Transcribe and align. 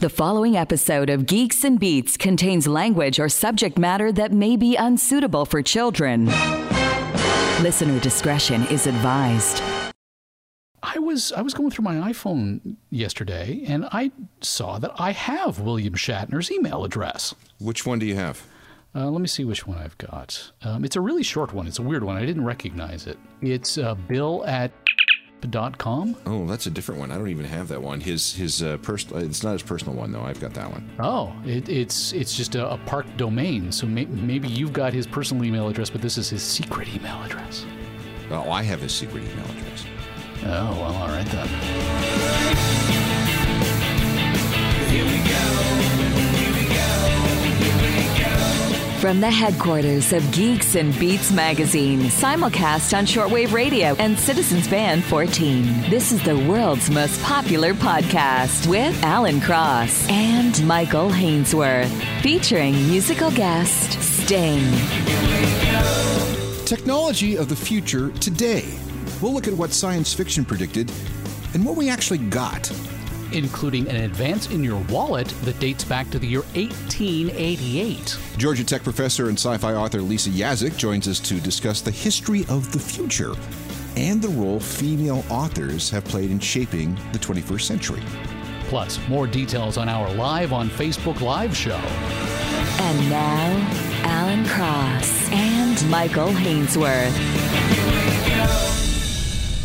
The 0.00 0.08
following 0.08 0.56
episode 0.56 1.10
of 1.10 1.26
Geeks 1.26 1.64
and 1.64 1.80
Beats 1.80 2.16
contains 2.16 2.68
language 2.68 3.18
or 3.18 3.28
subject 3.28 3.76
matter 3.76 4.12
that 4.12 4.30
may 4.30 4.56
be 4.56 4.76
unsuitable 4.76 5.44
for 5.44 5.60
children. 5.60 6.26
Listener 7.64 7.98
discretion 7.98 8.64
is 8.68 8.86
advised. 8.86 9.60
I 10.84 11.00
was 11.00 11.32
I 11.32 11.42
was 11.42 11.52
going 11.52 11.72
through 11.72 11.82
my 11.82 11.96
iPhone 12.12 12.76
yesterday 12.90 13.64
and 13.66 13.88
I 13.90 14.12
saw 14.40 14.78
that 14.78 14.92
I 15.00 15.10
have 15.10 15.58
William 15.58 15.94
Shatner's 15.94 16.52
email 16.52 16.84
address. 16.84 17.34
Which 17.58 17.84
one 17.84 17.98
do 17.98 18.06
you 18.06 18.14
have? 18.14 18.46
Uh, 18.94 19.10
let 19.10 19.20
me 19.20 19.26
see 19.26 19.44
which 19.44 19.66
one 19.66 19.78
I've 19.78 19.98
got. 19.98 20.52
Um, 20.62 20.84
it's 20.84 20.94
a 20.94 21.00
really 21.00 21.24
short 21.24 21.52
one. 21.52 21.66
It's 21.66 21.80
a 21.80 21.82
weird 21.82 22.04
one. 22.04 22.16
I 22.16 22.24
didn't 22.24 22.44
recognize 22.44 23.08
it. 23.08 23.18
It's 23.42 23.76
uh, 23.78 23.96
Bill 23.96 24.44
at 24.46 24.70
dot 25.40 25.78
com. 25.78 26.16
Oh, 26.26 26.46
that's 26.46 26.66
a 26.66 26.70
different 26.70 27.00
one. 27.00 27.10
I 27.10 27.16
don't 27.16 27.28
even 27.28 27.44
have 27.44 27.68
that 27.68 27.82
one. 27.82 28.00
His 28.00 28.34
his 28.34 28.62
uh, 28.62 28.76
personal. 28.78 29.22
It's 29.24 29.42
not 29.42 29.52
his 29.52 29.62
personal 29.62 29.94
one 29.94 30.12
though. 30.12 30.22
I've 30.22 30.40
got 30.40 30.54
that 30.54 30.70
one. 30.70 30.90
Oh, 30.98 31.32
it, 31.44 31.68
it's 31.68 32.12
it's 32.12 32.36
just 32.36 32.54
a, 32.54 32.70
a 32.70 32.78
park 32.86 33.06
domain. 33.16 33.70
So 33.72 33.86
may, 33.86 34.04
maybe 34.06 34.48
you've 34.48 34.72
got 34.72 34.92
his 34.92 35.06
personal 35.06 35.44
email 35.44 35.68
address, 35.68 35.90
but 35.90 36.02
this 36.02 36.18
is 36.18 36.28
his 36.28 36.42
secret 36.42 36.88
email 36.94 37.22
address. 37.22 37.64
Oh, 38.30 38.50
I 38.50 38.62
have 38.62 38.80
his 38.80 38.92
secret 38.92 39.22
email 39.22 39.44
address. 39.44 39.84
Oh 40.44 40.70
well, 40.80 40.94
all 40.94 41.08
right 41.08 41.26
then. 41.26 41.48
From 49.00 49.20
the 49.20 49.30
headquarters 49.30 50.12
of 50.12 50.28
Geeks 50.32 50.74
and 50.74 50.92
Beats 50.98 51.30
magazine, 51.30 52.00
simulcast 52.00 52.98
on 52.98 53.06
shortwave 53.06 53.52
radio 53.52 53.94
and 54.00 54.18
Citizens 54.18 54.66
Band 54.66 55.04
14. 55.04 55.88
This 55.88 56.10
is 56.10 56.20
the 56.24 56.36
world's 56.36 56.90
most 56.90 57.22
popular 57.22 57.74
podcast 57.74 58.66
with 58.66 59.00
Alan 59.04 59.40
Cross 59.40 60.08
and 60.10 60.66
Michael 60.66 61.10
Hainsworth, 61.10 61.92
featuring 62.22 62.74
musical 62.88 63.30
guest 63.30 64.02
Sting. 64.02 64.64
Technology 66.64 67.36
of 67.36 67.48
the 67.48 67.56
future 67.56 68.10
today. 68.18 68.64
We'll 69.22 69.32
look 69.32 69.46
at 69.46 69.54
what 69.54 69.70
science 69.70 70.12
fiction 70.12 70.44
predicted 70.44 70.90
and 71.54 71.64
what 71.64 71.76
we 71.76 71.88
actually 71.88 72.18
got. 72.18 72.68
Including 73.32 73.88
an 73.88 73.96
advance 73.96 74.50
in 74.50 74.64
your 74.64 74.80
wallet 74.88 75.28
that 75.44 75.58
dates 75.60 75.84
back 75.84 76.10
to 76.10 76.18
the 76.18 76.26
year 76.26 76.42
1888. 76.54 78.18
Georgia 78.36 78.64
Tech 78.64 78.82
professor 78.82 79.28
and 79.28 79.38
sci 79.38 79.56
fi 79.58 79.74
author 79.74 80.00
Lisa 80.00 80.30
Yaszek 80.30 80.76
joins 80.76 81.06
us 81.08 81.20
to 81.20 81.40
discuss 81.40 81.80
the 81.80 81.90
history 81.90 82.44
of 82.48 82.72
the 82.72 82.78
future 82.78 83.34
and 83.98 84.22
the 84.22 84.28
role 84.28 84.60
female 84.60 85.24
authors 85.28 85.90
have 85.90 86.04
played 86.04 86.30
in 86.30 86.38
shaping 86.38 86.94
the 87.12 87.18
21st 87.18 87.62
century. 87.62 88.02
Plus, 88.68 88.98
more 89.08 89.26
details 89.26 89.76
on 89.76 89.88
our 89.88 90.12
live 90.14 90.52
on 90.52 90.68
Facebook 90.68 91.20
live 91.20 91.56
show. 91.56 91.80
And 92.80 93.10
now, 93.10 93.70
Alan 94.04 94.46
Cross 94.46 95.30
and 95.32 95.90
Michael 95.90 96.28
Hainsworth. 96.28 97.10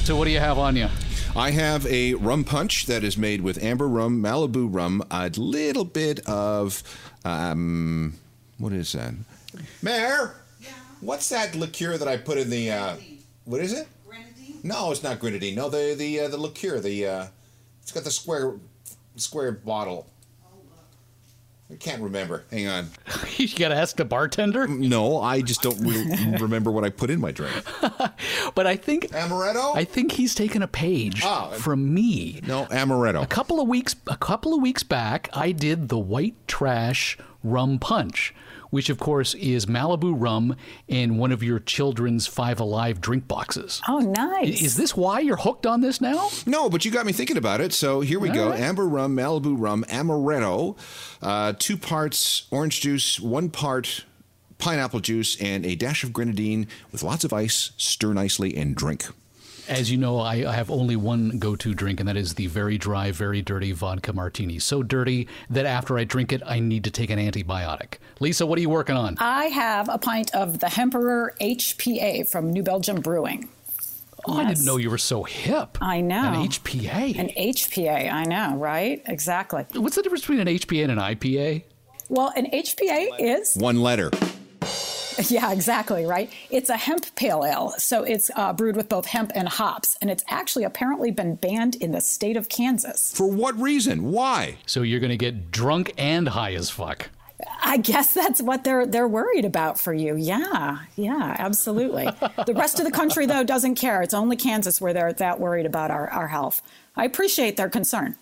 So, 0.04 0.16
what 0.16 0.26
do 0.26 0.32
you 0.32 0.40
have 0.40 0.58
on 0.58 0.76
you? 0.76 0.88
I 1.36 1.50
have 1.50 1.88
a 1.88 2.14
rum 2.14 2.44
punch 2.44 2.86
that 2.86 3.04
is 3.04 3.18
made 3.18 3.42
with 3.42 3.64
amber 3.64 3.88
rum, 3.88 4.22
Malibu 4.22 4.68
rum, 4.72 5.04
a 5.10 5.30
little 5.30 5.84
bit 5.84 6.20
of 6.28 6.84
um, 7.26 8.14
what 8.60 8.72
is 8.72 8.92
that? 8.92 9.16
Mare, 9.82 10.36
what's 11.02 11.30
that 11.30 11.56
liqueur 11.56 11.98
that 11.98 12.08
I 12.08 12.18
put 12.18 12.38
in 12.38 12.52
the? 12.52 12.70
Uh, 12.70 12.96
what 13.46 13.62
is 13.62 13.74
it? 13.74 13.88
Grenadine? 14.08 14.60
No, 14.62 14.92
it's 14.92 15.02
not 15.02 15.20
grenadine. 15.20 15.56
No, 15.56 15.70
the 15.70 15.96
the 15.98 16.20
uh, 16.20 16.28
the 16.28 16.38
liqueur. 16.38 16.80
The 16.80 17.08
uh, 17.08 17.26
it's 17.82 17.92
got 17.92 18.04
the 18.04 18.12
square 18.12 18.54
square 19.16 19.54
bottle. 19.54 20.06
I 21.72 21.76
can't 21.76 22.02
remember. 22.04 22.44
Hang 22.52 22.68
on. 22.68 22.90
you 23.38 23.48
got 23.56 23.70
to 23.70 23.76
ask 23.76 23.96
the 23.96 24.06
bartender. 24.06 24.68
Mm, 24.68 24.90
no, 24.90 25.20
I 25.20 25.42
just 25.42 25.62
don't 25.64 25.80
re- 25.80 26.38
remember 26.40 26.70
what 26.70 26.84
I 26.84 26.90
put 26.90 27.10
in 27.10 27.20
my 27.20 27.32
drink. 27.32 27.54
But 28.56 28.68
I 28.68 28.76
think 28.76 29.06
Amaretto? 29.12 29.76
I 29.76 29.84
think 29.84 30.12
he's 30.12 30.36
taken 30.36 30.62
a 30.62 30.68
page 30.68 31.22
Oh. 31.26 31.52
from 31.58 31.94
me. 31.94 32.40
no, 32.46 32.66
amaretto. 32.66 33.24
A 33.24 33.28
couple 33.28 33.60
of 33.60 33.68
weeks 33.68 33.96
a 34.08 34.18
couple 34.18 34.54
of 34.54 34.62
weeks 34.62 34.84
back, 34.84 35.30
I 35.34 35.52
did 35.52 35.90
the 35.90 35.98
white 35.98 36.36
trash 36.48 37.18
rum 37.44 37.80
punch, 37.80 38.36
which 38.74 38.90
of 38.90 38.98
course 38.98 39.36
is 39.36 39.68
Malibu 39.68 40.16
rum 40.18 40.56
in 40.88 41.18
one 41.18 41.32
of 41.32 41.44
your 41.44 41.60
children's 41.60 42.26
Five 42.26 42.60
Alive 42.60 43.00
drink 43.00 43.28
boxes. 43.28 43.80
Oh, 43.88 44.00
nice. 44.00 44.64
Is 44.64 44.78
this 44.78 44.98
why 44.98 45.20
you're 45.20 45.38
hooked 45.38 45.68
on 45.68 45.82
this 45.82 46.02
now? 46.02 46.30
No, 46.48 46.72
but 46.72 46.84
you 46.84 46.90
got 46.90 47.06
me 47.06 47.14
thinking 47.14 47.38
about 47.38 47.62
it. 47.62 47.72
So 47.72 48.02
here 48.02 48.20
we 48.20 48.30
go: 48.30 48.50
right. 48.50 48.60
amber 48.60 48.88
rum, 48.88 49.16
Malibu 49.16 49.54
rum, 49.56 49.86
amaretto, 49.90 50.76
uh, 51.22 51.54
two 51.60 51.78
parts 51.78 52.48
orange 52.50 52.82
juice, 52.82 53.20
one 53.20 53.52
part 53.52 54.06
pineapple 54.58 55.02
juice, 55.02 55.40
and 55.40 55.68
a 55.68 55.76
dash 55.76 56.04
of 56.04 56.12
grenadine 56.12 56.68
with 56.92 57.04
lots 57.04 57.24
of 57.24 57.32
ice. 57.32 57.74
Stir 57.78 58.14
nicely 58.14 58.58
and 58.58 58.76
drink. 58.76 59.06
As 59.68 59.90
you 59.90 59.98
know, 59.98 60.20
I, 60.20 60.50
I 60.50 60.54
have 60.54 60.70
only 60.70 60.96
one 60.96 61.38
go 61.40 61.56
to 61.56 61.74
drink, 61.74 62.00
and 62.00 62.10
that 62.10 62.18
is 62.18 62.34
the 62.36 62.48
very 62.48 62.78
dry, 62.78 63.12
very 63.12 63.42
dirty 63.42 63.72
vodka 63.72 64.12
martini. 64.12 64.60
So 64.60 64.84
dirty 64.84 65.28
that 65.50 65.66
after 65.66 65.98
I 65.98 66.04
drink 66.04 66.34
it, 66.34 66.42
I 66.46 66.60
need 66.60 66.84
to 66.84 66.92
take 66.92 67.10
an 67.10 67.20
antibiotic. 67.20 67.96
Lisa, 68.20 68.46
what 68.46 68.58
are 68.58 68.62
you 68.62 68.70
working 68.70 68.96
on? 68.96 69.16
I 69.20 69.46
have 69.46 69.88
a 69.90 69.98
pint 69.98 70.34
of 70.36 70.60
the 70.60 70.68
Hemperor 70.68 71.32
HPA 71.40 72.30
from 72.30 72.52
New 72.52 72.64
Belgium 72.64 73.00
Brewing. 73.02 73.48
Oh, 74.26 74.38
I 74.38 74.46
didn't 74.48 74.66
know 74.66 74.78
you 74.78 74.90
were 74.90 74.98
so 74.98 75.24
hip. 75.24 75.78
I 75.82 76.00
know. 76.02 76.34
An 76.34 76.48
HPA. 76.48 77.18
An 77.18 77.30
HPA, 77.30 78.12
I 78.12 78.24
know, 78.24 78.56
right? 78.56 79.02
Exactly. 79.06 79.66
What's 79.74 79.96
the 79.98 80.02
difference 80.02 80.22
between 80.22 80.40
an 80.40 80.48
HPA 80.48 80.84
and 80.84 80.92
an 80.94 80.98
IPA? 80.98 81.64
Well, 82.10 82.32
an 82.36 82.48
HPA 82.52 83.10
is, 83.20 83.56
One 83.58 83.82
letter. 83.82 84.12
yeah, 85.30 85.52
exactly, 85.52 86.06
right? 86.06 86.32
It's 86.50 86.70
a 86.70 86.78
hemp 86.78 87.14
pale 87.16 87.44
ale. 87.46 87.74
So 87.78 88.04
it's 88.04 88.32
uh, 88.36 88.54
brewed 88.54 88.76
with 88.76 88.90
both 88.90 89.06
hemp 89.06 89.32
and 89.36 89.48
hops. 89.48 89.98
And 90.02 90.10
it's 90.10 90.24
actually 90.30 90.64
apparently 90.64 91.12
been 91.12 91.36
banned 91.36 91.76
in 91.76 91.92
the 91.92 92.02
state 92.02 92.38
of 92.38 92.50
Kansas. 92.50 93.14
For 93.16 93.30
what 93.30 93.60
reason? 93.60 94.12
Why? 94.12 94.58
So 94.66 94.82
you're 94.82 95.00
going 95.00 95.12
to 95.12 95.18
get 95.18 95.52
drunk 95.52 95.94
and 95.98 96.30
high 96.30 96.54
as 96.54 96.70
fuck. 96.70 97.10
I 97.62 97.78
guess 97.78 98.14
that's 98.14 98.42
what 98.42 98.64
they're 98.64 98.86
they're 98.86 99.08
worried 99.08 99.44
about 99.44 99.80
for 99.80 99.94
you. 99.94 100.16
Yeah, 100.16 100.80
yeah, 100.96 101.36
absolutely. 101.40 102.06
the 102.46 102.54
rest 102.54 102.80
of 102.80 102.86
the 102.86 102.92
country 102.92 103.26
though 103.26 103.44
doesn't 103.44 103.76
care. 103.76 104.02
It's 104.02 104.14
only 104.14 104.38
Kansas 104.38 104.80
where 104.80 104.94
they're 104.94 105.12
that 105.14 105.40
worried 105.40 105.66
about 105.66 105.92
our, 105.92 106.10
our 106.10 106.28
health. 106.28 106.62
I 106.96 107.06
appreciate 107.06 107.58
their 107.58 107.70
concern. 107.70 108.16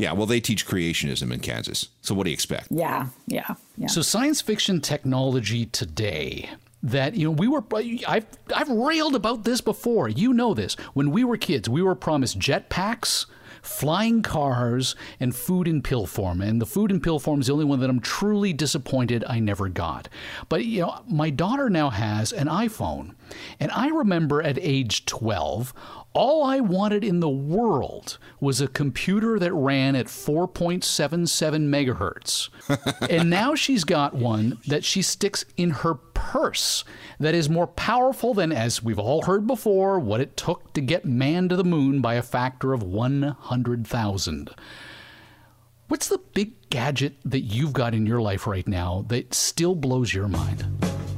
Yeah, 0.00 0.12
well, 0.12 0.24
they 0.24 0.40
teach 0.40 0.66
creationism 0.66 1.30
in 1.30 1.40
Kansas. 1.40 1.90
So 2.00 2.14
what 2.14 2.24
do 2.24 2.30
you 2.30 2.34
expect? 2.34 2.68
Yeah, 2.70 3.08
yeah, 3.26 3.54
yeah. 3.76 3.88
So 3.88 4.00
science 4.00 4.40
fiction 4.40 4.80
technology 4.80 5.66
today 5.66 6.48
that 6.82 7.14
you 7.14 7.26
know 7.26 7.32
we 7.32 7.46
were 7.46 7.62
I've 8.08 8.24
I've 8.54 8.70
railed 8.70 9.14
about 9.14 9.44
this 9.44 9.60
before. 9.60 10.08
You 10.08 10.32
know 10.32 10.54
this. 10.54 10.72
When 10.94 11.10
we 11.10 11.22
were 11.22 11.36
kids, 11.36 11.68
we 11.68 11.82
were 11.82 11.94
promised 11.94 12.38
jetpacks, 12.38 13.26
flying 13.60 14.22
cars, 14.22 14.96
and 15.20 15.36
food 15.36 15.68
in 15.68 15.82
pill 15.82 16.06
form. 16.06 16.40
And 16.40 16.62
the 16.62 16.66
food 16.66 16.90
in 16.90 17.02
pill 17.02 17.18
form 17.18 17.42
is 17.42 17.48
the 17.48 17.52
only 17.52 17.66
one 17.66 17.80
that 17.80 17.90
I'm 17.90 18.00
truly 18.00 18.54
disappointed 18.54 19.22
I 19.28 19.38
never 19.38 19.68
got. 19.68 20.08
But 20.48 20.64
you 20.64 20.80
know, 20.80 21.02
my 21.06 21.28
daughter 21.28 21.68
now 21.68 21.90
has 21.90 22.32
an 22.32 22.46
iPhone, 22.46 23.16
and 23.58 23.70
I 23.72 23.88
remember 23.88 24.40
at 24.40 24.58
age 24.58 25.04
12 25.04 25.74
all 26.12 26.42
I 26.42 26.58
wanted 26.60 27.04
in 27.04 27.20
the 27.20 27.28
world 27.28 28.18
was 28.40 28.60
a 28.60 28.66
computer 28.66 29.38
that 29.38 29.52
ran 29.52 29.94
at 29.94 30.06
4.77 30.06 31.68
megahertz. 31.68 32.48
and 33.10 33.30
now 33.30 33.54
she's 33.54 33.84
got 33.84 34.14
one 34.14 34.58
that 34.66 34.84
she 34.84 35.02
sticks 35.02 35.44
in 35.56 35.70
her 35.70 35.94
purse 35.94 36.84
that 37.20 37.34
is 37.34 37.48
more 37.48 37.68
powerful 37.68 38.34
than, 38.34 38.50
as 38.50 38.82
we've 38.82 38.98
all 38.98 39.22
heard 39.22 39.46
before, 39.46 40.00
what 40.00 40.20
it 40.20 40.36
took 40.36 40.72
to 40.72 40.80
get 40.80 41.04
man 41.04 41.48
to 41.48 41.56
the 41.56 41.64
moon 41.64 42.00
by 42.00 42.14
a 42.14 42.22
factor 42.22 42.72
of 42.72 42.82
100,000. 42.82 44.50
What's 45.88 46.08
the 46.08 46.18
big 46.34 46.52
gadget 46.70 47.16
that 47.24 47.40
you've 47.40 47.72
got 47.72 47.94
in 47.94 48.06
your 48.06 48.20
life 48.20 48.46
right 48.46 48.66
now 48.66 49.04
that 49.08 49.34
still 49.34 49.74
blows 49.74 50.14
your 50.14 50.28
mind? 50.28 50.64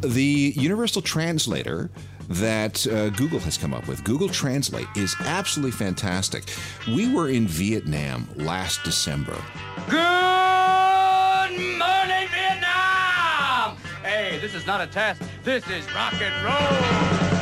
The 0.02 0.52
universal 0.56 1.02
translator 1.02 1.90
that 2.34 2.86
uh, 2.86 3.10
Google 3.10 3.38
has 3.40 3.58
come 3.58 3.74
up 3.74 3.86
with, 3.86 4.04
Google 4.04 4.28
Translate, 4.28 4.86
is 4.96 5.14
absolutely 5.20 5.72
fantastic. 5.72 6.44
We 6.88 7.12
were 7.12 7.28
in 7.28 7.46
Vietnam 7.46 8.28
last 8.36 8.82
December. 8.84 9.36
Good 9.88 9.98
morning, 11.78 12.28
Vietnam! 12.30 13.76
Hey, 14.02 14.38
this 14.40 14.54
is 14.54 14.66
not 14.66 14.80
a 14.80 14.86
test. 14.86 15.22
This 15.44 15.68
is 15.68 15.84
rock 15.94 16.14
and 16.20 16.44
roll. 16.44 17.41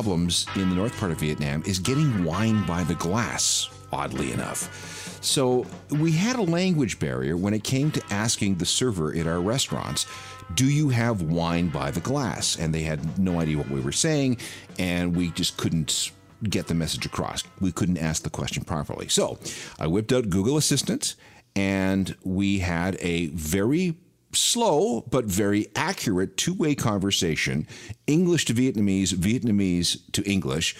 Problems 0.00 0.46
in 0.56 0.70
the 0.70 0.74
north 0.74 0.98
part 0.98 1.12
of 1.12 1.20
Vietnam 1.20 1.62
is 1.66 1.78
getting 1.78 2.24
wine 2.24 2.64
by 2.64 2.82
the 2.84 2.94
glass, 2.94 3.68
oddly 3.92 4.32
enough. 4.32 5.18
So 5.20 5.66
we 5.90 6.10
had 6.10 6.36
a 6.36 6.42
language 6.42 6.98
barrier 6.98 7.36
when 7.36 7.52
it 7.52 7.64
came 7.64 7.90
to 7.90 8.02
asking 8.08 8.54
the 8.54 8.64
server 8.64 9.14
at 9.14 9.26
our 9.26 9.42
restaurants, 9.42 10.06
do 10.54 10.64
you 10.64 10.88
have 10.88 11.20
wine 11.20 11.68
by 11.68 11.90
the 11.90 12.00
glass? 12.00 12.56
And 12.56 12.74
they 12.74 12.80
had 12.80 13.18
no 13.18 13.40
idea 13.40 13.58
what 13.58 13.68
we 13.68 13.80
were 13.80 13.92
saying, 13.92 14.38
and 14.78 15.14
we 15.14 15.32
just 15.32 15.58
couldn't 15.58 16.12
get 16.44 16.66
the 16.66 16.74
message 16.74 17.04
across. 17.04 17.44
We 17.60 17.70
couldn't 17.70 17.98
ask 17.98 18.22
the 18.22 18.30
question 18.30 18.64
properly. 18.64 19.08
So 19.08 19.38
I 19.78 19.86
whipped 19.86 20.14
out 20.14 20.30
Google 20.30 20.56
Assistant, 20.56 21.14
and 21.54 22.16
we 22.24 22.60
had 22.60 22.96
a 23.00 23.26
very 23.26 23.98
slow 24.32 25.02
but 25.10 25.24
very 25.24 25.68
accurate 25.74 26.36
two 26.36 26.54
way 26.54 26.74
conversation, 26.74 27.66
English 28.06 28.44
to 28.46 28.54
Vietnamese, 28.54 29.12
Vietnamese 29.14 30.00
to 30.12 30.22
English, 30.28 30.76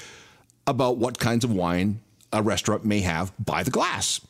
about 0.67 0.99
what 0.99 1.19
kinds 1.19 1.45
of 1.45 1.53
wine 1.53 2.01
a 2.33 2.43
restaurant 2.43 2.85
may 2.85 3.01
have 3.01 3.33
by 3.39 3.63
the 3.63 3.71
glass. 3.71 4.21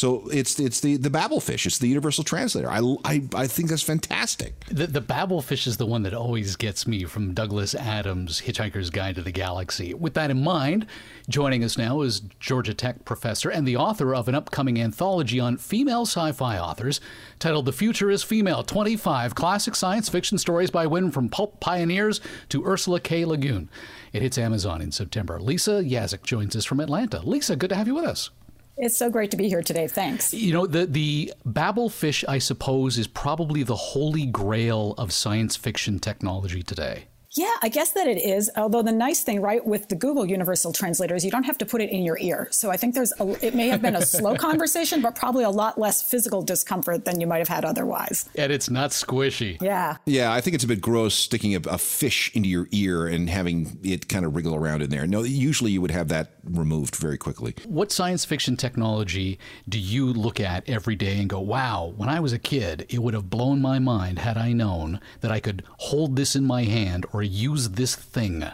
So 0.00 0.26
it's 0.30 0.58
it's 0.58 0.80
the 0.80 0.96
the 0.96 1.10
Babelfish. 1.10 1.66
It's 1.66 1.76
the 1.76 1.86
universal 1.86 2.24
translator. 2.24 2.70
I, 2.70 2.78
I, 3.04 3.22
I 3.34 3.46
think 3.46 3.68
that's 3.68 3.82
fantastic. 3.82 4.64
The, 4.70 4.86
the 4.86 5.02
Babelfish 5.02 5.66
is 5.66 5.76
the 5.76 5.84
one 5.84 6.04
that 6.04 6.14
always 6.14 6.56
gets 6.56 6.86
me 6.86 7.04
from 7.04 7.34
Douglas 7.34 7.74
Adams' 7.74 8.40
Hitchhiker's 8.40 8.88
Guide 8.88 9.16
to 9.16 9.22
the 9.22 9.30
Galaxy. 9.30 9.92
With 9.92 10.14
that 10.14 10.30
in 10.30 10.42
mind, 10.42 10.86
joining 11.28 11.62
us 11.62 11.76
now 11.76 12.00
is 12.00 12.20
Georgia 12.40 12.72
Tech 12.72 13.04
professor 13.04 13.50
and 13.50 13.68
the 13.68 13.76
author 13.76 14.14
of 14.14 14.26
an 14.26 14.34
upcoming 14.34 14.80
anthology 14.80 15.38
on 15.38 15.58
female 15.58 16.06
sci-fi 16.06 16.58
authors 16.58 17.02
titled 17.38 17.66
"The 17.66 17.72
Future 17.74 18.08
Is 18.08 18.22
Female: 18.22 18.62
25 18.62 19.34
Classic 19.34 19.74
Science 19.74 20.08
Fiction 20.08 20.38
Stories 20.38 20.70
by 20.70 20.86
Women 20.86 21.10
from 21.10 21.28
Pulp 21.28 21.60
Pioneers 21.60 22.22
to 22.48 22.64
Ursula 22.64 23.00
K. 23.00 23.26
Le 23.26 23.36
Guin." 23.36 23.68
It 24.14 24.22
hits 24.22 24.38
Amazon 24.38 24.80
in 24.80 24.92
September. 24.92 25.38
Lisa 25.38 25.82
Yaszek 25.84 26.22
joins 26.22 26.56
us 26.56 26.64
from 26.64 26.80
Atlanta. 26.80 27.20
Lisa, 27.20 27.54
good 27.54 27.68
to 27.68 27.76
have 27.76 27.86
you 27.86 27.94
with 27.94 28.06
us. 28.06 28.30
It's 28.80 28.96
so 28.96 29.10
great 29.10 29.30
to 29.32 29.36
be 29.36 29.48
here 29.48 29.62
today. 29.62 29.86
Thanks. 29.86 30.32
You 30.32 30.54
know, 30.54 30.66
the 30.66 30.86
the 30.86 31.32
Babelfish, 31.46 32.24
I 32.26 32.38
suppose, 32.38 32.96
is 32.96 33.06
probably 33.06 33.62
the 33.62 33.76
holy 33.76 34.26
grail 34.26 34.94
of 34.96 35.12
science 35.12 35.54
fiction 35.54 35.98
technology 35.98 36.62
today. 36.62 37.04
Yeah, 37.36 37.54
I 37.62 37.68
guess 37.68 37.92
that 37.92 38.08
it 38.08 38.18
is. 38.18 38.50
Although 38.56 38.82
the 38.82 38.92
nice 38.92 39.22
thing, 39.22 39.40
right, 39.40 39.64
with 39.64 39.88
the 39.88 39.94
Google 39.94 40.26
Universal 40.26 40.72
Translator 40.72 41.14
is 41.14 41.24
you 41.24 41.30
don't 41.30 41.44
have 41.44 41.58
to 41.58 41.66
put 41.66 41.80
it 41.80 41.90
in 41.90 42.02
your 42.02 42.18
ear. 42.18 42.48
So 42.50 42.70
I 42.70 42.76
think 42.76 42.94
there's 42.96 43.12
a, 43.20 43.46
it 43.46 43.54
may 43.54 43.68
have 43.68 43.80
been 43.80 43.94
a 43.94 44.04
slow 44.04 44.34
conversation, 44.48 45.00
but 45.00 45.14
probably 45.14 45.44
a 45.44 45.50
lot 45.50 45.78
less 45.78 46.02
physical 46.02 46.42
discomfort 46.42 47.04
than 47.04 47.20
you 47.20 47.28
might 47.28 47.38
have 47.38 47.48
had 47.48 47.64
otherwise. 47.64 48.28
And 48.34 48.50
it's 48.50 48.68
not 48.68 48.90
squishy. 48.90 49.62
Yeah. 49.62 49.98
Yeah, 50.06 50.32
I 50.32 50.40
think 50.40 50.54
it's 50.54 50.64
a 50.64 50.68
bit 50.68 50.80
gross 50.80 51.14
sticking 51.14 51.54
a, 51.54 51.60
a 51.68 51.78
fish 51.78 52.34
into 52.34 52.48
your 52.48 52.66
ear 52.72 53.06
and 53.06 53.30
having 53.30 53.78
it 53.84 54.08
kind 54.08 54.24
of 54.24 54.34
wriggle 54.34 54.56
around 54.56 54.82
in 54.82 54.90
there. 54.90 55.06
No, 55.06 55.22
usually 55.22 55.70
you 55.70 55.80
would 55.80 55.92
have 55.92 56.08
that 56.08 56.32
removed 56.42 56.96
very 56.96 57.16
quickly. 57.16 57.54
What 57.64 57.92
science 57.92 58.24
fiction 58.24 58.56
technology 58.56 59.38
do 59.68 59.78
you 59.78 60.12
look 60.12 60.40
at 60.40 60.68
every 60.68 60.96
day 60.96 61.20
and 61.20 61.30
go, 61.30 61.38
wow, 61.38 61.92
when 61.96 62.08
I 62.08 62.18
was 62.18 62.32
a 62.32 62.40
kid, 62.40 62.86
it 62.88 63.00
would 63.00 63.14
have 63.14 63.30
blown 63.30 63.62
my 63.62 63.78
mind 63.78 64.18
had 64.18 64.36
I 64.36 64.52
known 64.52 65.00
that 65.20 65.30
I 65.30 65.38
could 65.38 65.62
hold 65.78 66.16
this 66.16 66.34
in 66.34 66.44
my 66.44 66.64
hand 66.64 67.06
or 67.12 67.19
use 67.22 67.70
this 67.70 67.94
thing? 67.94 68.44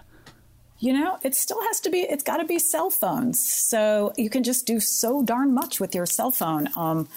You 0.78 0.92
know, 0.92 1.18
it 1.22 1.34
still 1.34 1.62
has 1.62 1.80
to 1.80 1.90
be, 1.90 2.00
it's 2.00 2.22
got 2.22 2.36
to 2.36 2.44
be 2.44 2.58
cell 2.58 2.90
phones. 2.90 3.42
So 3.42 4.12
you 4.16 4.28
can 4.28 4.42
just 4.42 4.66
do 4.66 4.78
so 4.78 5.22
darn 5.22 5.54
much 5.54 5.80
with 5.80 5.94
your 5.94 6.06
cell 6.06 6.30
phone. 6.30 6.68
Um, 6.76 7.08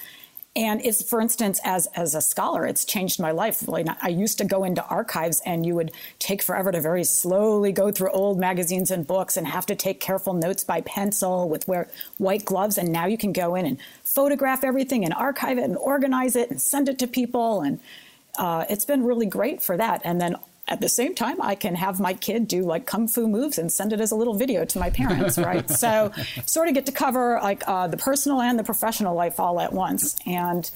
and 0.55 0.81
it's, 0.83 1.07
for 1.07 1.21
instance, 1.21 1.59
as 1.63 1.87
as 1.95 2.15
a 2.15 2.21
scholar, 2.21 2.65
it's 2.65 2.83
changed 2.83 3.19
my 3.19 3.31
life. 3.31 3.67
Like 3.67 3.87
I 4.01 4.09
used 4.09 4.39
to 4.39 4.45
go 4.45 4.63
into 4.63 4.83
archives, 4.83 5.41
and 5.45 5.63
you 5.65 5.75
would 5.75 5.91
take 6.17 6.41
forever 6.41 6.71
to 6.71 6.81
very 6.81 7.03
slowly 7.03 7.71
go 7.71 7.91
through 7.91 8.09
old 8.09 8.39
magazines 8.39 8.89
and 8.89 9.05
books, 9.05 9.37
and 9.37 9.47
have 9.47 9.67
to 9.67 9.75
take 9.75 9.99
careful 9.99 10.33
notes 10.33 10.63
by 10.63 10.81
pencil 10.81 11.47
with 11.47 11.67
wear 11.67 11.87
white 12.17 12.45
gloves. 12.45 12.77
And 12.77 12.91
now 12.91 13.05
you 13.05 13.17
can 13.17 13.31
go 13.31 13.55
in 13.55 13.65
and 13.67 13.77
photograph 14.03 14.63
everything, 14.63 15.05
and 15.05 15.13
archive 15.13 15.59
it, 15.59 15.65
and 15.65 15.77
organize 15.77 16.35
it, 16.35 16.49
and 16.49 16.59
send 16.59 16.89
it 16.89 16.97
to 16.99 17.07
people. 17.07 17.61
And 17.61 17.79
uh, 18.37 18.65
it's 18.69 18.85
been 18.85 19.05
really 19.05 19.27
great 19.27 19.61
for 19.61 19.77
that. 19.77 20.01
And 20.03 20.19
then 20.19 20.35
at 20.69 20.81
the 20.81 20.87
same 20.87 21.15
time, 21.15 21.41
I 21.41 21.55
can 21.55 21.75
have 21.75 21.99
my 21.99 22.13
kid 22.13 22.47
do 22.47 22.63
like 22.63 22.85
kung 22.85 23.07
fu 23.07 23.27
moves 23.27 23.57
and 23.57 23.71
send 23.71 23.91
it 23.91 23.99
as 23.99 24.11
a 24.11 24.15
little 24.15 24.35
video 24.35 24.63
to 24.65 24.79
my 24.79 24.91
parents, 24.91 25.37
right? 25.37 25.67
so, 25.69 26.11
sort 26.45 26.67
of 26.67 26.75
get 26.75 26.85
to 26.85 26.91
cover 26.91 27.39
like 27.41 27.67
uh, 27.67 27.87
the 27.87 27.97
personal 27.97 28.39
and 28.39 28.57
the 28.57 28.63
professional 28.63 29.15
life 29.15 29.39
all 29.39 29.59
at 29.59 29.73
once. 29.73 30.15
And, 30.27 30.69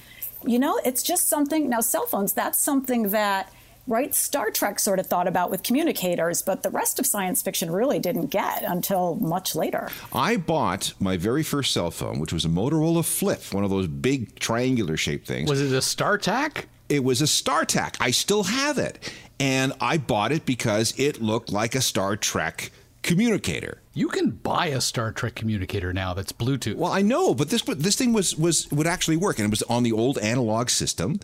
you 0.45 0.57
know, 0.57 0.79
it's 0.83 1.03
just 1.03 1.29
something. 1.29 1.69
Now, 1.69 1.79
cell 1.79 2.07
phones, 2.07 2.33
that's 2.33 2.59
something 2.59 3.09
that, 3.09 3.53
right, 3.87 4.15
Star 4.15 4.49
Trek 4.49 4.79
sort 4.79 4.97
of 4.97 5.05
thought 5.05 5.27
about 5.27 5.51
with 5.51 5.61
communicators, 5.61 6.41
but 6.41 6.63
the 6.63 6.71
rest 6.71 6.97
of 6.97 7.05
science 7.05 7.43
fiction 7.43 7.69
really 7.69 7.99
didn't 7.99 8.27
get 8.27 8.63
until 8.63 9.15
much 9.15 9.55
later. 9.55 9.89
I 10.11 10.37
bought 10.37 10.93
my 10.99 11.17
very 11.17 11.43
first 11.43 11.71
cell 11.71 11.91
phone, 11.91 12.19
which 12.19 12.33
was 12.33 12.45
a 12.45 12.49
Motorola 12.49 13.05
Flip, 13.05 13.41
one 13.53 13.63
of 13.63 13.69
those 13.69 13.87
big 13.87 14.39
triangular 14.39 14.97
shaped 14.97 15.27
things. 15.27 15.49
Was 15.49 15.61
it 15.61 15.71
a 15.71 15.81
StarTAC? 15.81 16.65
It 16.89 17.03
was 17.03 17.21
a 17.21 17.25
StarTAC. 17.25 17.95
I 17.99 18.11
still 18.11 18.43
have 18.43 18.77
it. 18.77 19.11
And 19.43 19.73
I 19.81 19.97
bought 19.97 20.31
it 20.31 20.45
because 20.45 20.93
it 20.97 21.21
looked 21.21 21.51
like 21.51 21.75
a 21.75 21.81
Star 21.81 22.15
Trek 22.15 22.71
communicator. 23.01 23.81
You 23.93 24.07
can 24.07 24.29
buy 24.29 24.67
a 24.67 24.79
Star 24.79 25.11
Trek 25.11 25.35
communicator 25.35 25.91
now 25.91 26.13
that's 26.13 26.31
Bluetooth. 26.31 26.77
Well, 26.77 26.93
I 26.93 27.01
know, 27.01 27.35
but 27.35 27.49
this 27.49 27.61
this 27.61 27.97
thing 27.97 28.13
was 28.13 28.37
was 28.37 28.71
would 28.71 28.87
actually 28.87 29.17
work, 29.17 29.39
and 29.39 29.45
it 29.45 29.49
was 29.49 29.61
on 29.63 29.83
the 29.83 29.91
old 29.91 30.17
analog 30.19 30.69
system, 30.69 31.19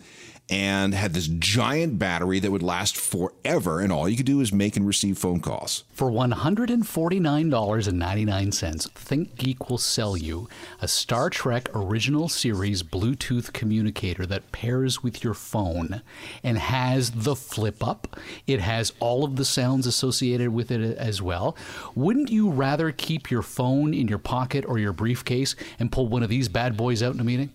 and 0.50 0.94
had 0.94 1.14
this 1.14 1.28
giant 1.28 1.98
battery 1.98 2.38
that 2.40 2.50
would 2.50 2.62
last 2.62 2.96
forever, 2.96 3.80
and 3.80 3.92
all 3.92 4.08
you 4.08 4.16
could 4.16 4.26
do 4.26 4.40
is 4.40 4.52
make 4.52 4.76
and 4.76 4.84
receive 4.84 5.16
phone 5.16 5.38
calls. 5.38 5.84
For 5.92 6.10
$149.99, 6.10 8.90
ThinkGeek 8.90 9.70
will 9.70 9.78
sell 9.78 10.16
you 10.16 10.48
a 10.82 10.88
Star 10.88 11.30
Trek 11.30 11.68
original 11.72 12.28
series 12.28 12.82
Bluetooth 12.82 13.52
communicator 13.52 14.26
that 14.26 14.50
pairs 14.50 15.04
with 15.04 15.22
your 15.22 15.34
phone 15.34 16.02
and 16.42 16.58
has 16.58 17.12
the 17.12 17.36
flip 17.36 17.86
up. 17.86 18.18
It 18.48 18.58
has 18.60 18.92
all 18.98 19.22
of 19.24 19.36
the 19.36 19.44
sounds 19.44 19.86
associated 19.86 20.48
with 20.48 20.72
it 20.72 20.98
as 20.98 21.22
well. 21.22 21.56
Wouldn't 21.94 22.30
you 22.30 22.50
rather 22.50 22.90
keep 22.90 23.30
your 23.30 23.42
phone 23.42 23.94
in 23.94 24.08
your 24.08 24.18
pocket 24.18 24.64
or 24.66 24.78
your 24.78 24.92
briefcase 24.92 25.54
and 25.78 25.92
pull 25.92 26.08
one 26.08 26.24
of 26.24 26.28
these 26.28 26.48
bad 26.48 26.76
boys 26.76 27.04
out 27.04 27.14
in 27.14 27.20
a 27.20 27.24
meeting? 27.24 27.52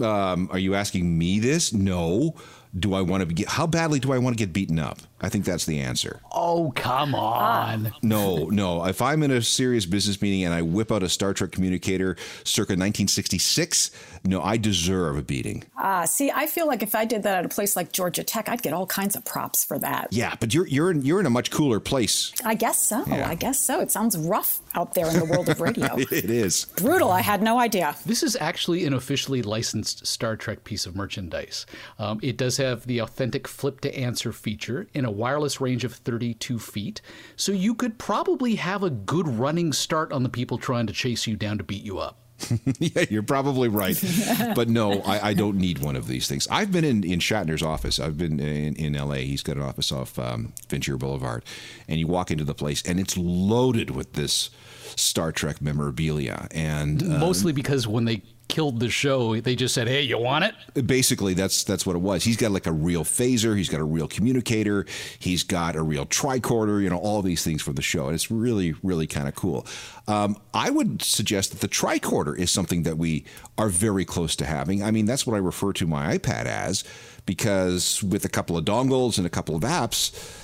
Um, 0.00 0.48
are 0.52 0.58
you 0.58 0.74
asking 0.74 1.16
me 1.18 1.38
this? 1.38 1.72
No. 1.72 2.34
Do 2.78 2.94
I 2.94 3.00
want 3.00 3.22
to 3.22 3.26
be? 3.26 3.44
How 3.48 3.66
badly 3.66 4.00
do 4.00 4.12
I 4.12 4.18
want 4.18 4.36
to 4.36 4.44
get 4.44 4.52
beaten 4.52 4.78
up? 4.78 4.98
I 5.20 5.28
think 5.30 5.44
that's 5.44 5.64
the 5.64 5.80
answer. 5.80 6.20
Oh, 6.32 6.72
come 6.76 7.14
on. 7.14 7.92
No, 8.02 8.46
no. 8.46 8.84
If 8.84 9.02
I'm 9.02 9.22
in 9.22 9.30
a 9.30 9.42
serious 9.42 9.84
business 9.86 10.20
meeting 10.22 10.44
and 10.44 10.54
I 10.54 10.62
whip 10.62 10.92
out 10.92 11.02
a 11.02 11.08
Star 11.08 11.34
Trek 11.34 11.50
communicator 11.50 12.14
circa 12.44 12.72
1966, 12.72 13.90
no, 14.24 14.42
I 14.42 14.56
deserve 14.56 15.16
a 15.16 15.22
beating. 15.22 15.64
Ah, 15.76 16.04
see, 16.04 16.30
I 16.30 16.46
feel 16.46 16.66
like 16.66 16.82
if 16.82 16.94
I 16.94 17.04
did 17.04 17.22
that 17.24 17.38
at 17.38 17.44
a 17.44 17.48
place 17.48 17.74
like 17.74 17.90
Georgia 17.92 18.22
Tech, 18.22 18.48
I'd 18.48 18.62
get 18.62 18.72
all 18.72 18.86
kinds 18.86 19.16
of 19.16 19.24
props 19.24 19.64
for 19.64 19.78
that. 19.80 20.08
Yeah, 20.12 20.34
but 20.38 20.54
you're 20.54 20.66
you're 20.66 20.90
in, 20.90 21.02
you're 21.02 21.18
in 21.20 21.26
a 21.26 21.30
much 21.30 21.50
cooler 21.50 21.80
place. 21.80 22.32
I 22.44 22.54
guess 22.54 22.78
so. 22.80 23.04
Yeah. 23.06 23.28
I 23.28 23.34
guess 23.34 23.58
so. 23.58 23.80
It 23.80 23.90
sounds 23.90 24.16
rough 24.16 24.60
out 24.74 24.94
there 24.94 25.08
in 25.08 25.18
the 25.18 25.24
world 25.24 25.48
of 25.48 25.60
radio. 25.60 25.96
It 26.16 26.30
is. 26.30 26.66
Brutal. 26.76 27.10
I 27.10 27.20
had 27.20 27.42
no 27.42 27.58
idea. 27.58 27.96
This 28.06 28.22
is 28.22 28.36
actually 28.40 28.84
an 28.84 28.92
officially 28.92 29.42
licensed 29.42 30.06
Star 30.06 30.36
Trek 30.36 30.64
piece 30.64 30.86
of 30.86 30.94
merchandise. 30.94 31.66
Um, 31.98 32.20
it 32.22 32.36
does 32.36 32.56
have 32.58 32.86
the 32.86 33.00
authentic 33.00 33.48
flip 33.48 33.80
to 33.80 33.96
answer 33.96 34.32
feature 34.32 34.86
in 35.06 35.14
a 35.14 35.16
wireless 35.16 35.60
range 35.60 35.84
of 35.84 35.94
32 35.94 36.58
feet, 36.58 37.00
so 37.36 37.52
you 37.52 37.74
could 37.74 37.98
probably 37.98 38.56
have 38.56 38.82
a 38.82 38.90
good 38.90 39.28
running 39.28 39.72
start 39.72 40.12
on 40.12 40.22
the 40.22 40.28
people 40.28 40.58
trying 40.58 40.86
to 40.86 40.92
chase 40.92 41.26
you 41.26 41.36
down 41.36 41.58
to 41.58 41.64
beat 41.64 41.84
you 41.84 41.98
up. 41.98 42.18
yeah, 42.78 43.04
you're 43.08 43.22
probably 43.22 43.68
right. 43.68 43.98
but 44.54 44.68
no, 44.68 45.00
I, 45.02 45.28
I, 45.28 45.34
don't 45.34 45.56
need 45.56 45.78
one 45.78 45.96
of 45.96 46.06
these 46.06 46.28
things. 46.28 46.46
I've 46.50 46.70
been 46.70 46.84
in, 46.84 47.02
in 47.02 47.18
Shatner's 47.18 47.62
office. 47.62 47.98
I've 47.98 48.18
been 48.18 48.38
in, 48.38 48.76
in 48.76 48.92
LA. 48.92 49.14
He's 49.14 49.42
got 49.42 49.56
an 49.56 49.62
office 49.62 49.90
off 49.90 50.18
um, 50.18 50.52
Ventura 50.68 50.98
Boulevard. 50.98 51.44
And 51.88 51.98
you 51.98 52.06
walk 52.06 52.30
into 52.30 52.44
the 52.44 52.54
place, 52.54 52.82
and 52.82 53.00
it's 53.00 53.16
loaded 53.16 53.90
with 53.90 54.12
this 54.12 54.50
Star 54.96 55.32
Trek 55.32 55.62
memorabilia. 55.62 56.46
And 56.50 57.02
uh, 57.02 57.18
Mostly 57.18 57.54
because 57.54 57.88
when 57.88 58.04
they 58.04 58.22
killed 58.48 58.80
the 58.80 58.88
show, 58.88 59.40
they 59.40 59.56
just 59.56 59.74
said, 59.74 59.88
"Hey, 59.88 60.02
you 60.02 60.18
want 60.18 60.44
it?" 60.44 60.86
Basically, 60.86 61.34
that's 61.34 61.64
that's 61.64 61.86
what 61.86 61.96
it 61.96 62.00
was. 62.00 62.24
He's 62.24 62.36
got 62.36 62.50
like 62.50 62.66
a 62.66 62.72
real 62.72 63.04
phaser. 63.04 63.56
He's 63.56 63.68
got 63.68 63.80
a 63.80 63.84
real 63.84 64.08
communicator. 64.08 64.86
He's 65.18 65.42
got 65.42 65.76
a 65.76 65.82
real 65.82 66.06
tricorder. 66.06 66.82
You 66.82 66.90
know, 66.90 66.98
all 66.98 67.22
these 67.22 67.42
things 67.42 67.62
for 67.62 67.72
the 67.72 67.82
show, 67.82 68.06
and 68.06 68.14
it's 68.14 68.30
really, 68.30 68.74
really 68.82 69.06
kind 69.06 69.28
of 69.28 69.34
cool. 69.34 69.66
Um, 70.08 70.36
I 70.54 70.70
would 70.70 71.02
suggest 71.02 71.50
that 71.50 71.60
the 71.60 71.68
tricorder 71.68 72.38
is 72.38 72.50
something 72.50 72.84
that 72.84 72.98
we 72.98 73.24
are 73.58 73.68
very 73.68 74.04
close 74.04 74.36
to 74.36 74.46
having. 74.46 74.82
I 74.82 74.90
mean, 74.90 75.06
that's 75.06 75.26
what 75.26 75.34
I 75.34 75.38
refer 75.38 75.72
to 75.74 75.86
my 75.86 76.16
iPad 76.16 76.46
as, 76.46 76.84
because 77.24 78.02
with 78.02 78.24
a 78.24 78.28
couple 78.28 78.56
of 78.56 78.64
dongles 78.64 79.18
and 79.18 79.26
a 79.26 79.30
couple 79.30 79.56
of 79.56 79.62
apps. 79.62 80.42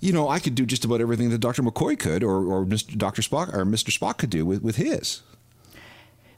You 0.00 0.12
know, 0.12 0.28
I 0.28 0.38
could 0.38 0.54
do 0.54 0.66
just 0.66 0.84
about 0.84 1.00
everything 1.00 1.30
that 1.30 1.38
Dr. 1.38 1.62
McCoy 1.62 1.98
could, 1.98 2.22
or, 2.22 2.44
or 2.44 2.66
Mr. 2.66 2.98
Dr. 2.98 3.22
Spock 3.22 3.54
or 3.54 3.64
Mr. 3.64 3.96
Spock 3.96 4.18
could 4.18 4.28
do 4.28 4.44
with, 4.44 4.60
with 4.62 4.76
his 4.76 5.22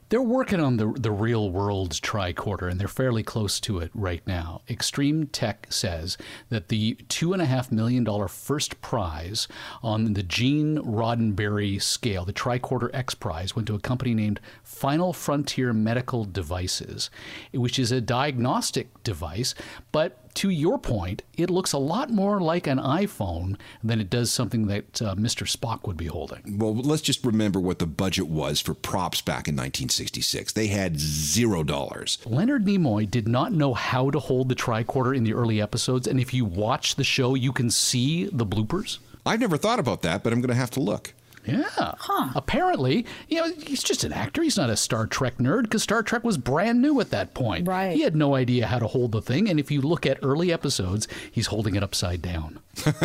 They're 0.09 0.21
working 0.21 0.61
on 0.61 0.77
the 0.77 0.87
the 0.93 1.11
real 1.11 1.49
world 1.49 1.91
tricorder, 1.91 2.71
and 2.71 2.79
they're 2.79 2.87
fairly 2.87 3.23
close 3.23 3.59
to 3.61 3.79
it 3.79 3.91
right 3.93 4.25
now. 4.25 4.61
Extreme 4.69 5.27
Tech 5.27 5.67
says 5.69 6.17
that 6.49 6.69
the 6.69 6.95
two 7.09 7.33
and 7.33 7.41
a 7.41 7.45
half 7.45 7.71
million 7.73 8.05
dollar 8.05 8.29
first 8.29 8.79
prize 8.81 9.49
on 9.83 10.13
the 10.13 10.23
Gene 10.23 10.77
Roddenberry 10.77 11.81
scale, 11.81 12.23
the 12.23 12.31
Tricorder 12.31 12.89
X 12.93 13.15
Prize, 13.15 13.55
went 13.55 13.67
to 13.67 13.75
a 13.75 13.79
company 13.79 14.13
named 14.13 14.39
Final 14.63 15.11
Frontier 15.11 15.73
Medical 15.73 16.23
Devices, 16.23 17.09
which 17.53 17.77
is 17.77 17.91
a 17.91 17.99
diagnostic 17.99 19.03
device, 19.03 19.55
but 19.91 20.26
to 20.37 20.49
your 20.49 20.77
point, 20.77 21.23
it 21.35 21.49
looks 21.49 21.73
a 21.73 21.77
lot 21.77 22.11
more 22.11 22.39
like 22.39 22.67
an 22.67 22.77
iPhone 22.77 23.57
than 23.83 23.99
it 23.99 24.09
does 24.09 24.31
something 24.31 24.67
that 24.67 25.01
uh, 25.01 25.15
Mr. 25.15 25.47
Spock 25.51 25.87
would 25.87 25.97
be 25.97 26.05
holding. 26.05 26.59
Well, 26.59 26.75
let's 26.75 27.01
just 27.01 27.25
remember 27.25 27.59
what 27.59 27.79
the 27.79 27.87
budget 27.87 28.27
was 28.27 28.61
for 28.61 28.73
props 28.75 29.19
back 29.21 29.47
in 29.47 29.55
1966. 29.55 30.53
They 30.53 30.67
had 30.67 30.99
zero 30.99 31.63
dollars. 31.63 32.19
Leonard 32.25 32.65
Nimoy 32.65 33.09
did 33.09 33.27
not 33.27 33.51
know 33.51 33.73
how 33.73 34.11
to 34.11 34.19
hold 34.19 34.49
the 34.49 34.55
tricorder 34.55 35.15
in 35.17 35.23
the 35.23 35.33
early 35.33 35.59
episodes, 35.59 36.07
and 36.07 36.19
if 36.19 36.33
you 36.33 36.45
watch 36.45 36.95
the 36.95 37.03
show, 37.03 37.33
you 37.33 37.51
can 37.51 37.71
see 37.71 38.25
the 38.25 38.45
bloopers. 38.45 38.99
I've 39.25 39.39
never 39.39 39.57
thought 39.57 39.79
about 39.79 40.03
that, 40.03 40.23
but 40.23 40.33
I'm 40.33 40.39
going 40.39 40.49
to 40.49 40.55
have 40.55 40.71
to 40.71 40.79
look. 40.79 41.13
Yeah. 41.47 41.63
Huh. 41.97 42.29
Apparently, 42.35 43.05
you 43.29 43.37
know, 43.41 43.51
he's 43.65 43.81
just 43.83 44.03
an 44.03 44.11
actor. 44.13 44.43
He's 44.43 44.57
not 44.57 44.69
a 44.69 44.75
Star 44.77 45.07
Trek 45.07 45.37
nerd 45.37 45.63
because 45.63 45.83
Star 45.83 46.03
Trek 46.03 46.23
was 46.23 46.37
brand 46.37 46.81
new 46.81 46.99
at 46.99 47.09
that 47.11 47.33
point. 47.33 47.67
Right. 47.67 47.95
He 47.95 48.01
had 48.01 48.15
no 48.15 48.35
idea 48.35 48.67
how 48.67 48.79
to 48.79 48.87
hold 48.87 49.11
the 49.13 49.21
thing. 49.21 49.49
And 49.49 49.59
if 49.59 49.71
you 49.71 49.81
look 49.81 50.05
at 50.05 50.19
early 50.21 50.51
episodes, 50.51 51.07
he's 51.31 51.47
holding 51.47 51.75
it 51.75 51.83
upside 51.83 52.21
down. 52.21 52.59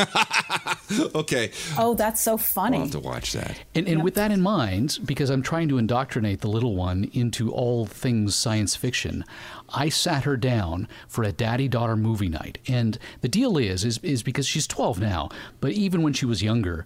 Okay, 1.14 1.50
Oh, 1.78 1.94
that's 1.94 2.20
so 2.20 2.32
I'll 2.32 2.38
funny. 2.38 2.78
have 2.80 2.90
to 2.90 2.98
watch 3.00 3.32
that. 3.32 3.58
And, 3.74 3.88
and 3.88 4.04
with 4.04 4.14
that 4.16 4.30
in 4.30 4.42
mind, 4.42 4.98
because 5.06 5.30
I'm 5.30 5.40
trying 5.40 5.68
to 5.70 5.78
indoctrinate 5.78 6.40
the 6.42 6.48
little 6.48 6.76
one 6.76 7.08
into 7.14 7.50
all 7.50 7.86
things 7.86 8.34
science 8.34 8.76
fiction, 8.76 9.24
I 9.70 9.88
sat 9.88 10.24
her 10.24 10.36
down 10.36 10.88
for 11.08 11.24
a 11.24 11.32
daddy 11.32 11.66
daughter 11.66 11.96
movie 11.96 12.28
night. 12.28 12.58
And 12.68 12.98
the 13.22 13.28
deal 13.28 13.56
is, 13.56 13.86
is, 13.86 13.98
is 14.02 14.22
because 14.22 14.46
she's 14.46 14.66
12 14.66 15.00
now, 15.00 15.30
but 15.60 15.72
even 15.72 16.02
when 16.02 16.12
she 16.12 16.26
was 16.26 16.42
younger, 16.42 16.84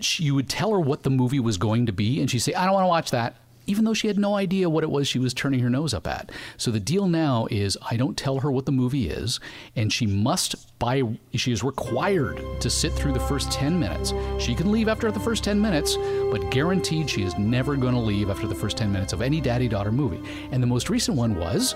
she, 0.00 0.24
you 0.24 0.34
would 0.34 0.48
tell 0.48 0.70
her 0.70 0.80
what 0.80 1.02
the 1.02 1.10
movie 1.10 1.40
was 1.40 1.56
going 1.56 1.86
to 1.86 1.92
be, 1.92 2.20
and 2.20 2.30
she'd 2.30 2.40
say, 2.40 2.54
I 2.54 2.64
don't 2.64 2.74
want 2.74 2.84
to 2.84 2.88
watch 2.88 3.10
that. 3.10 3.36
Even 3.66 3.84
though 3.84 3.92
she 3.92 4.08
had 4.08 4.18
no 4.18 4.34
idea 4.34 4.70
what 4.70 4.82
it 4.82 4.90
was 4.90 5.06
she 5.06 5.18
was 5.18 5.34
turning 5.34 5.60
her 5.60 5.68
nose 5.68 5.92
up 5.92 6.06
at. 6.06 6.32
So 6.56 6.70
the 6.70 6.80
deal 6.80 7.06
now 7.06 7.46
is 7.50 7.76
I 7.90 7.98
don't 7.98 8.16
tell 8.16 8.38
her 8.40 8.50
what 8.50 8.64
the 8.64 8.72
movie 8.72 9.10
is, 9.10 9.40
and 9.76 9.92
she 9.92 10.06
must 10.06 10.78
by 10.78 11.02
she 11.34 11.52
is 11.52 11.62
required 11.62 12.40
to 12.62 12.70
sit 12.70 12.94
through 12.94 13.12
the 13.12 13.20
first 13.20 13.52
10 13.52 13.78
minutes. 13.78 14.14
She 14.38 14.54
can 14.54 14.72
leave 14.72 14.88
after 14.88 15.10
the 15.10 15.20
first 15.20 15.44
10 15.44 15.60
minutes, 15.60 15.98
but 16.30 16.50
guaranteed 16.50 17.10
she 17.10 17.22
is 17.22 17.36
never 17.36 17.76
going 17.76 17.92
to 17.92 18.00
leave 18.00 18.30
after 18.30 18.46
the 18.46 18.54
first 18.54 18.78
10 18.78 18.90
minutes 18.90 19.12
of 19.12 19.20
any 19.20 19.38
daddy 19.38 19.68
daughter 19.68 19.92
movie. 19.92 20.26
And 20.50 20.62
the 20.62 20.66
most 20.66 20.88
recent 20.88 21.18
one 21.18 21.34
was 21.34 21.74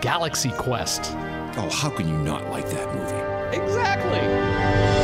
Galaxy 0.00 0.50
Quest. 0.58 1.12
Oh, 1.56 1.68
how 1.70 1.90
can 1.90 2.08
you 2.08 2.18
not 2.18 2.50
like 2.50 2.68
that 2.70 2.92
movie? 2.96 3.62
Exactly. 3.62 4.97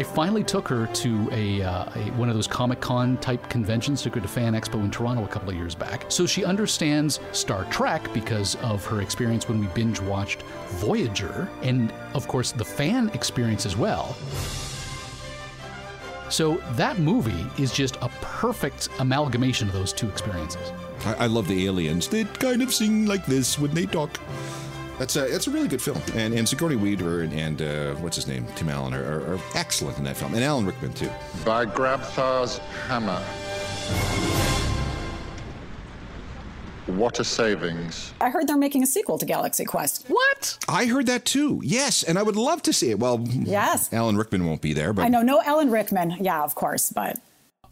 I 0.00 0.02
finally 0.02 0.42
took 0.42 0.66
her 0.68 0.86
to 0.86 1.28
a, 1.30 1.60
uh, 1.60 1.84
a 1.94 2.10
one 2.12 2.30
of 2.30 2.34
those 2.34 2.46
Comic 2.46 2.80
Con 2.80 3.18
type 3.18 3.46
conventions. 3.50 4.00
Took 4.00 4.14
her 4.14 4.22
to 4.22 4.28
Fan 4.28 4.54
Expo 4.54 4.82
in 4.82 4.90
Toronto 4.90 5.24
a 5.24 5.28
couple 5.28 5.50
of 5.50 5.56
years 5.56 5.74
back, 5.74 6.06
so 6.08 6.24
she 6.24 6.42
understands 6.42 7.20
Star 7.32 7.66
Trek 7.66 8.10
because 8.14 8.54
of 8.62 8.82
her 8.86 9.02
experience 9.02 9.46
when 9.46 9.60
we 9.60 9.66
binge 9.74 10.00
watched 10.00 10.40
Voyager, 10.80 11.50
and 11.60 11.92
of 12.14 12.26
course 12.26 12.50
the 12.50 12.64
fan 12.64 13.10
experience 13.10 13.66
as 13.66 13.76
well. 13.76 14.16
So 16.30 16.56
that 16.76 16.98
movie 16.98 17.44
is 17.62 17.70
just 17.70 17.96
a 17.96 18.08
perfect 18.22 18.88
amalgamation 19.00 19.68
of 19.68 19.74
those 19.74 19.92
two 19.92 20.08
experiences. 20.08 20.72
I, 21.04 21.24
I 21.24 21.26
love 21.26 21.46
the 21.46 21.66
aliens. 21.66 22.08
They 22.08 22.24
kind 22.24 22.62
of 22.62 22.72
sing 22.72 23.04
like 23.04 23.26
this 23.26 23.58
when 23.58 23.74
they 23.74 23.84
talk. 23.84 24.18
That's 25.00 25.16
a 25.16 25.20
that's 25.30 25.46
a 25.46 25.50
really 25.50 25.66
good 25.66 25.80
film, 25.80 25.98
and 26.14 26.34
and 26.34 26.46
Sigourney 26.46 26.76
Weaver 26.76 27.22
and, 27.22 27.32
and 27.32 27.62
uh, 27.62 27.94
what's 28.02 28.16
his 28.16 28.26
name, 28.26 28.44
Tim 28.54 28.68
Allen 28.68 28.92
are, 28.92 29.02
are, 29.02 29.34
are 29.34 29.40
excellent 29.54 29.96
in 29.96 30.04
that 30.04 30.14
film, 30.14 30.34
and 30.34 30.44
Alan 30.44 30.66
Rickman 30.66 30.92
too. 30.92 31.08
by 31.42 31.64
Grabthar's 31.64 32.58
hammer. 32.86 33.18
What 36.86 37.18
a 37.18 37.24
savings. 37.24 38.12
I 38.20 38.28
heard 38.28 38.46
they're 38.46 38.58
making 38.58 38.82
a 38.82 38.86
sequel 38.86 39.16
to 39.16 39.24
Galaxy 39.24 39.64
Quest. 39.64 40.04
What? 40.08 40.58
I 40.68 40.84
heard 40.84 41.06
that 41.06 41.24
too. 41.24 41.62
Yes, 41.64 42.02
and 42.02 42.18
I 42.18 42.22
would 42.22 42.36
love 42.36 42.60
to 42.64 42.72
see 42.74 42.90
it. 42.90 42.98
Well, 42.98 43.24
Yes. 43.26 43.90
Alan 43.94 44.18
Rickman 44.18 44.44
won't 44.44 44.60
be 44.60 44.74
there, 44.74 44.92
but 44.92 45.06
I 45.06 45.08
know, 45.08 45.22
no 45.22 45.40
Alan 45.46 45.70
Rickman. 45.70 46.16
Yeah, 46.20 46.42
of 46.42 46.54
course, 46.54 46.92
but 46.92 47.18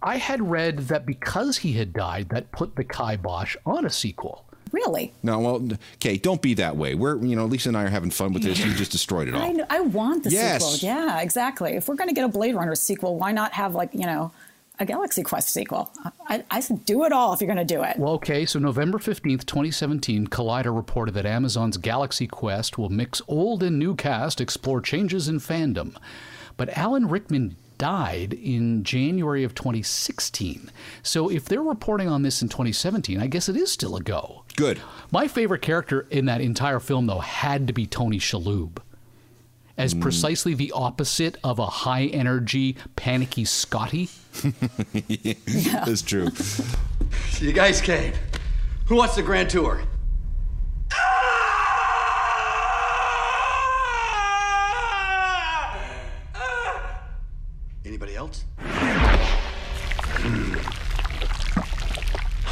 I 0.03 0.17
had 0.17 0.49
read 0.49 0.79
that 0.89 1.05
because 1.05 1.59
he 1.59 1.75
had 1.75 1.93
died, 1.93 2.31
that 2.31 2.53
put 2.53 2.77
the 2.77 2.85
kibosh 2.85 3.55
on 3.67 3.85
a 3.85 3.91
sequel. 3.91 4.48
Really. 4.73 5.13
No, 5.23 5.39
well, 5.39 5.69
okay, 5.97 6.17
don't 6.17 6.41
be 6.43 6.55
that 6.55 6.77
way. 6.77 6.95
We're, 6.95 7.17
you 7.25 7.37
know, 7.37 7.47
Lisa 7.47 7.69
and 7.71 7.77
I 7.77 7.85
are 7.85 7.89
having 7.89 8.11
fun 8.11 8.33
with 8.33 8.43
this. 8.43 8.59
You 8.59 8.73
just 8.75 8.93
destroyed 8.93 9.29
it 9.29 9.35
all. 9.37 9.43
I, 9.43 9.53
know, 9.53 9.67
I 9.71 9.81
want 9.81 10.25
the 10.25 10.31
Yes. 10.31 10.65
sequel. 10.65 10.89
Yeah, 10.89 11.21
exactly. 11.21 11.73
If 11.73 11.89
we're 11.89 11.95
going 11.97 12.09
to 12.09 12.15
get 12.15 12.25
a 12.25 12.29
Blade 12.29 12.55
Runner 12.55 12.75
sequel, 12.75 13.17
why 13.17 13.33
not 13.33 13.53
have 13.53 13.75
like 13.75 13.91
you 13.93 14.07
know 14.07 14.33
a 14.81 14.85
Galaxy 14.85 15.23
Quest 15.23 15.49
sequel? 15.51 15.91
I, 16.29 16.45
I 16.51 16.61
said 16.61 16.85
do 16.85 17.05
it 17.05 17.13
all 17.13 17.33
if 17.33 17.41
you're 17.41 17.53
going 17.53 17.67
to 17.67 17.75
do 17.75 17.83
it. 17.83 17.99
Well, 17.99 18.13
okay, 18.15 18.47
so 18.47 18.59
November 18.59 18.99
15th, 18.99 19.45
2017, 19.45 20.29
Collider 20.29 20.75
reported 20.75 21.15
that 21.15 21.27
Amazon's 21.27 21.77
Galaxy 21.79 22.27
Quest 22.29 22.79
will 22.79 22.89
mix 22.89 23.21
old 23.27 23.63
and 23.63 23.79
new 23.79 23.95
cast, 23.97 24.41
explore 24.41 24.81
changes 24.81 25.29
in 25.29 25.39
fandom. 25.41 25.97
But 26.57 26.69
Alan 26.77 27.09
Rickman 27.09 27.57
died 27.79 28.35
in 28.35 28.85
January 28.85 29.45
of 29.45 29.55
2016. 29.55 30.71
So 31.03 31.31
if 31.31 31.45
they're 31.47 31.63
reporting 31.63 32.09
on 32.09 32.23
this 32.23 32.43
in 32.43 32.49
2017, 32.49 33.21
I 33.21 33.27
guess 33.29 33.49
it 33.49 33.57
is 33.57 33.73
still 33.73 33.97
a 33.97 34.03
go. 34.03 34.45
Good. 34.57 34.81
My 35.11 35.29
favorite 35.29 35.63
character 35.63 36.07
in 36.11 36.27
that 36.27 36.41
entire 36.41 36.81
film, 36.81 37.07
though, 37.07 37.21
had 37.21 37.67
to 37.69 37.73
be 37.73 37.87
Tony 37.87 38.19
Shalhoub. 38.19 38.79
As 39.77 39.93
hmm. 39.93 40.01
precisely 40.01 40.55
the 40.55 40.73
opposite 40.73 41.37
of 41.45 41.61
a 41.61 41.67
high 41.67 42.07
energy, 42.07 42.77
panicky 42.97 43.45
Scotty. 43.45 44.11
That's 45.65 46.03
true. 46.03 46.29
You 47.39 47.53
guys 47.53 47.81
came. 47.81 48.13
Who 48.87 48.97
wants 48.97 49.15
the 49.15 49.23
grand 49.23 49.51
tour? 49.51 49.83
Else? 58.29 58.45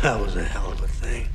That 0.03 0.21
was 0.21 0.37
a 0.37 0.45
hell 0.45 0.73
of 0.73 0.83
a 0.83 0.89
thing. 0.89 1.29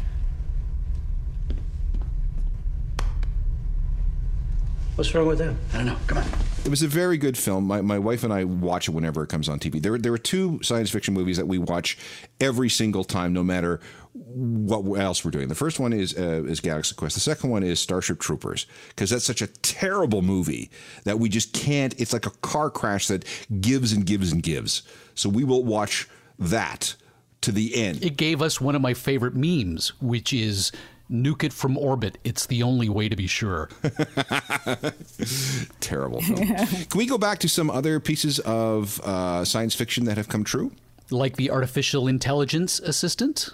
What's 5.02 5.16
wrong 5.16 5.26
with 5.26 5.40
them? 5.40 5.58
I 5.74 5.78
don't 5.78 5.88
know. 5.88 5.98
Come 6.06 6.20
on. 6.20 6.26
It 6.64 6.70
was 6.70 6.84
a 6.84 6.88
very 6.88 7.18
good 7.18 7.36
film. 7.36 7.66
My, 7.66 7.82
my 7.82 7.98
wife 7.98 8.24
and 8.24 8.32
I 8.32 8.44
watch 8.44 8.88
it 8.88 8.92
whenever 8.92 9.24
it 9.24 9.30
comes 9.30 9.50
on 9.50 9.58
TV. 9.58 9.82
There, 9.82 9.98
there 9.98 10.14
are 10.14 10.20
two 10.20 10.62
science 10.62 10.92
fiction 10.92 11.16
movies 11.16 11.38
that 11.38 11.48
we 11.48 11.58
watch 11.58 11.98
every 12.40 12.70
single 12.70 13.04
time, 13.04 13.34
no 13.34 13.44
matter 13.44 13.80
what 14.14 14.84
else 15.00 15.26
we're 15.26 15.32
doing. 15.32 15.48
The 15.48 15.56
first 15.56 15.80
one 15.80 15.92
is 15.92 16.16
uh, 16.16 16.44
is 16.44 16.60
Galaxy 16.60 16.94
Quest. 16.94 17.16
The 17.16 17.20
second 17.20 17.50
one 17.50 17.64
is 17.64 17.80
Starship 17.80 18.20
Troopers 18.20 18.68
because 18.90 19.10
that's 19.10 19.26
such 19.26 19.42
a 19.42 19.48
terrible 19.48 20.22
movie 20.22 20.70
that 21.04 21.18
we 21.18 21.30
just 21.30 21.52
can't. 21.52 22.00
It's 22.00 22.14
like 22.14 22.28
a 22.28 22.38
car 22.44 22.70
crash 22.70 23.08
that 23.08 23.26
gives 23.60 23.94
and 23.94 24.06
gives 24.06 24.32
and 24.32 24.44
gives. 24.44 24.84
So 25.16 25.30
we 25.30 25.44
will 25.44 25.64
watch 25.64 26.08
that 26.38 26.94
to 27.42 27.52
the 27.52 27.76
end. 27.76 28.04
It 28.04 28.18
gave 28.18 28.40
us 28.40 28.62
one 28.62 28.76
of 28.76 28.84
my 28.84 28.94
favorite 28.94 29.36
memes, 29.36 30.00
which 30.00 30.32
is 30.32 30.72
nuke 31.12 31.44
it 31.44 31.54
from 31.54 31.78
orbit. 31.78 32.18
It's 32.24 32.46
the 32.46 32.64
only 32.64 32.90
way 32.90 33.10
to 33.10 33.16
be 33.16 33.28
sure. 33.28 33.70
Terrible 35.80 36.22
film. 36.22 36.48
Can 36.48 36.98
we 36.98 37.06
go 37.06 37.18
back 37.18 37.40
to 37.40 37.50
some 37.50 37.70
other 37.70 38.00
pieces 38.00 38.40
of 38.40 39.00
uh, 39.02 39.44
science 39.46 39.76
fiction 39.76 40.06
that 40.06 40.18
have 40.18 40.28
come 40.28 40.44
true? 40.44 40.72
like 41.12 41.36
the 41.36 41.52
artificial 41.52 42.08
intelligence 42.08 42.80
assistant. 42.80 43.50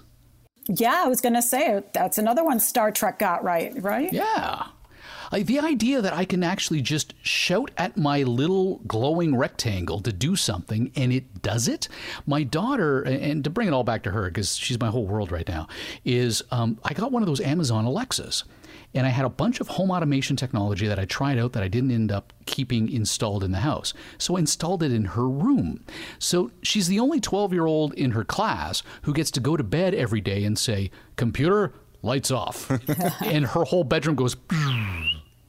Yeah, 0.67 1.03
I 1.05 1.07
was 1.07 1.21
going 1.21 1.33
to 1.33 1.41
say 1.41 1.83
that's 1.93 2.17
another 2.17 2.43
one 2.43 2.59
Star 2.59 2.91
Trek 2.91 3.19
got 3.19 3.43
right, 3.43 3.73
right? 3.81 4.11
Yeah. 4.11 4.67
The 5.31 5.59
idea 5.59 6.01
that 6.01 6.13
I 6.13 6.25
can 6.25 6.43
actually 6.43 6.81
just 6.81 7.13
shout 7.21 7.71
at 7.77 7.97
my 7.97 8.23
little 8.23 8.79
glowing 8.87 9.35
rectangle 9.35 9.99
to 10.01 10.11
do 10.11 10.35
something 10.35 10.91
and 10.95 11.11
it 11.11 11.41
does 11.41 11.67
it. 11.67 11.87
My 12.25 12.43
daughter, 12.43 13.01
and 13.01 13.43
to 13.43 13.49
bring 13.49 13.67
it 13.67 13.73
all 13.73 13.83
back 13.83 14.03
to 14.03 14.11
her 14.11 14.25
because 14.29 14.55
she's 14.55 14.79
my 14.79 14.87
whole 14.87 15.05
world 15.05 15.31
right 15.31 15.47
now, 15.47 15.67
is 16.05 16.43
um, 16.51 16.79
I 16.83 16.93
got 16.93 17.11
one 17.11 17.23
of 17.23 17.27
those 17.27 17.41
Amazon 17.41 17.85
Alexas. 17.85 18.43
And 18.93 19.05
I 19.05 19.09
had 19.09 19.25
a 19.25 19.29
bunch 19.29 19.59
of 19.59 19.67
home 19.67 19.91
automation 19.91 20.35
technology 20.35 20.87
that 20.87 20.97
I 20.97 21.05
tried 21.05 21.37
out 21.37 21.53
that 21.53 21.63
I 21.63 21.67
didn't 21.67 21.91
end 21.91 22.11
up 22.11 22.33
keeping 22.45 22.89
installed 22.89 23.43
in 23.43 23.51
the 23.51 23.59
house. 23.59 23.93
So 24.17 24.37
I 24.37 24.39
installed 24.39 24.81
it 24.81 24.91
in 24.91 25.05
her 25.05 25.27
room. 25.27 25.83
So 26.19 26.51
she's 26.63 26.87
the 26.87 26.99
only 26.99 27.19
12 27.19 27.53
year 27.53 27.65
old 27.65 27.93
in 27.93 28.11
her 28.11 28.23
class 28.23 28.83
who 29.03 29.13
gets 29.13 29.29
to 29.31 29.39
go 29.39 29.57
to 29.57 29.63
bed 29.63 29.93
every 29.93 30.21
day 30.21 30.43
and 30.45 30.57
say, 30.57 30.89
Computer, 31.15 31.73
lights 32.07 32.31
off. 32.31 32.71
and 33.21 33.45
her 33.45 33.63
whole 33.63 33.83
bedroom 33.83 34.15
goes. 34.15 34.35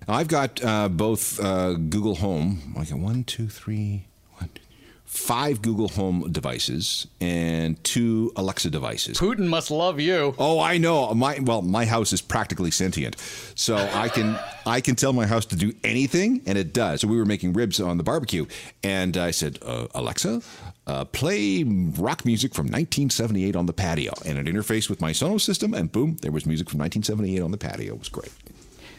I've 0.07 0.29
got 0.29 0.63
uh, 0.63 0.89
both 0.89 1.39
uh, 1.41 1.75
Google 1.75 2.17
Home, 2.17 2.75
like 2.77 2.91
a 2.91 2.97
one, 2.97 3.25
two, 3.25 3.49
three, 3.49 4.07
one, 4.39 4.51
two, 4.55 4.63
five 5.05 5.61
Google 5.63 5.89
Home 5.89 6.31
devices 6.33 7.07
and 7.21 7.83
two 7.85 8.33
Alexa 8.37 8.71
devices. 8.71 9.19
Putin 9.19 9.49
must 9.49 9.71
love 9.71 10.01
you. 10.01 10.35
Oh, 10.39 10.61
I 10.61 10.79
know. 10.79 11.13
My 11.15 11.39
well, 11.41 11.63
my 11.63 11.85
house 11.85 12.13
is 12.13 12.21
practically 12.21 12.71
sentient, 12.71 13.17
so 13.55 13.77
I 13.77 14.09
can 14.09 14.39
I 14.67 14.81
can 14.81 14.97
tell 14.97 15.13
my 15.13 15.27
house 15.27 15.47
to 15.47 15.57
do 15.57 15.73
anything, 15.85 16.43
and 16.47 16.57
it 16.59 16.73
does. 16.73 17.03
So 17.03 17.09
we 17.09 17.17
were 17.17 17.25
making 17.25 17.53
ribs 17.53 17.81
on 17.81 17.97
the 17.97 18.05
barbecue, 18.05 18.47
and 18.83 19.17
I 19.17 19.31
said, 19.31 19.59
uh, 19.63 19.87
Alexa, 19.95 20.43
uh, 20.89 21.05
play 21.05 21.63
rock 21.63 22.25
music 22.25 22.55
from 22.55 22.67
1978 22.67 23.55
on 23.55 23.67
the 23.67 23.73
patio, 23.73 24.13
and 24.25 24.39
it 24.39 24.53
interfaced 24.53 24.89
with 24.89 25.01
my 25.01 25.13
Sonos 25.13 25.43
system, 25.43 25.75
and 25.75 25.93
boom, 25.93 26.17
there 26.23 26.33
was 26.33 26.47
music 26.47 26.71
from 26.71 26.81
1978 26.81 27.43
on 27.43 27.51
the 27.51 27.59
patio. 27.59 27.95
It 27.95 27.99
was 27.99 28.09
great. 28.09 28.33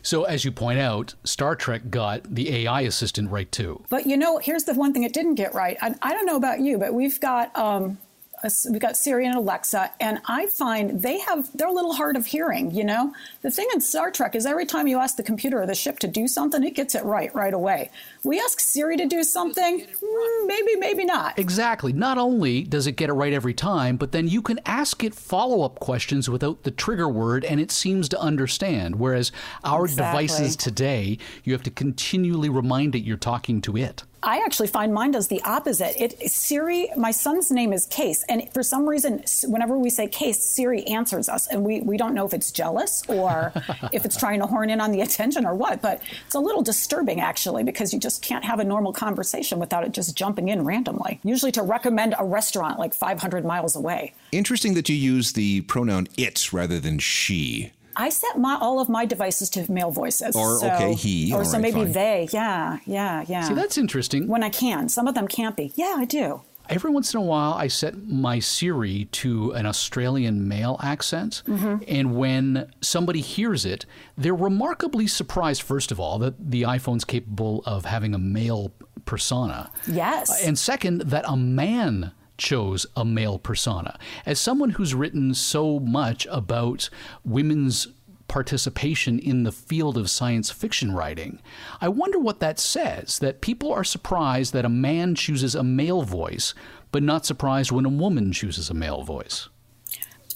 So, 0.02 0.24
as 0.24 0.46
you 0.46 0.52
point 0.52 0.80
out, 0.80 1.16
Star 1.26 1.56
Trek 1.56 1.90
got 1.90 2.24
the 2.24 2.50
AI 2.56 2.82
assistant 2.82 3.32
right 3.32 3.52
too. 3.52 3.84
But 3.90 4.06
you 4.06 4.16
know, 4.16 4.38
here's 4.38 4.64
the 4.64 4.74
one 4.76 4.94
thing 4.94 5.04
it 5.04 5.14
didn't 5.14 5.36
get 5.36 5.54
right. 5.54 5.78
I, 5.82 5.96
I 6.02 6.14
don't 6.14 6.26
know 6.26 6.38
about 6.38 6.62
you, 6.62 6.78
but 6.78 6.94
we've 6.94 7.20
got 7.20 7.56
um, 7.58 7.98
a, 8.44 8.52
we've 8.70 8.82
got 8.82 8.98
Siri 8.98 9.26
and 9.26 9.36
Alexa, 9.36 9.92
and 10.00 10.20
I 10.26 10.48
find 10.48 11.02
they 11.02 11.20
have 11.20 11.50
they're 11.56 11.68
a 11.68 11.74
little 11.74 11.94
hard 11.94 12.16
of 12.16 12.26
hearing. 12.26 12.72
You 12.72 12.84
know, 12.84 13.14
the 13.42 13.52
thing 13.52 13.68
in 13.74 13.82
Star 13.82 14.12
Trek 14.12 14.36
is 14.36 14.46
every 14.46 14.66
time 14.66 14.88
you 14.88 15.00
ask 15.00 15.18
the 15.18 15.24
computer 15.24 15.62
or 15.62 15.66
the 15.66 15.76
ship 15.76 16.00
to 16.00 16.08
do 16.08 16.28
something, 16.28 16.64
it 16.64 16.76
gets 16.76 16.96
it 16.96 17.04
right 17.04 17.34
right 17.36 17.54
away. 17.54 17.92
We 18.24 18.40
ask 18.40 18.60
Siri 18.60 18.98
to 18.98 19.06
do 19.06 19.24
something, 19.24 19.82
mm, 19.82 20.48
maybe 20.48 20.76
maybe 20.76 21.06
not. 21.06 21.40
Exactly. 21.40 21.94
Not 21.94 22.18
only 22.18 22.64
does 22.64 22.86
it 22.86 22.94
get 22.94 23.10
it 23.10 23.14
right 23.14 23.32
every 23.32 23.54
time, 23.54 23.96
but 23.98 24.12
then 24.12 24.28
you 24.28 24.42
can 24.42 24.60
ask 24.66 25.04
it 25.04 25.16
follow 25.16 25.62
up 25.62 25.80
questions 25.80 26.30
without 26.30 26.64
the 26.64 26.72
trigger 26.72 27.08
word, 27.08 27.46
and 27.46 27.60
it 27.60 27.72
seems 27.72 28.10
to 28.10 28.20
understand. 28.20 28.98
Whereas 29.00 29.32
our 29.64 29.86
Exactly. 29.86 30.28
devices 30.28 30.56
today, 30.56 31.18
you 31.44 31.54
have 31.54 31.64
to 31.64 31.72
continually 31.72 32.50
remind 32.50 32.96
it 32.96 33.00
you're 33.00 33.18
talking 33.18 33.62
to 33.62 33.78
it. 33.78 34.04
I 34.22 34.40
actually 34.44 34.68
find 34.68 34.94
mine 34.94 35.12
does 35.12 35.30
the 35.30 35.42
opposite. 35.44 35.96
It 35.98 36.30
Siri, 36.30 36.90
my 36.98 37.12
son's 37.12 37.52
name 37.52 37.72
is 37.72 37.86
Case, 37.86 38.26
and 38.28 38.52
for 38.54 38.64
some 38.64 38.88
reason, 38.88 39.24
whenever 39.46 39.78
we 39.78 39.90
say 39.90 40.08
Case, 40.08 40.44
Siri 40.44 40.84
answers 40.88 41.30
us, 41.30 41.48
and 41.48 41.64
we, 41.64 41.80
we 41.80 41.96
don't 41.96 42.14
know 42.14 42.26
if 42.26 42.34
it's 42.34 42.52
jealous 42.52 43.02
or 43.08 43.54
if 43.94 44.04
it's 44.04 44.18
trying 44.18 44.42
to 44.42 44.46
horn 44.46 44.70
in 44.70 44.82
on 44.82 44.92
the 44.92 45.00
attention 45.00 45.46
or 45.46 45.56
what. 45.56 45.82
But 45.82 46.02
it's 46.26 46.36
a 46.36 46.40
little 46.40 46.62
disturbing 46.62 47.22
actually 47.22 47.64
because 47.64 47.94
you 47.94 48.00
just 48.00 48.09
can't 48.18 48.46
have 48.46 48.60
a 48.60 48.64
normal 48.64 48.94
conversation 48.94 49.60
without 49.60 49.84
it 49.84 49.92
just 49.92 50.16
jumping 50.16 50.48
in 50.50 50.64
randomly. 50.66 51.20
Usually 51.24 51.52
to 51.52 51.62
recommend 51.62 52.16
a 52.18 52.26
restaurant 52.26 52.80
like 52.80 52.94
500 52.94 53.46
miles 53.46 53.76
away. 53.76 54.14
Interesting 54.32 54.74
that 54.74 54.90
you 54.90 54.96
use 54.96 55.34
the 55.34 55.62
pronoun 55.62 56.08
it 56.18 56.52
rather 56.52 56.80
than 56.80 56.98
she. 56.98 57.72
I 57.96 58.10
set 58.10 58.38
my 58.38 58.58
all 58.60 58.80
of 58.80 58.88
my 58.88 59.06
devices 59.06 59.50
to 59.52 59.70
male 59.70 59.92
voices. 59.92 60.34
Or, 60.36 60.60
so- 60.60 60.72
okay, 60.72 60.94
he, 60.94 61.34
or 61.34 61.40
all 61.40 61.46
so 61.46 61.54
right, 61.54 61.62
maybe 61.62 61.84
fine. 61.84 61.92
they. 61.92 62.28
Yeah, 62.32 62.80
yeah, 62.86 63.26
yeah. 63.28 63.44
See, 63.44 63.54
that's 63.54 63.78
interesting. 63.78 64.28
when 64.28 64.42
I 64.42 64.50
can. 64.50 64.88
Some 64.88 65.06
of 65.08 65.16
them 65.16 65.28
can't 65.28 65.56
be. 65.58 65.74
Yeah, 65.76 65.96
I 65.98 66.06
do. 66.06 66.42
Every 66.70 66.92
once 66.92 67.14
in 67.14 67.20
a 67.20 67.24
while, 67.24 67.54
I 67.54 67.68
set 67.68 68.08
my 68.08 68.40
Siri 68.40 69.06
to 69.06 69.52
an 69.54 69.66
Australian 69.66 70.48
male 70.48 70.80
accent. 70.84 71.42
Mm-hmm. 71.48 71.84
And 71.88 72.16
when 72.16 72.72
somebody 72.82 73.22
hears 73.22 73.66
it, 73.66 73.86
they're 74.16 74.36
remarkably 74.36 75.08
surprised, 75.08 75.64
first 75.64 75.92
of 75.92 76.00
all, 76.00 76.20
that 76.20 76.52
the 76.52 76.62
iPhone's 76.62 77.06
capable 77.06 77.64
of 77.66 77.86
having 77.86 78.14
a 78.14 78.20
male 78.20 78.72
persona. 79.06 79.72
Yes. 79.88 80.44
And 80.44 80.58
second, 80.58 81.02
that 81.02 81.26
a 81.28 81.36
man 81.36 82.12
chose 82.38 82.86
a 82.96 83.04
male 83.04 83.38
persona. 83.38 84.00
As 84.26 84.40
someone 84.40 84.70
who's 84.72 84.96
written 84.96 85.34
so 85.34 85.80
much 85.80 86.26
about 86.32 86.90
women's 87.26 87.88
participation 88.30 89.20
in 89.20 89.44
the 89.44 89.52
field 89.52 89.98
of 89.98 90.10
science 90.10 90.50
fiction 90.50 90.94
writing, 90.94 91.42
I 91.82 91.90
wonder 91.90 92.18
what 92.18 92.40
that 92.40 92.60
says 92.60 93.20
that 93.20 93.42
people 93.42 93.74
are 93.74 93.84
surprised 93.84 94.54
that 94.54 94.64
a 94.64 94.70
man 94.70 95.16
chooses 95.16 95.56
a 95.56 95.64
male 95.64 96.04
voice, 96.04 96.54
but 96.92 97.04
not 97.04 97.26
surprised 97.26 97.72
when 97.72 97.86
a 97.86 97.90
woman 97.90 98.32
chooses 98.32 98.70
a 98.70 98.74
male 98.74 99.04
voice. 99.04 99.50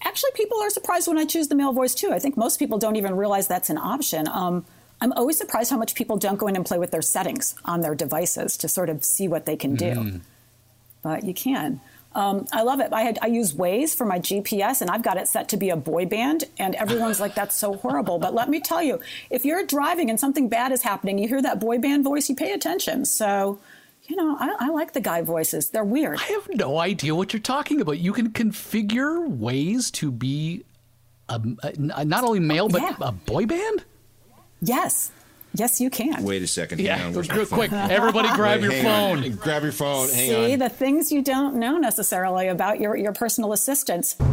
Actually, 0.04 0.32
people 0.36 0.62
are 0.62 0.70
surprised 0.70 1.08
when 1.08 1.18
I 1.18 1.26
choose 1.26 1.48
the 1.48 1.56
male 1.56 1.72
voice 1.72 1.96
too. 1.96 2.12
I 2.12 2.20
think 2.20 2.36
most 2.36 2.60
people 2.60 2.78
don't 2.78 2.98
even 2.98 3.16
realize 3.16 3.48
that's 3.48 3.70
an 3.70 3.78
option. 3.78 4.28
Um, 4.28 4.66
I'm 5.00 5.14
always 5.14 5.38
surprised 5.38 5.70
how 5.72 5.78
much 5.78 5.96
people 5.96 6.18
don't 6.18 6.38
go 6.38 6.48
in 6.48 6.56
and 6.56 6.66
play 6.66 6.78
with 6.78 6.92
their 6.92 7.02
settings 7.02 7.56
on 7.64 7.82
their 7.82 7.96
devices 7.96 8.58
to 8.58 8.68
sort 8.68 8.90
of 8.90 9.06
see 9.06 9.28
what 9.28 9.46
they 9.46 9.56
can 9.56 9.76
do. 9.76 10.22
But 11.02 11.24
you 11.24 11.34
can. 11.34 11.82
Um, 12.16 12.46
I 12.54 12.62
love 12.64 12.80
it. 12.80 12.94
I, 12.94 13.02
had, 13.02 13.18
I 13.22 13.28
use 13.28 13.54
Waze 13.54 13.96
for 13.96 14.06
my 14.06 14.20
GPS, 14.20 14.82
and 14.82 14.90
I've 14.92 15.02
got 15.02 15.18
it 15.18 15.28
set 15.28 15.50
to 15.50 15.58
be 15.58 15.70
a 15.72 15.76
boy 15.76 16.06
band. 16.06 16.44
And 16.60 16.76
everyone's 16.76 17.20
like, 17.20 17.34
"That's 17.36 17.56
so 17.56 17.74
horrible." 17.76 18.20
But 18.20 18.34
let 18.34 18.50
me 18.50 18.60
tell 18.60 18.84
you, 18.84 19.00
if 19.32 19.46
you're 19.46 19.66
driving 19.66 20.10
and 20.10 20.20
something 20.20 20.48
bad 20.50 20.72
is 20.72 20.84
happening, 20.84 21.18
you 21.18 21.28
hear 21.28 21.42
that 21.42 21.60
boy 21.60 21.80
band 21.80 22.04
voice, 22.04 22.30
you 22.30 22.36
pay 22.36 22.52
attention. 22.54 23.06
So, 23.06 23.60
you 24.08 24.16
know, 24.16 24.38
I, 24.40 24.56
I 24.60 24.70
like 24.70 24.94
the 24.94 25.02
guy 25.02 25.22
voices. 25.22 25.70
They're 25.70 25.84
weird. 25.84 26.20
I 26.20 26.24
have 26.34 26.48
no 26.56 26.78
idea 26.78 27.16
what 27.16 27.34
you're 27.34 27.42
talking 27.42 27.82
about. 27.82 27.98
You 28.00 28.14
can 28.14 28.30
configure 28.30 29.28
Waze 29.40 29.92
to 29.94 30.12
be 30.12 30.64
a, 31.30 31.42
a- 31.64 32.06
not 32.06 32.24
only 32.24 32.40
male, 32.40 32.70
but 32.70 32.82
Yeah. 32.82 32.96
a 33.02 33.12
boy 33.12 33.46
band? 33.48 33.86
Yes, 34.62 35.12
yes, 35.54 35.80
you 35.82 35.90
can. 35.90 36.24
Wait 36.24 36.42
a 36.42 36.48
second. 36.48 36.80
Yeah, 36.82 36.98
Hang 36.98 37.08
on, 37.08 37.14
where's 37.14 37.30
my 37.30 37.46
quick. 37.46 37.72
Everybody 37.72 38.30
grab 38.36 38.62
Wait, 38.62 38.72
your 38.72 38.84
phone. 38.84 39.24
on. 39.24 39.32
Grab 39.32 39.64
your 39.64 39.72
phone. 39.72 40.08
Hang 40.10 40.30
See 40.30 40.54
on. 40.54 40.60
the 40.60 40.70
things 40.70 41.12
you 41.12 41.22
don't 41.22 41.56
know 41.56 41.78
necessarily 41.78 42.48
about 42.48 42.80
your, 42.80 42.96
your 42.96 43.14
personal 43.14 43.54
assistants. 43.54 44.14
Do 44.16 44.24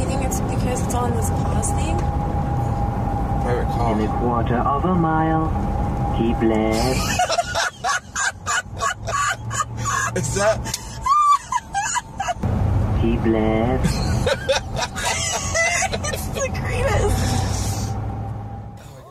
you 0.00 0.06
think 0.06 0.24
it's 0.24 0.40
because 0.40 0.84
it's 0.84 0.94
on 0.94 1.10
this 1.16 1.28
pause 1.30 1.70
thing? 1.72 1.96
Private 3.42 3.66
call. 3.72 3.94
In 3.98 4.06
a 4.06 4.18
quarter 4.18 4.56
of 4.58 4.84
a 4.84 4.94
mile, 4.94 5.48
keep 6.18 6.40
left. 6.42 6.96
Is 10.16 10.34
that? 10.34 10.58
Keep 13.00 13.24
left. 13.26 13.86
it's 16.04 16.26
the 16.28 16.48
greatest. 16.60 17.94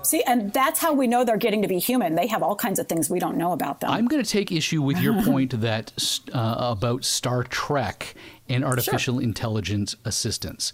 See, 0.10 0.24
and 0.24 0.52
that's 0.52 0.80
how 0.80 0.92
we 0.92 1.06
know 1.06 1.24
they're 1.24 1.38
getting 1.38 1.62
to 1.62 1.68
be 1.68 1.78
human. 1.78 2.16
They 2.16 2.26
have 2.26 2.42
all 2.42 2.56
kinds 2.56 2.80
of 2.80 2.88
things 2.88 3.12
we 3.12 3.20
don't 3.20 3.38
know 3.38 3.52
about 3.52 3.80
them. 3.80 3.92
I'm 3.92 4.08
going 4.08 4.24
to 4.24 4.28
take 4.28 4.52
issue 4.52 4.82
with 4.82 4.98
your 4.98 5.22
point 5.24 5.62
that 5.62 6.20
uh, 6.34 6.56
about 6.58 7.06
Star 7.06 7.44
Trek 7.44 8.16
and 8.48 8.66
artificial 8.66 9.20
intelligence 9.20 9.96
assistance, 10.06 10.74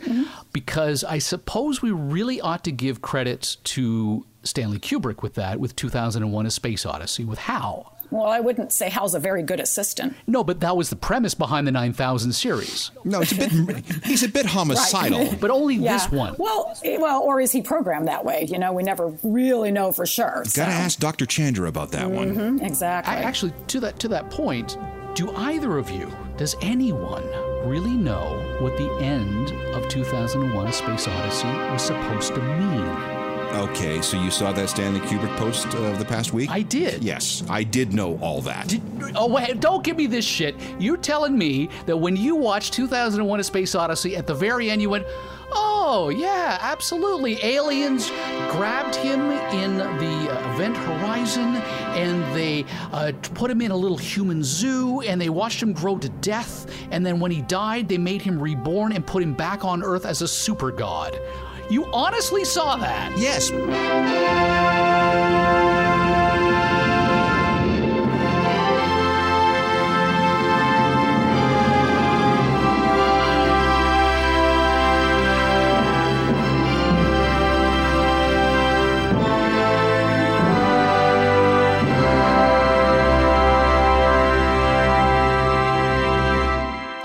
because 0.54 1.04
I 1.04 1.17
suppose 1.17 1.82
we 1.82 1.91
really 1.91 2.39
ought 2.39 2.63
to 2.63 2.71
give 2.71 3.02
credit 3.02 3.58
to 3.65 4.26
Stanley 4.43 4.80
Kubrick 4.80 5.21
with 5.21 5.34
that, 5.34 5.60
with 5.60 5.76
2001: 5.76 6.45
A 6.45 6.50
Space 6.50 6.86
Odyssey, 6.86 7.26
with 7.26 7.39
HAL. 7.39 7.94
Well, 8.15 8.25
I 8.28 8.39
wouldn't 8.39 8.71
say 8.73 8.89
Hal's 8.89 9.13
a 9.15 9.19
very 9.19 9.43
good 9.43 9.60
assistant. 9.60 10.15
No, 10.28 10.43
but 10.43 10.60
that 10.62 10.75
was 10.78 10.89
the 10.89 10.95
premise 10.95 11.34
behind 11.34 11.67
the 11.67 11.71
9000 11.71 12.32
series. 12.32 12.91
No, 13.04 13.21
it's 13.21 13.32
a 13.32 13.36
bit. 13.36 13.51
he's 14.06 14.23
a 14.23 14.30
bit 14.30 14.45
homicidal. 14.45 15.36
But 15.39 15.51
only 15.51 15.75
Yeah. 15.75 15.93
this 15.97 16.12
one. 16.12 16.36
Well, 16.38 16.75
well, 16.99 17.21
or 17.21 17.39
is 17.41 17.51
he 17.51 17.62
programmed 17.62 18.08
that 18.08 18.23
way? 18.25 18.45
You 18.49 18.58
know, 18.60 18.71
we 18.73 18.84
never 18.84 19.13
really 19.23 19.71
know 19.71 19.91
for 19.91 20.06
sure. 20.06 20.43
Got 20.43 20.43
to 20.43 20.49
so- 20.51 20.62
ask 20.62 20.99
Dr. 20.99 21.25
Chandra 21.25 21.67
about 21.67 21.91
that 21.91 22.10
one. 22.10 22.36
Mhm, 22.36 22.65
exactly. 22.65 23.13
I, 23.13 23.17
actually, 23.21 23.54
to 23.67 23.80
that 23.82 23.99
to 23.99 24.08
that 24.10 24.30
point, 24.30 24.78
do 25.15 25.32
either 25.36 25.78
of 25.78 25.89
you, 25.89 26.12
does 26.38 26.56
anyone 26.62 27.23
really 27.65 27.93
know 27.95 28.41
what 28.60 28.78
the 28.78 28.89
end 29.01 29.51
of 29.75 29.88
2001: 29.89 30.67
A 30.67 30.73
Space 30.73 31.08
Odyssey 31.08 31.47
was 31.71 31.82
supposed 31.82 32.34
to 32.36 32.41
mean? 32.41 33.25
Okay, 33.56 34.02
so 34.02 34.22
you 34.22 34.32
saw 34.32 34.52
that 34.52 34.70
Stanley 34.70 35.00
Kubrick 35.00 35.34
post 35.38 35.68
of 35.76 35.98
the 35.98 36.04
past 36.04 36.34
week? 36.34 36.50
I 36.52 36.62
did. 36.62 37.02
Yes, 37.02 37.41
I 37.50 37.63
did 37.63 37.94
know 37.94 38.20
all 38.20 38.41
that. 38.41 38.68
Did, 38.68 38.82
oh 39.15 39.28
wait! 39.28 39.62
Don't 39.62 39.82
give 39.82 39.96
me 39.96 40.08
this 40.08 40.26
shit. 40.26 40.56
You're 40.78 40.98
telling 40.98 41.38
me 41.38 41.70
that 41.86 41.96
when 41.96 42.18
you 42.18 42.36
watched 42.36 42.74
2001: 42.74 43.39
A 43.39 43.44
Space 43.46 43.74
Odyssey, 43.74 44.18
at 44.18 44.28
the 44.28 44.34
very 44.34 44.70
end, 44.70 44.82
you 44.82 44.89
went, 44.89 45.06
"Oh 45.54 46.10
yeah, 46.10 46.58
absolutely." 46.60 47.41
Aliens 47.46 48.10
grabbed 48.52 48.96
him 48.96 49.22
in 49.22 49.78
the 49.78 50.34
uh, 50.34 50.54
event 50.54 50.76
horizon, 50.76 51.56
and 51.96 52.36
they 52.36 52.65
uh, 52.91 53.13
put 53.36 53.50
him 53.50 53.62
in 53.62 53.72
a 53.72 53.78
little 53.78 53.98
human 53.98 54.44
zoo, 54.44 55.00
and 55.00 55.20
they 55.20 55.30
watched 55.30 55.63
him 55.63 55.72
grow 55.72 55.98
to 55.98 56.10
death. 56.10 56.70
And 56.91 57.06
then 57.06 57.22
when 57.22 57.32
he 57.32 57.41
died, 57.44 57.88
they 57.88 57.98
made 57.98 58.22
him 58.22 58.38
reborn 58.38 58.91
and 58.91 59.08
put 59.08 59.24
him 59.24 59.34
back 59.34 59.63
on 59.63 59.82
Earth 59.82 60.06
as 60.06 60.22
a 60.22 60.28
super 60.28 60.72
god. 60.72 61.18
You 61.69 61.86
honestly 61.91 62.45
saw 62.45 62.75
that? 62.78 63.17
yes. 63.17 63.51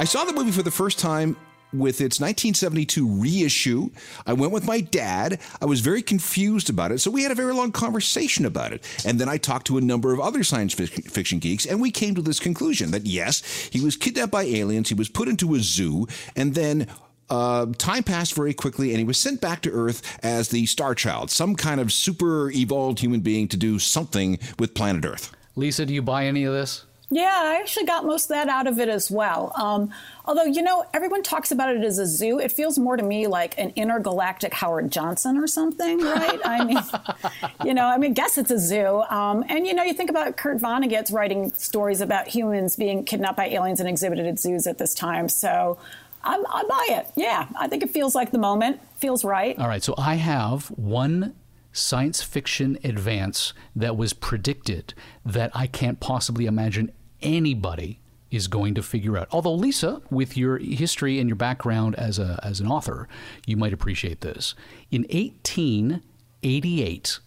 I 0.01 0.05
saw 0.05 0.25
the 0.25 0.33
movie 0.33 0.51
for 0.51 0.63
the 0.63 0.71
first 0.71 0.99
time 0.99 1.37
with 1.73 2.01
its 2.01 2.21
1972 2.21 3.07
reissue. 3.07 3.91
I 4.27 4.33
went 4.33 4.53
with 4.53 4.67
my 4.67 4.81
dad. 4.81 5.41
I 5.61 5.67
was 5.67 5.81
very 5.81 6.03
confused 6.03 6.71
about 6.71 6.93
it, 6.93 7.01
so 7.01 7.11
we 7.11 7.23
had 7.23 7.33
a 7.33 7.37
very 7.37 7.55
long 7.55 7.73
conversation 7.73 8.45
about 8.45 8.73
it. 8.73 8.85
And 9.05 9.19
then 9.19 9.29
I 9.29 9.37
talked 9.37 9.67
to 9.69 9.79
a 9.79 9.81
number 9.81 10.13
of 10.13 10.21
other 10.21 10.43
science 10.45 10.75
fiction 10.75 11.39
geeks, 11.39 11.67
and 11.67 11.81
we 11.81 11.91
came 11.91 12.15
to 12.15 12.23
this 12.23 12.41
conclusion 12.41 12.91
that 12.91 13.07
yes, 13.07 13.43
he 13.71 13.81
was 13.81 13.97
kidnapped 13.97 14.33
by 14.33 14.43
aliens, 14.43 14.89
he 14.89 14.95
was 14.95 15.09
put 15.09 15.29
into 15.29 15.55
a 15.55 15.61
zoo, 15.61 16.07
and 16.37 16.55
then 16.55 16.87
uh, 17.31 17.67
time 17.79 18.03
passed 18.03 18.35
very 18.35 18.53
quickly, 18.53 18.91
and 18.91 18.99
he 18.99 19.05
was 19.05 19.19
sent 19.19 19.41
back 19.41 19.63
to 19.63 19.71
Earth 19.71 20.19
as 20.23 20.49
the 20.49 20.67
Star 20.67 20.95
Child, 20.95 21.31
some 21.31 21.55
kind 21.55 21.81
of 21.81 21.93
super 21.93 22.51
evolved 22.51 22.99
human 22.99 23.21
being 23.21 23.49
to 23.49 23.57
do 23.57 23.79
something 23.79 24.39
with 24.59 24.75
planet 24.75 25.05
Earth. 25.05 25.31
Lisa, 25.57 25.87
do 25.87 25.95
you 25.95 26.03
buy 26.03 26.27
any 26.27 26.45
of 26.45 26.53
this? 26.53 26.85
Yeah, 27.13 27.41
I 27.43 27.57
actually 27.57 27.87
got 27.87 28.05
most 28.05 28.25
of 28.25 28.29
that 28.29 28.49
out 28.49 28.69
of 28.69 28.79
it 28.79 28.89
as 28.89 29.11
well. 29.11 29.53
Um, 29.57 29.91
although, 30.27 30.45
you 30.45 30.63
know, 30.63 30.87
everyone 30.95 31.25
talks 31.25 31.51
about 31.51 31.75
it 31.75 31.83
as 31.83 31.99
a 31.99 32.07
zoo. 32.07 32.39
It 32.39 32.53
feels 32.53 32.79
more 32.79 32.97
to 32.97 33.03
me 33.03 33.27
like 33.27 33.59
an 33.59 33.73
intergalactic 33.75 34.55
Howard 34.55 34.93
Johnson 34.93 35.37
or 35.37 35.49
something, 35.49 35.99
right? 35.99 36.39
I 36.45 36.65
mean, 36.65 36.79
you 37.65 37.75
know, 37.75 37.87
I 37.87 37.99
mean, 37.99 38.15
guess 38.15 38.39
it's 38.39 38.53
a 38.53 38.61
zoo. 38.61 39.03
Um, 39.11 39.45
and, 39.49 39.67
you 39.67 39.75
know, 39.75 39.83
you 39.83 39.93
think 39.93 40.09
about 40.09 40.37
Kurt 40.37 40.59
Vonnegut's 40.59 41.11
writing 41.11 41.53
stories 41.55 42.01
about 42.01 42.29
humans 42.29 42.77
being 42.77 43.05
kidnapped 43.05 43.37
by 43.37 43.47
aliens 43.47 43.81
and 43.81 43.89
exhibited 43.89 44.27
at 44.27 44.39
zoos 44.39 44.69
at 44.69 44.79
this 44.79 44.95
time. 44.95 45.29
So 45.29 45.79
I, 46.23 46.35
I 46.35 46.63
buy 46.63 46.87
it. 46.91 47.11
Yeah, 47.17 47.49
I 47.59 47.67
think 47.67 47.83
it 47.83 47.91
feels 47.91 48.15
like 48.15 48.31
the 48.31 48.39
moment. 48.39 48.81
Feels 48.99 49.25
right. 49.25 49.59
All 49.59 49.67
right, 49.67 49.83
so 49.83 49.95
I 49.99 50.15
have 50.15 50.67
one 50.69 51.35
science 51.73 52.23
fiction 52.23 52.79
advance 52.85 53.53
that 53.75 53.97
was 53.97 54.13
predicted 54.13 54.95
that 55.25 55.51
I 55.55 55.67
can't 55.67 55.99
possibly 56.01 56.47
imagine 56.47 56.93
anybody 57.23 58.01
is 58.31 58.49
going 58.49 58.75
to 58.75 58.83
figure 58.83 59.19
out. 59.19 59.29
Although 59.33 59.55
Lisa, 59.55 60.03
with 60.11 60.37
your 60.37 60.59
history 60.59 61.19
and 61.19 61.29
your 61.29 61.37
background 61.37 61.95
as 61.97 62.19
a 62.19 62.39
as 62.43 62.61
an 62.61 62.69
author, 62.69 63.09
you 63.47 63.57
might 63.57 63.73
appreciate 63.73 64.21
this. 64.21 64.55
In 64.91 65.03
1888, 65.11 67.19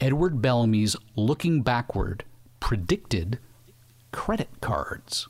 Edward 0.00 0.42
Bellamy's 0.42 0.96
Looking 1.14 1.62
Backward 1.62 2.24
predicted 2.60 3.38
credit 4.12 4.48
cards. 4.60 5.28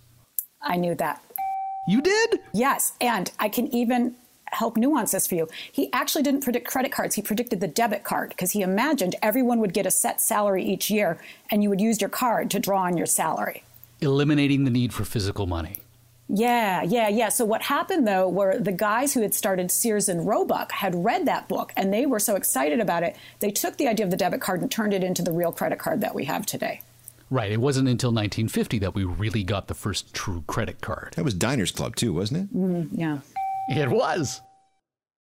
I 0.63 0.77
knew 0.77 0.95
that. 0.97 1.23
You 1.89 2.03
did? 2.03 2.41
Yes, 2.53 2.95
and 3.01 3.31
I 3.39 3.49
can 3.49 3.69
even 3.69 4.17
help 4.47 4.77
nuance 4.77 5.13
this 5.13 5.27
for 5.27 5.35
you. 5.35 5.49
He 5.71 5.93
actually 5.93 6.23
didn't 6.23 6.43
predict 6.43 6.69
credit 6.69 6.93
cards. 6.93 7.15
He 7.15 7.23
predicted 7.23 7.61
the 7.61 7.69
debit 7.69 8.05
card 8.05 8.31
because 8.31 8.53
he 8.53 8.63
imagined 8.63 9.17
everyone 9.23 9.61
would 9.61 9.75
get 9.75 9.87
a 9.87 9.91
set 9.91 10.21
salary 10.21 10.65
each 10.65 10.91
year 10.91 11.19
and 11.51 11.63
you 11.63 11.69
would 11.69 11.81
use 11.81 12.01
your 12.01 12.11
card 12.11 12.51
to 12.53 12.59
draw 12.59 12.83
on 12.83 12.97
your 12.97 13.07
salary 13.07 13.63
eliminating 14.01 14.65
the 14.65 14.71
need 14.71 14.93
for 14.93 15.05
physical 15.05 15.47
money. 15.47 15.81
Yeah, 16.29 16.83
yeah, 16.83 17.09
yeah. 17.09 17.29
So 17.29 17.45
what 17.45 17.63
happened 17.63 18.07
though 18.07 18.29
were 18.29 18.59
the 18.59 18.73
guys 18.73 19.15
who 19.15 19.23
had 19.23 19.33
started 19.33 19.71
Sears 19.71 20.09
and 20.09 20.27
Roebuck 20.27 20.73
had 20.73 21.05
read 21.05 21.27
that 21.27 21.49
book 21.49 21.73
and 21.77 21.93
they 21.93 22.05
were 22.05 22.19
so 22.19 22.35
excited 22.35 22.81
about 22.81 23.05
it, 23.05 23.17
they 23.39 23.51
took 23.51 23.77
the 23.77 23.87
idea 23.87 24.05
of 24.05 24.11
the 24.11 24.17
debit 24.17 24.41
card 24.41 24.61
and 24.61 24.71
turned 24.71 24.93
it 24.93 25.05
into 25.05 25.23
the 25.23 25.33
real 25.33 25.53
credit 25.53 25.79
card 25.79 26.01
that 26.01 26.15
we 26.15 26.25
have 26.25 26.45
today. 26.45 26.81
Right. 27.31 27.51
It 27.51 27.61
wasn't 27.61 27.89
until 27.89 28.11
1950 28.11 28.79
that 28.81 28.95
we 28.95 29.05
really 29.05 29.45
got 29.45 29.69
the 29.69 29.75
first 29.75 30.15
true 30.15 30.45
credit 30.47 30.81
card. 30.81 31.15
That 31.17 31.25
was 31.25 31.35
Diners 31.35 31.73
Club 31.73 31.97
too, 31.97 32.13
wasn't 32.13 32.51
it? 32.51 32.57
Mm, 32.57 32.89
yeah. 32.93 33.19
It 33.69 33.91
was. 33.91 34.41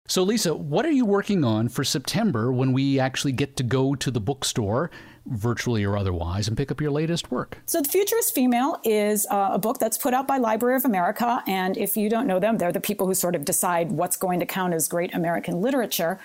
So, 0.07 0.23
Lisa, 0.23 0.55
what 0.55 0.85
are 0.85 0.91
you 0.91 1.05
working 1.05 1.43
on 1.43 1.69
for 1.69 1.83
September 1.83 2.51
when 2.51 2.73
we 2.73 2.99
actually 2.99 3.31
get 3.33 3.57
to 3.57 3.63
go 3.63 3.93
to 3.95 4.09
the 4.09 4.19
bookstore 4.19 4.89
virtually 5.29 5.83
or 5.83 5.97
otherwise, 5.97 6.47
and 6.47 6.57
pick 6.57 6.71
up 6.71 6.81
your 6.81 6.91
latest 6.91 7.31
work. 7.31 7.57
So, 7.65 7.81
The 7.81 7.89
Future 7.89 8.17
Is 8.17 8.31
Female 8.31 8.79
is 8.83 9.27
uh, 9.29 9.49
a 9.53 9.59
book 9.59 9.79
that's 9.79 9.97
put 9.97 10.13
out 10.13 10.27
by 10.27 10.37
Library 10.37 10.75
of 10.75 10.85
America. 10.85 11.43
And 11.47 11.77
if 11.77 11.95
you 11.95 12.09
don't 12.09 12.27
know 12.27 12.39
them, 12.39 12.57
they're 12.57 12.71
the 12.71 12.79
people 12.79 13.07
who 13.07 13.13
sort 13.13 13.35
of 13.35 13.45
decide 13.45 13.91
what's 13.91 14.17
going 14.17 14.39
to 14.39 14.45
count 14.45 14.73
as 14.73 14.87
great 14.87 15.13
American 15.13 15.61
literature. 15.61 16.19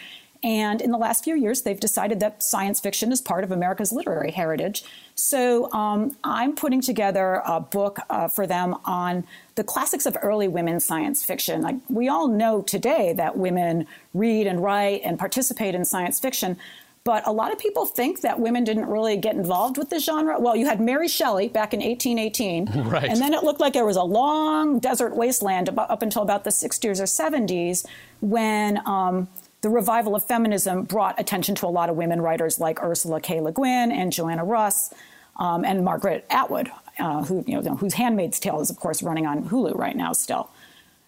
And 0.45 0.83
in 0.83 0.91
the 0.91 0.99
last 0.99 1.25
few 1.25 1.35
years, 1.37 1.63
they've 1.63 1.81
decided 1.81 2.21
that 2.21 2.43
science 2.43 2.79
fiction 2.79 3.11
is 3.11 3.23
part 3.23 3.45
of 3.45 3.51
America's 3.51 3.93
literary 3.93 4.31
heritage. 4.31 4.85
So 5.15 5.73
um, 5.73 6.15
I'm 6.23 6.55
putting 6.55 6.83
together 6.83 7.41
a 7.47 7.61
book 7.61 7.99
uh, 8.11 8.29
for 8.29 8.47
them 8.47 8.77
on 8.85 9.25
the 9.55 9.65
classics 9.65 10.05
of 10.05 10.19
early 10.21 10.47
women's 10.47 10.85
science 10.85 11.25
fiction. 11.25 11.63
Like 11.63 11.77
we 11.89 12.09
all 12.09 12.29
know 12.29 12.61
today 12.61 13.15
that 13.15 13.39
women 13.39 13.87
read 14.13 14.47
and 14.47 14.63
write 14.63 15.01
and 15.03 15.19
participate 15.19 15.75
in 15.75 15.87
science 15.87 16.21
fiction, 16.21 16.59
but 17.05 17.27
a 17.27 17.33
lot 17.33 17.53
of 17.53 17.59
people 17.59 17.85
think 17.85 18.23
that 18.23 18.41
women 18.41 18.65
didn't 18.65 18.87
really 18.87 19.19
get 19.19 19.37
involved 19.37 19.77
with 19.77 19.91
the 19.91 20.01
genre. 20.01 20.41
Well, 20.41 20.57
you 20.57 20.65
had 20.65 20.81
Mary 20.81 21.07
Shelley 21.07 21.49
back 21.49 21.75
in 21.75 21.81
1818. 21.81 22.85
Right. 22.95 23.11
And 23.11 23.21
then 23.21 23.35
it 23.35 23.43
looked 23.43 23.61
like 23.61 23.73
there 23.73 23.85
was 23.85 23.97
a 23.97 24.03
long 24.03 24.79
desert 24.79 25.17
wasteland 25.17 25.69
up 25.77 26.03
until 26.03 26.23
about 26.23 26.45
the 26.45 26.51
60s 26.51 27.01
or 27.01 27.05
70s 27.05 27.85
when 28.21 28.81
um, 28.87 29.27
the 29.63 29.71
revival 29.71 30.15
of 30.15 30.25
feminism 30.25 30.85
brought 30.85 31.19
attention 31.19 31.55
to 31.57 31.67
a 31.67 31.69
lot 31.69 31.89
of 31.89 31.97
women 31.97 32.21
writers 32.21 32.61
like 32.61 32.83
Ursula 32.83 33.21
K. 33.21 33.41
Le 33.41 33.53
Guin 33.53 33.91
and 33.91 34.13
Joanna 34.13 34.45
Russ 34.45 34.93
um, 35.37 35.65
and 35.65 35.85
Margaret 35.85 36.25
Atwood, 36.31 36.71
uh, 36.99 37.25
who, 37.25 37.43
you 37.47 37.61
know, 37.61 37.75
whose 37.75 37.95
Handmaid's 37.95 38.39
Tale 38.39 38.61
is, 38.61 38.71
of 38.71 38.79
course, 38.79 39.03
running 39.03 39.27
on 39.27 39.49
Hulu 39.49 39.77
right 39.77 39.97
now 39.97 40.13
still. 40.13 40.51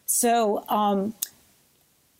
So, 0.06 0.64
um, 0.68 1.14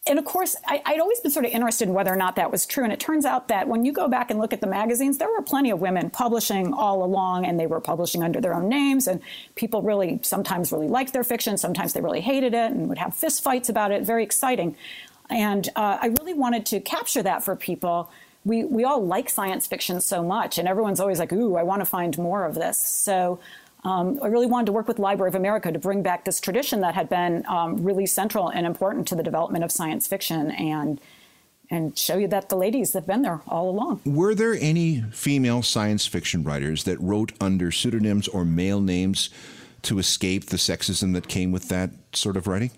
and 0.08 0.18
of 0.18 0.24
course, 0.24 0.54
I, 0.66 0.80
would 0.88 1.00
always 1.00 1.18
been 1.20 1.32
sort 1.32 1.44
of 1.44 1.50
interested 1.50 1.88
in 1.88 1.94
whether 1.94 2.12
or 2.12 2.16
not 2.16 2.36
that 2.36 2.52
was 2.52 2.64
true. 2.64 2.84
And 2.84 2.92
it 2.92 3.00
turns 3.00 3.24
out 3.24 3.48
that 3.48 3.66
when 3.66 3.84
you 3.84 3.92
go 3.92 4.08
back 4.08 4.30
and 4.30 4.38
look 4.38 4.52
at 4.52 4.60
the 4.60 4.66
magazines, 4.66 5.18
there 5.18 5.28
were 5.28 5.42
plenty 5.42 5.70
of 5.70 5.80
women 5.80 6.10
publishing 6.10 6.72
all 6.72 7.02
along, 7.02 7.44
and 7.44 7.58
they 7.58 7.66
were 7.66 7.80
publishing 7.80 8.22
under 8.22 8.40
their 8.40 8.54
own 8.54 8.68
names. 8.68 9.08
And 9.08 9.20
people 9.56 9.82
really 9.82 10.20
sometimes 10.22 10.70
really 10.70 10.88
liked 10.88 11.12
their 11.12 11.24
fiction, 11.24 11.58
sometimes 11.58 11.92
they 11.92 12.00
really 12.00 12.20
hated 12.20 12.54
it 12.54 12.70
and 12.70 12.88
would 12.88 12.98
have 12.98 13.14
fist 13.14 13.42
fights 13.42 13.68
about 13.68 13.90
it. 13.90 14.04
Very 14.04 14.22
exciting. 14.22 14.76
And 15.28 15.68
uh, 15.74 15.98
I 16.00 16.06
really 16.18 16.34
wanted 16.34 16.66
to 16.66 16.80
capture 16.80 17.22
that 17.22 17.42
for 17.42 17.56
people. 17.56 18.10
We, 18.44 18.64
we 18.64 18.84
all 18.84 19.04
like 19.04 19.28
science 19.28 19.66
fiction 19.66 20.00
so 20.00 20.22
much, 20.22 20.56
and 20.56 20.68
everyone's 20.68 21.00
always 21.00 21.18
like, 21.18 21.32
ooh, 21.32 21.56
I 21.56 21.64
want 21.64 21.80
to 21.80 21.86
find 21.86 22.16
more 22.16 22.44
of 22.44 22.54
this. 22.54 22.78
So 22.78 23.40
um, 23.86 24.18
I 24.20 24.26
really 24.26 24.48
wanted 24.48 24.66
to 24.66 24.72
work 24.72 24.88
with 24.88 24.98
Library 24.98 25.28
of 25.28 25.36
America 25.36 25.70
to 25.70 25.78
bring 25.78 26.02
back 26.02 26.24
this 26.24 26.40
tradition 26.40 26.80
that 26.80 26.96
had 26.96 27.08
been 27.08 27.46
um, 27.46 27.84
really 27.84 28.04
central 28.04 28.48
and 28.48 28.66
important 28.66 29.06
to 29.08 29.14
the 29.14 29.22
development 29.22 29.62
of 29.62 29.70
science 29.70 30.08
fiction 30.08 30.50
and 30.50 31.00
and 31.68 31.96
show 31.98 32.16
you 32.16 32.28
that 32.28 32.48
the 32.48 32.56
ladies 32.56 32.92
have 32.92 33.06
been 33.06 33.22
there 33.22 33.40
all 33.48 33.68
along. 33.68 34.00
Were 34.04 34.36
there 34.36 34.54
any 34.60 35.02
female 35.12 35.62
science 35.62 36.06
fiction 36.06 36.44
writers 36.44 36.84
that 36.84 37.00
wrote 37.00 37.32
under 37.40 37.72
pseudonyms 37.72 38.28
or 38.28 38.44
male 38.44 38.80
names 38.80 39.30
to 39.82 39.98
escape 39.98 40.46
the 40.46 40.58
sexism 40.58 41.12
that 41.14 41.26
came 41.26 41.50
with 41.50 41.68
that 41.68 41.90
sort 42.12 42.36
of 42.36 42.46
writing? 42.46 42.70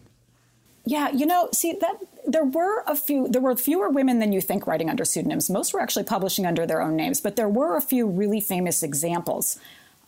Yeah, 0.87 1.11
you 1.11 1.27
know, 1.27 1.51
see 1.53 1.75
that 1.81 1.97
there 2.27 2.45
were 2.45 2.83
a 2.87 2.95
few 2.95 3.29
there 3.29 3.43
were 3.43 3.57
fewer 3.57 3.89
women 3.89 4.19
than 4.19 4.33
you 4.33 4.43
think 4.43 4.67
writing 4.67 4.91
under 4.91 5.07
pseudonyms. 5.07 5.49
Most 5.49 5.73
were 5.73 5.81
actually 5.81 6.05
publishing 6.05 6.45
under 6.45 6.67
their 6.67 6.83
own 6.83 6.97
names, 6.97 7.23
but 7.23 7.37
there 7.37 7.49
were 7.49 7.77
a 7.77 7.83
few 7.83 8.07
really 8.07 8.41
famous 8.41 8.83
examples. 8.83 9.59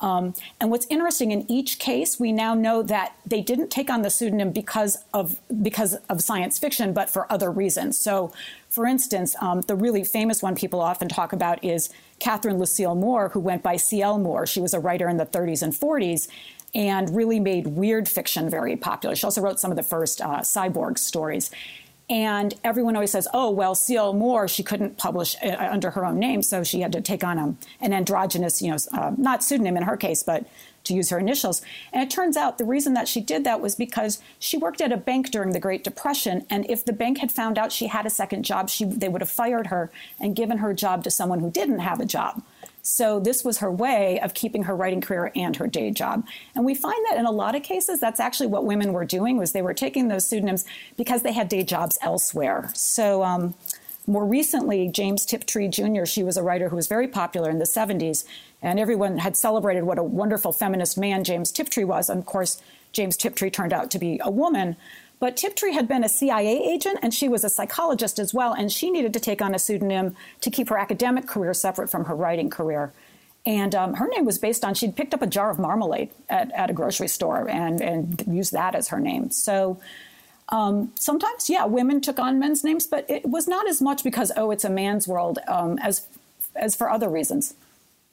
Um, 0.01 0.35
and 0.61 0.71
what's 0.71 0.87
interesting 0.89 1.31
in 1.31 1.51
each 1.51 1.79
case, 1.79 2.19
we 2.19 2.33
now 2.33 2.55
know 2.55 2.83
that 2.83 3.15
they 3.27 3.43
didn't 3.43 3.69
take 3.71 3.91
on 3.91 4.03
the 4.03 4.11
pseudonym 4.11 4.51
because 4.51 5.05
of 5.13 5.41
because 5.63 5.95
of 6.09 6.23
science 6.23 6.59
fiction, 6.59 6.93
but 6.93 7.11
for 7.11 7.31
other 7.31 7.51
reasons. 7.51 7.99
So, 7.99 8.33
for 8.69 8.87
instance, 8.87 9.37
um, 9.41 9.61
the 9.63 9.77
really 9.77 10.05
famous 10.05 10.43
one 10.43 10.55
people 10.55 10.81
often 10.81 11.09
talk 11.09 11.33
about 11.33 11.63
is 11.63 11.91
Catherine 12.19 12.59
Lucille 12.59 12.95
Moore, 12.95 13.31
who 13.31 13.41
went 13.41 13.63
by 13.63 13.77
C.L. 13.77 14.19
Moore. 14.19 14.47
She 14.47 14.61
was 14.61 14.73
a 14.73 14.81
writer 14.81 15.09
in 15.09 15.19
the 15.19 15.27
30s 15.27 15.63
and 15.63 15.73
40s 15.73 16.29
and 16.73 17.15
really 17.15 17.41
made 17.41 17.67
weird 17.67 18.09
fiction 18.09 18.49
very 18.49 18.77
popular. 18.77 19.17
She 19.17 19.25
also 19.25 19.41
wrote 19.41 19.59
some 19.59 19.71
of 19.71 19.77
the 19.77 19.83
first 19.83 20.21
uh, 20.21 20.41
cyborg 20.41 20.99
stories. 20.99 21.51
And 22.11 22.55
everyone 22.65 22.97
always 22.97 23.13
says, 23.13 23.29
oh, 23.33 23.51
well, 23.51 23.77
C.L. 23.77 24.13
Moore, 24.15 24.49
she 24.49 24.65
couldn't 24.65 24.99
publish 24.99 25.37
uh, 25.45 25.57
under 25.71 25.93
her 25.93 26.05
own 26.05 26.19
name, 26.19 26.43
so 26.43 26.65
she 26.65 26.81
had 26.81 26.91
to 26.93 27.01
take 27.01 27.23
on 27.23 27.57
an 27.81 27.93
androgynous, 27.93 28.61
you 28.61 28.73
know, 28.73 28.79
uh, 28.93 29.13
not 29.17 29.45
pseudonym 29.45 29.77
in 29.77 29.85
her 29.85 29.97
case, 29.97 30.25
but 30.25 30.45
to 30.83 30.93
use 30.93 31.11
her 31.11 31.21
initials. 31.21 31.63
And 31.93 32.03
it 32.03 32.11
turns 32.11 32.37
out 32.37 32.59
the 32.59 32.65
reason 32.65 32.95
that 32.95 33.07
she 33.07 33.21
did 33.21 33.45
that 33.45 33.61
was 33.61 33.77
because 33.77 34.21
she 34.41 34.59
worked 34.59 34.81
at 34.81 34.91
a 34.91 34.97
bank 34.97 35.31
during 35.31 35.53
the 35.53 35.61
Great 35.61 35.85
Depression, 35.85 36.45
and 36.51 36.69
if 36.69 36.85
the 36.85 36.93
bank 36.93 37.19
had 37.19 37.31
found 37.31 37.59
out 37.59 37.71
she 37.71 37.87
had 37.87 38.07
a 38.07 38.11
second 38.11 38.43
job, 38.43 38.69
she, 38.71 38.85
they 38.85 39.09
would 39.09 39.21
have 39.21 39.31
fired 39.31 39.69
her 39.69 39.93
and 40.19 40.35
given 40.35 40.59
her 40.59 40.75
job 40.75 41.05
to 41.05 41.11
someone 41.13 41.39
who 41.39 41.51
didn't 41.51 41.79
have 41.79 42.01
a 42.01 42.05
job. 42.05 42.43
So 42.83 43.21
this 43.21 43.45
was 43.45 43.59
her 43.59 43.71
way 43.71 44.21
of 44.21 44.35
keeping 44.35 44.65
her 44.65 44.75
writing 44.75 45.01
career 45.01 45.33
and 45.35 45.55
her 45.57 45.67
day 45.67 45.91
job. 45.91 46.27
And 46.55 46.65
we 46.65 46.75
find 46.75 47.05
that 47.11 47.19
in 47.19 47.27
a 47.27 47.31
lot 47.31 47.55
of 47.55 47.63
cases, 47.63 48.01
that's 48.01 48.21
actually 48.21 48.47
what 48.47 48.65
women 48.65 48.93
were 48.93 49.05
doing 49.05 49.37
was 49.37 49.53
they 49.53 49.63
were 49.63 49.75
taking 49.75 50.09
those 50.09 50.27
pseudonyms 50.27 50.65
because 50.97 51.23
they 51.23 51.33
had 51.33 51.49
day 51.49 51.63
jobs 51.63 51.99
elsewhere. 52.03 52.71
So 52.75 53.23
um, 53.23 53.55
more 54.07 54.27
recently, 54.27 54.89
James 54.89 55.27
Tiptree 55.27 55.69
Jr., 55.69 56.05
she 56.05 56.23
was 56.23 56.37
a 56.37 56.43
writer 56.43 56.69
who 56.69 56.77
was 56.77 56.87
very 56.87 57.07
popular 57.07 57.51
in 57.51 57.59
the 57.59 57.65
70s, 57.65 58.25
and 58.63 58.81
everyone 58.81 59.19
had 59.19 59.37
celebrated 59.37 59.85
what 59.85 59.99
a 59.99 60.03
wonderful 60.03 60.53
feminist 60.53 60.99
man 60.99 61.23
James 61.23 61.53
Tiptree 61.53 61.85
was. 61.85 62.09
And 62.09 62.19
of 62.19 62.27
course, 62.27 62.61
James 62.93 63.17
Tiptree 63.17 63.51
turned 63.51 63.73
out 63.73 63.91
to 63.93 63.99
be 63.99 64.21
a 64.23 64.31
woman. 64.31 64.77
But 65.21 65.37
Tiptree 65.37 65.73
had 65.75 65.87
been 65.89 66.05
a 66.05 66.09
CIA 66.09 66.63
agent 66.65 66.99
and 67.03 67.15
she 67.15 67.29
was 67.29 67.45
a 67.45 67.51
psychologist 67.51 68.19
as 68.19 68.35
well, 68.35 68.53
and 68.55 68.73
she 68.73 68.91
needed 68.91 69.13
to 69.15 69.21
take 69.21 69.43
on 69.43 69.55
a 69.55 69.59
pseudonym 69.61 70.17
to 70.41 70.51
keep 70.51 70.71
her 70.71 70.79
academic 70.79 71.27
career 71.29 71.55
separate 71.55 71.91
from 71.91 72.07
her 72.07 72.17
writing 72.17 72.51
career. 72.51 72.93
And 73.47 73.75
um, 73.75 73.95
her 73.95 74.09
name 74.09 74.25
was 74.27 74.39
based 74.39 74.65
on 74.65 74.75
she'd 74.75 74.97
picked 74.97 75.15
up 75.15 75.23
a 75.23 75.27
jar 75.29 75.51
of 75.51 75.59
marmalade 75.59 76.11
at, 76.29 76.51
at 76.53 76.71
a 76.71 76.73
grocery 76.75 77.09
store 77.09 77.49
and, 77.49 77.81
and 77.81 78.25
used 78.27 78.53
that 78.53 78.75
as 78.75 78.89
her 78.89 79.01
name. 79.01 79.31
So 79.31 79.79
Um, 80.53 80.93
sometimes, 80.97 81.49
yeah, 81.49 81.65
women 81.67 82.01
took 82.01 82.19
on 82.19 82.39
men's 82.39 82.65
names, 82.65 82.87
but 82.87 83.07
it 83.09 83.25
was 83.27 83.47
not 83.49 83.69
as 83.69 83.81
much 83.81 84.03
because 84.05 84.33
oh, 84.37 84.51
it's 84.51 84.65
a 84.65 84.71
man's 84.71 85.07
world 85.09 85.39
um, 85.49 85.79
as 85.81 86.07
as 86.57 86.75
for 86.77 86.91
other 86.91 87.09
reasons. 87.09 87.55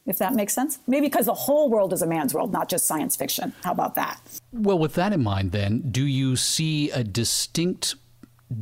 If 0.08 0.18
that 0.20 0.34
makes 0.34 0.54
sense, 0.54 0.80
maybe 0.88 1.08
because 1.08 1.26
the 1.26 1.34
whole 1.34 1.70
world 1.70 1.92
is 1.92 2.02
a 2.02 2.08
man's 2.08 2.34
world, 2.34 2.54
not 2.54 2.70
just 2.70 2.88
science 2.88 3.18
fiction. 3.18 3.54
How 3.64 3.74
about 3.74 3.96
that? 3.96 4.22
Well, 4.54 4.80
with 4.80 4.94
that 4.94 5.12
in 5.12 5.22
mind, 5.22 5.52
then, 5.52 5.84
do 5.92 6.06
you 6.06 6.38
see 6.38 6.90
a 6.92 7.04
distinct 7.04 7.96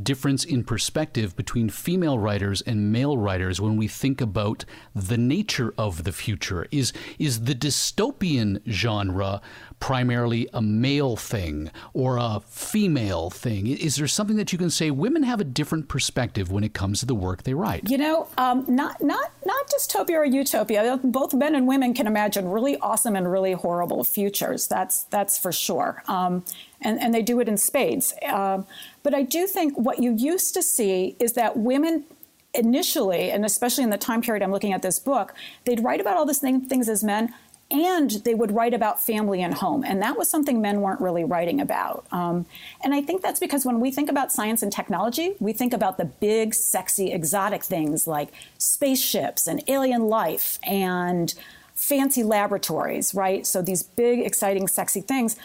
difference 0.02 0.44
in 0.44 0.64
perspective 0.64 1.36
between 1.36 1.70
female 1.70 2.18
writers 2.18 2.62
and 2.62 2.92
male 2.92 3.20
writers 3.20 3.62
when 3.62 3.78
we 3.78 3.88
think 3.88 4.20
about 4.20 4.66
the 4.96 5.18
nature 5.18 5.72
of 5.78 6.04
the 6.04 6.12
future? 6.12 6.66
Is 6.72 6.92
is 7.20 7.42
the 7.42 7.54
dystopian 7.54 8.62
genre 8.68 9.40
primarily 9.80 10.50
a 10.54 10.62
male 10.62 11.16
thing 11.16 11.72
or 11.94 12.18
a 12.18 12.42
female 12.48 13.30
thing? 13.30 13.68
Is 13.68 13.96
there 13.96 14.08
something 14.08 14.38
that 14.38 14.52
you 14.52 14.58
can 14.58 14.70
say 14.70 14.92
women 14.92 15.24
have 15.24 15.40
a 15.40 15.44
different 15.44 15.88
perspective 15.88 16.52
when 16.52 16.64
it 16.64 16.74
comes 16.74 17.00
to 17.02 17.06
the 17.06 17.16
work 17.16 17.44
they 17.44 17.54
write? 17.54 17.90
You 17.90 17.98
know, 17.98 18.28
um, 18.38 18.66
not 18.68 19.04
not 19.04 19.32
not 19.46 19.68
dystopia 19.68 20.16
or 20.16 20.26
utopia. 20.26 21.00
Both 21.04 21.34
men 21.34 21.56
and 21.56 21.68
women 21.68 21.94
can 21.94 22.08
imagine 22.08 22.50
really 22.50 22.78
awesome 22.80 23.16
and 23.16 23.32
really 23.32 23.54
horrible 23.54 24.04
futures. 24.04 24.68
That's 24.68 25.04
that's 25.04 25.38
for 25.38 25.52
sure. 25.52 26.04
Um, 26.08 26.44
and, 26.82 27.02
and 27.02 27.14
they 27.14 27.22
do 27.22 27.40
it 27.40 27.48
in 27.48 27.58
spades. 27.58 28.14
Um, 28.28 28.66
but 29.04 29.14
I 29.14 29.24
do 29.24 29.48
think 29.48 29.78
what 29.78 30.00
you 30.00 30.14
used 30.16 30.54
to 30.54 30.62
see 30.62 31.16
is 31.20 31.34
that 31.34 31.58
women 31.58 32.06
initially, 32.54 33.32
and 33.32 33.46
especially 33.46 33.84
in 33.84 33.90
the 33.90 33.98
time 33.98 34.22
period 34.22 34.42
I'm 34.42 34.52
looking 34.52 34.74
at 34.74 34.82
this 34.82 35.00
book, 35.00 35.34
they'd 35.66 35.84
write 35.84 36.02
about 36.02 36.18
all 36.18 36.26
the 36.26 36.34
same 36.34 36.62
things 36.62 36.88
as 36.90 37.04
men, 37.04 37.34
and 37.72 38.12
they 38.24 38.36
would 38.36 38.52
write 38.52 38.74
about 38.74 39.02
family 39.02 39.42
and 39.42 39.54
home. 39.54 39.84
And 39.84 40.02
that 40.02 40.18
was 40.18 40.30
something 40.30 40.62
men 40.62 40.82
weren't 40.82 41.02
really 41.02 41.24
writing 41.24 41.60
about. 41.60 42.06
Um, 42.12 42.46
and 42.84 42.94
I 42.94 43.02
think 43.02 43.22
that's 43.22 43.40
because 43.40 43.66
when 43.66 43.80
we 43.80 43.92
think 43.92 44.10
about 44.10 44.32
science 44.32 44.62
and 44.62 44.72
technology, 44.72 45.34
we 45.40 45.52
think 45.52 45.74
about 45.74 45.98
the 45.98 46.06
big, 46.06 46.54
sexy, 46.54 47.12
exotic 47.12 47.64
things 47.64 48.06
like 48.06 48.30
spaceships 48.60 49.48
and 49.48 49.64
alien 49.68 50.08
life 50.08 50.60
and 50.64 51.34
fancy 51.74 52.24
laboratories, 52.24 53.16
right? 53.16 53.46
So 53.48 53.62
these 53.62 53.84
big, 53.84 54.20
exciting, 54.20 54.68
sexy 54.68 55.02
things. 55.02 55.36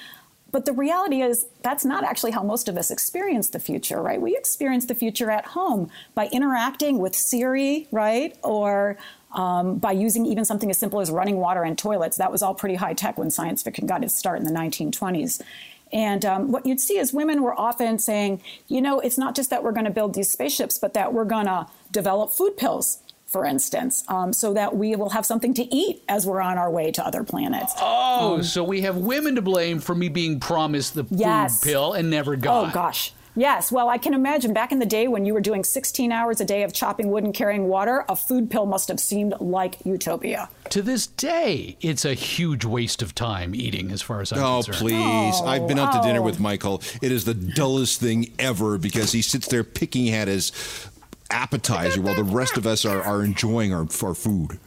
But 0.53 0.67
the 0.67 0.73
reality 0.73 1.23
is, 1.23 1.47
that's 1.63 1.85
not 1.85 2.05
actually 2.05 2.33
how 2.33 2.43
most 2.43 2.69
of 2.69 2.77
us 2.77 2.91
experience 2.91 3.51
the 3.51 3.61
future, 3.61 4.03
right? 4.03 4.21
We 4.21 4.37
experience 4.37 4.87
the 4.87 4.95
future 4.95 5.31
at 5.31 5.47
home 5.47 5.91
by 6.15 6.27
interacting 6.33 6.99
with 6.99 7.15
Siri, 7.15 7.87
right? 7.93 8.37
Or 8.43 8.99
um, 9.33 9.79
by 9.79 9.93
using 9.93 10.27
even 10.27 10.45
something 10.45 10.71
as 10.71 10.79
simple 10.79 11.01
as 11.01 11.11
running 11.11 11.37
water 11.37 11.63
and 11.63 11.79
toilets. 11.79 12.17
That 12.17 12.33
was 12.33 12.43
all 12.43 12.55
pretty 12.55 12.75
high 12.75 12.95
tech 12.95 13.19
when 13.19 13.31
science 13.31 13.63
fiction 13.63 13.87
got 13.87 14.03
its 14.03 14.17
start 14.17 14.39
in 14.39 14.45
the 14.45 14.53
1920s. 14.53 15.41
And 15.93 16.25
um, 16.25 16.53
what 16.53 16.67
you'd 16.67 16.81
see 16.81 16.99
is 16.99 17.13
women 17.13 17.43
were 17.43 17.59
often 17.59 17.99
saying, 17.99 18.43
you 18.69 18.81
know, 18.81 19.01
it's 19.01 19.19
not 19.19 19.35
just 19.35 19.51
that 19.51 19.65
we're 19.65 19.73
going 19.73 19.87
to 19.87 19.91
build 19.91 20.15
these 20.15 20.31
spaceships, 20.31 20.79
but 20.79 20.95
that 20.95 21.13
we're 21.13 21.25
going 21.25 21.47
to 21.47 21.67
develop 21.91 22.33
food 22.33 22.57
pills 22.57 22.99
for 23.31 23.45
instance, 23.45 24.03
um, 24.09 24.33
so 24.33 24.53
that 24.53 24.75
we 24.75 24.97
will 24.97 25.11
have 25.11 25.25
something 25.25 25.55
to 25.55 25.63
eat 25.73 26.03
as 26.09 26.27
we're 26.27 26.41
on 26.41 26.59
our 26.59 26.69
way 26.69 26.91
to 26.91 27.07
other 27.07 27.23
planets. 27.23 27.73
Oh, 27.81 28.35
um, 28.35 28.43
so 28.43 28.65
we 28.65 28.81
have 28.81 28.97
women 28.97 29.37
to 29.37 29.43
blame 29.43 29.79
for 29.79 29.95
me 29.95 30.09
being 30.09 30.41
promised 30.41 30.95
the 30.95 31.07
yes. 31.11 31.63
food 31.63 31.71
pill 31.71 31.93
and 31.93 32.11
never 32.11 32.35
got. 32.35 32.65
It. 32.65 32.71
Oh 32.71 32.75
gosh. 32.75 33.13
Yes, 33.37 33.71
well, 33.71 33.89
I 33.89 33.99
can 33.99 34.13
imagine 34.13 34.53
back 34.53 34.73
in 34.73 34.81
the 34.81 34.87
day 34.87 35.07
when 35.07 35.25
you 35.25 35.35
were 35.35 35.41
doing 35.41 35.63
16 35.63 36.11
hours 36.11 36.41
a 36.41 36.45
day 36.45 36.63
of 36.63 36.73
chopping 36.73 37.11
wood 37.11 37.25
and 37.25 37.33
carrying 37.33 37.69
water, 37.69 38.05
a 38.09 38.17
food 38.17 38.51
pill 38.51 38.67
must 38.67 38.89
have 38.89 38.99
seemed 38.99 39.35
like 39.41 39.77
utopia. 39.85 40.49
To 40.71 40.83
this 40.83 41.07
day, 41.07 41.77
it's 41.81 42.05
a 42.05 42.15
huge 42.15 42.65
waste 42.65 43.03
of 43.03 43.15
time 43.15 43.55
eating, 43.55 43.93
as 43.93 44.03
far 44.03 44.21
as 44.21 44.33
I'm 44.33 44.39
oh, 44.41 44.63
concerned. 44.63 44.79
Please. 44.79 45.35
Oh, 45.37 45.47
I've 45.47 45.69
been 45.69 45.79
out 45.79 45.93
to 45.93 46.07
dinner 46.07 46.21
oh. 46.21 46.25
with 46.25 46.41
Michael. 46.41 46.83
It 47.03 47.13
is 47.13 47.25
the 47.25 47.35
dullest 47.35 48.01
thing 48.01 48.33
ever 48.39 48.79
because 48.79 49.13
he 49.13 49.23
sits 49.23 49.47
there 49.47 49.65
picking 49.65 50.11
at 50.11 50.27
his 50.29 50.53
appetizer 51.31 52.01
while 52.01 52.15
the 52.15 52.25
rest 52.25 52.57
of 52.57 52.67
us 52.67 52.85
are, 52.85 53.01
are 53.03 53.23
enjoying 53.23 53.73
our, 53.73 53.87
our 54.03 54.15
food. 54.15 54.59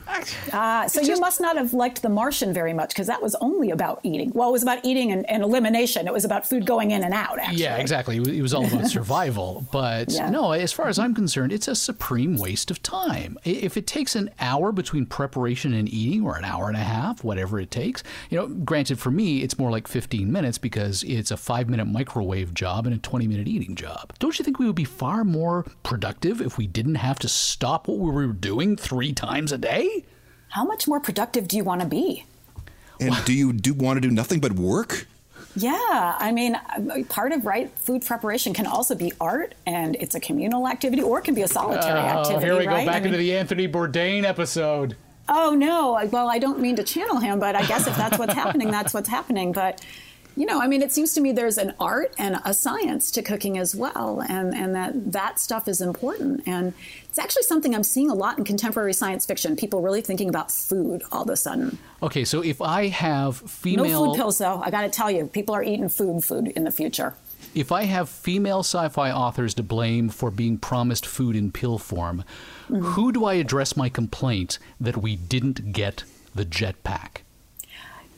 Ah, 0.52 0.86
so 0.88 1.02
you 1.02 1.20
must 1.20 1.40
not 1.40 1.58
have 1.58 1.74
liked 1.74 2.02
The 2.02 2.10
Martian 2.10 2.54
very 2.54 2.74
much 2.74 2.90
because 2.90 3.08
that 3.08 3.22
was 3.22 3.36
only 3.36 3.72
about 3.72 4.00
eating. 4.04 4.32
Well, 4.34 4.50
it 4.50 4.52
was 4.52 4.64
about 4.64 4.84
eating 4.84 5.12
and, 5.12 5.30
and, 5.30 5.44
elimination. 5.44 6.08
It 6.08 6.14
was 6.14 6.26
about 6.26 6.48
food 6.48 6.66
going 6.66 6.92
in 6.92 7.04
and 7.04 7.14
out. 7.14 7.40
Actually. 7.40 7.64
Yeah, 7.64 7.78
exactly. 7.78 8.18
It 8.18 8.42
was 8.42 8.54
all 8.54 8.66
about 8.66 8.88
survival. 8.88 9.66
But 9.72 10.12
yeah. 10.12 10.30
no, 10.30 10.52
as 10.52 10.72
far 10.72 10.88
as 10.88 11.00
I'm 11.00 11.14
concerned, 11.14 11.52
it's 11.52 11.68
a 11.68 11.76
supreme 11.76 12.38
waste 12.38 12.72
of 12.72 12.82
time. 12.82 13.38
If 13.44 13.78
it 13.78 13.88
takes 13.88 14.16
an 14.16 14.30
hour 14.40 14.72
between 14.72 15.06
preparation 15.06 15.74
and 15.74 15.90
eating, 15.90 16.26
or 16.26 16.38
an 16.38 16.46
hour 16.46 16.68
and 16.68 16.78
a 16.78 16.82
half, 16.82 17.24
whatever 17.24 17.60
it 17.60 17.72
takes, 17.72 18.04
you 18.30 18.38
know, 18.38 18.48
granted 18.48 19.00
for 19.00 19.12
me, 19.12 19.42
it's 19.42 19.58
more 19.58 19.72
like 19.72 19.88
15 19.88 20.32
minutes 20.32 20.58
because 20.58 21.04
it's 21.04 21.32
a 21.32 21.38
five 21.38 21.70
minute 21.70 21.86
microwave 21.86 22.54
job 22.54 22.86
and 22.86 22.96
a 22.96 23.00
20 23.00 23.28
minute 23.28 23.48
eating 23.48 23.76
job. 23.76 24.14
Don't 24.20 24.38
you 24.40 24.46
think 24.46 24.60
we 24.60 24.66
would 24.66 24.76
be 24.76 24.84
far 24.84 25.24
more 25.24 25.66
productive 25.84 26.42
if 26.42 26.58
we 26.58 26.68
didn't 26.68 26.96
have 26.96 27.20
to 27.20 27.28
stop 27.28 27.88
what 27.88 28.00
we 28.00 28.12
were 28.12 28.28
doing 28.28 28.76
three 28.76 29.14
times 29.14 29.52
a 29.52 29.58
day? 29.58 30.03
How 30.54 30.64
much 30.64 30.88
more 30.88 31.00
productive 31.00 31.48
do 31.48 31.58
you 31.58 31.64
want 31.64 31.82
to 31.82 31.88
be? 31.88 32.26
And 33.00 33.16
do 33.26 33.34
you 33.34 33.54
do 33.54 33.74
want 33.74 33.98
to 33.98 34.02
do 34.08 34.12
nothing 34.14 34.40
but 34.40 34.54
work? 34.54 35.08
Yeah, 35.56 36.16
I 36.20 36.32
mean, 36.32 36.54
uh, 36.56 37.04
part 37.10 37.32
of 37.32 37.44
right 37.44 37.72
food 37.80 38.06
preparation 38.06 38.54
can 38.54 38.68
also 38.68 38.94
be 38.94 39.12
art, 39.20 39.56
and 39.66 39.96
it's 39.96 40.14
a 40.14 40.20
communal 40.20 40.68
activity, 40.68 41.02
or 41.02 41.18
it 41.18 41.24
can 41.24 41.34
be 41.34 41.42
a 41.42 41.48
solitary 41.48 42.00
oh, 42.00 42.04
activity. 42.04 42.46
Here 42.46 42.58
we 42.58 42.68
right? 42.68 42.86
go 42.86 42.92
back 42.92 42.98
I 42.98 43.00
mean, 43.00 43.08
into 43.08 43.18
the 43.18 43.36
Anthony 43.36 43.68
Bourdain 43.68 44.26
episode. 44.26 44.96
Oh 45.28 45.56
no! 45.56 46.00
Well, 46.12 46.30
I 46.30 46.38
don't 46.38 46.60
mean 46.60 46.76
to 46.76 46.84
channel 46.84 47.18
him, 47.18 47.40
but 47.40 47.56
I 47.56 47.66
guess 47.66 47.88
if 47.88 47.98
that's 47.98 48.20
what's 48.20 48.34
happening, 48.34 48.70
that's 48.70 48.94
what's 48.94 49.10
happening. 49.10 49.54
But 49.54 49.84
you 50.36 50.46
know, 50.46 50.62
I 50.62 50.68
mean, 50.68 50.84
it 50.84 50.92
seems 50.92 51.14
to 51.16 51.22
me 51.22 51.32
there's 51.32 51.58
an 51.58 51.74
art 51.80 52.14
and 52.20 52.40
a 52.46 52.54
science 52.54 53.10
to 53.12 53.24
cooking 53.24 53.58
as 53.58 53.76
well, 53.76 54.22
and, 54.22 54.54
and 54.54 54.76
that 54.76 55.12
that 55.14 55.40
stuff 55.40 55.68
is 55.68 55.82
important. 55.82 56.44
And 56.46 56.74
it's 57.14 57.20
actually 57.20 57.44
something 57.44 57.76
I'm 57.76 57.84
seeing 57.84 58.10
a 58.10 58.16
lot 58.16 58.40
in 58.40 58.44
contemporary 58.44 58.92
science 58.92 59.24
fiction. 59.24 59.56
People 59.56 59.84
really 59.84 60.02
thinking 60.02 60.30
about 60.30 60.52
food 60.52 61.04
all 61.12 61.22
of 61.22 61.30
a 61.30 61.38
sudden. 61.38 61.78
Okay, 62.02 62.26
so 62.26 62.42
if 62.42 62.60
I 62.60 62.88
have 62.88 63.38
female. 63.38 63.86
No 63.86 64.06
food 64.08 64.18
pills, 64.18 64.40
though. 64.40 64.60
I 64.64 64.72
got 64.72 64.82
to 64.82 64.90
tell 64.90 65.12
you, 65.12 65.28
people 65.28 65.54
are 65.54 65.62
eating 65.62 65.90
food 65.90 66.24
food 66.24 66.48
in 66.48 66.64
the 66.64 66.72
future. 66.72 67.14
If 67.54 67.72
I 67.72 67.84
have 67.84 68.10
female 68.10 68.62
sci 68.62 68.90
fi 68.90 69.12
authors 69.12 69.54
to 69.54 69.62
blame 69.62 70.10
for 70.10 70.32
being 70.32 70.58
promised 70.58 71.06
food 71.06 71.36
in 71.36 71.52
pill 71.52 71.78
form, 71.78 72.24
mm-hmm. 72.68 72.84
who 72.84 73.12
do 73.12 73.26
I 73.26 73.36
address 73.36 73.78
my 73.78 73.90
complaint 73.90 74.58
that 74.82 74.98
we 74.98 75.16
didn't 75.16 75.72
get 75.72 76.06
the 76.34 76.46
jetpack? 76.46 77.18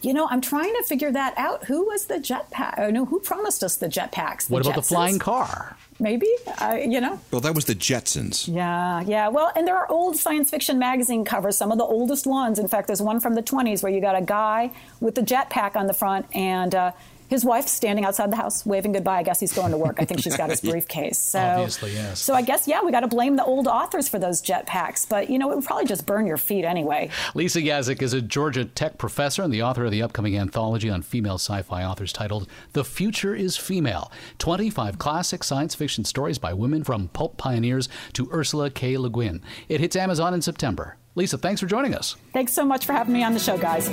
You 0.02 0.14
know, 0.14 0.30
I'm 0.32 0.40
trying 0.40 0.74
to 0.74 0.84
figure 0.84 1.12
that 1.12 1.34
out. 1.36 1.66
Who 1.66 1.84
was 1.88 2.06
the 2.06 2.16
jetpack? 2.16 2.76
Oh, 2.78 2.92
no, 2.92 3.04
who 3.04 3.20
promised 3.20 3.62
us 3.62 3.76
the 3.76 3.88
jetpacks? 3.88 4.48
The 4.48 4.54
what 4.54 4.62
about 4.62 4.76
Jetsons? 4.76 4.76
the 4.76 4.82
flying 4.84 5.20
car? 5.20 5.76
Maybe, 5.98 6.28
uh, 6.62 6.78
you 6.86 7.00
know. 7.00 7.20
Well, 7.32 7.40
that 7.42 7.56
was 7.56 7.66
the 7.66 7.76
Jetsons. 7.76 8.54
Yeah, 8.54 9.02
yeah. 9.02 9.30
Well, 9.30 9.52
and 9.56 9.66
there 9.66 9.78
are 9.78 9.90
old 9.90 10.18
science 10.18 10.50
fiction 10.50 10.78
magazine 10.78 11.24
covers, 11.24 11.56
some 11.58 11.72
of 11.72 11.78
the 11.78 11.86
oldest 11.86 12.28
ones. 12.28 12.60
In 12.60 12.68
fact, 12.68 12.88
there's 12.88 13.02
one 13.02 13.22
from 13.22 13.34
the 13.34 13.42
20s 13.42 13.82
where 13.82 13.92
you 13.92 14.02
got 14.02 14.18
a 14.18 14.22
guy 14.22 14.72
with 15.00 15.16
the 15.16 15.22
jetpack 15.22 15.78
on 15.78 15.88
the 15.88 15.94
front 15.94 16.26
and 16.36 16.76
uh, 16.76 16.92
his 17.30 17.44
wife 17.46 17.68
standing 17.68 18.06
outside 18.06 18.32
the 18.32 18.36
house 18.36 18.66
waving 18.66 18.92
goodbye. 18.94 19.20
I 19.20 19.24
guess 19.24 19.40
he's 19.40 19.54
going 19.54 19.72
to 19.72 19.78
work. 19.78 19.98
I 20.00 20.06
think 20.06 20.22
she's 20.22 20.38
got 20.38 20.50
his 20.50 20.62
briefcase. 20.70 21.18
So, 21.18 21.40
Obviously, 21.40 21.94
yes. 21.94 22.20
So 22.20 22.34
I 22.34 22.42
guess 22.42 22.68
yeah, 22.68 22.84
we 22.84 22.92
got 22.92 23.02
to 23.02 23.08
blame 23.08 23.36
the 23.36 23.44
old 23.44 23.68
authors 23.68 24.08
for 24.10 24.20
those 24.20 24.42
jetpacks. 24.42 25.08
But 25.08 25.30
you 25.30 25.40
know, 25.40 25.52
it 25.52 25.56
would 25.56 25.66
probably 25.66 25.86
just 25.86 26.06
burn 26.06 26.28
your 26.28 26.38
feet 26.38 26.66
anyway. 26.66 27.10
Lisa 27.34 27.62
Yaszek 27.62 28.02
is 28.02 28.14
a 28.14 28.22
Georgia 28.22 28.66
Tech 28.66 28.98
professor 28.98 29.44
and 29.44 29.54
the 29.54 29.62
author 29.64 29.86
of 29.86 29.92
the 29.92 30.02
upcoming 30.02 30.38
anthology 30.38 30.90
on 30.90 31.02
female 31.02 31.36
sci-fi 31.36 31.84
authors 31.84 32.14
titled 32.14 32.48
"The 32.74 32.84
Future 32.84 33.36
Is 33.36 33.58
Female: 33.58 34.12
25 34.40 34.98
Classic 34.98 35.44
Science 35.44 35.76
Fiction 35.76 36.04
Stories 36.06 36.38
by 36.38 36.54
Women 36.54 36.84
from 36.84 37.08
Pulp 37.10 37.38
Pioneers 37.38 37.90
to 38.14 38.30
Ursula 38.32 38.70
K. 38.70 38.98
Le 38.98 39.10
Guin." 39.10 39.42
It 39.70 39.80
hits 39.80 39.96
Amazon 39.96 40.34
in 40.34 40.42
September. 40.42 40.98
Lisa, 41.16 41.38
thanks 41.38 41.62
for 41.62 41.68
joining 41.68 41.96
us. 41.96 42.18
Thanks 42.34 42.54
so 42.54 42.66
much 42.66 42.86
for 42.86 42.92
having 42.94 43.14
me 43.14 43.24
on 43.24 43.34
the 43.34 43.40
show, 43.40 43.58
guys. 43.58 43.88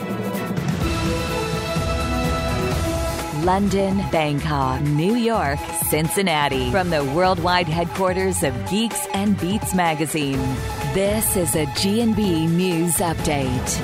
London, 3.44 3.96
Bangkok, 4.12 4.80
New 4.82 5.16
York, 5.16 5.58
Cincinnati. 5.88 6.70
From 6.70 6.90
the 6.90 7.04
worldwide 7.04 7.66
headquarters 7.66 8.44
of 8.44 8.54
Geeks 8.70 9.08
and 9.14 9.38
Beats 9.40 9.74
magazine, 9.74 10.38
this 10.94 11.36
is 11.36 11.56
a 11.56 11.66
G&B 11.74 12.46
News 12.46 12.98
Update. 12.98 13.80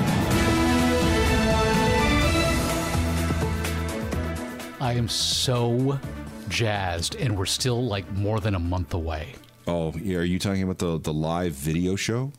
I 4.79 4.93
am 4.93 5.09
so 5.09 5.99
jazzed, 6.47 7.15
and 7.15 7.37
we're 7.37 7.45
still 7.45 7.85
like 7.85 8.09
more 8.13 8.39
than 8.39 8.55
a 8.55 8.59
month 8.59 8.93
away. 8.93 9.35
Oh, 9.67 9.93
yeah. 10.01 10.19
Are 10.19 10.23
you 10.23 10.39
talking 10.39 10.63
about 10.63 10.77
the, 10.77 10.99
the 10.99 11.13
live 11.13 11.51
video 11.51 11.97
show? 11.97 12.31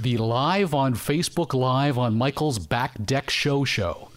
The 0.00 0.16
live 0.18 0.74
on 0.74 0.94
Facebook 0.94 1.54
Live 1.54 1.96
on 1.96 2.18
Michael's 2.18 2.58
Back 2.58 3.02
Deck 3.04 3.30
Show 3.30 3.64
show. 3.64 4.08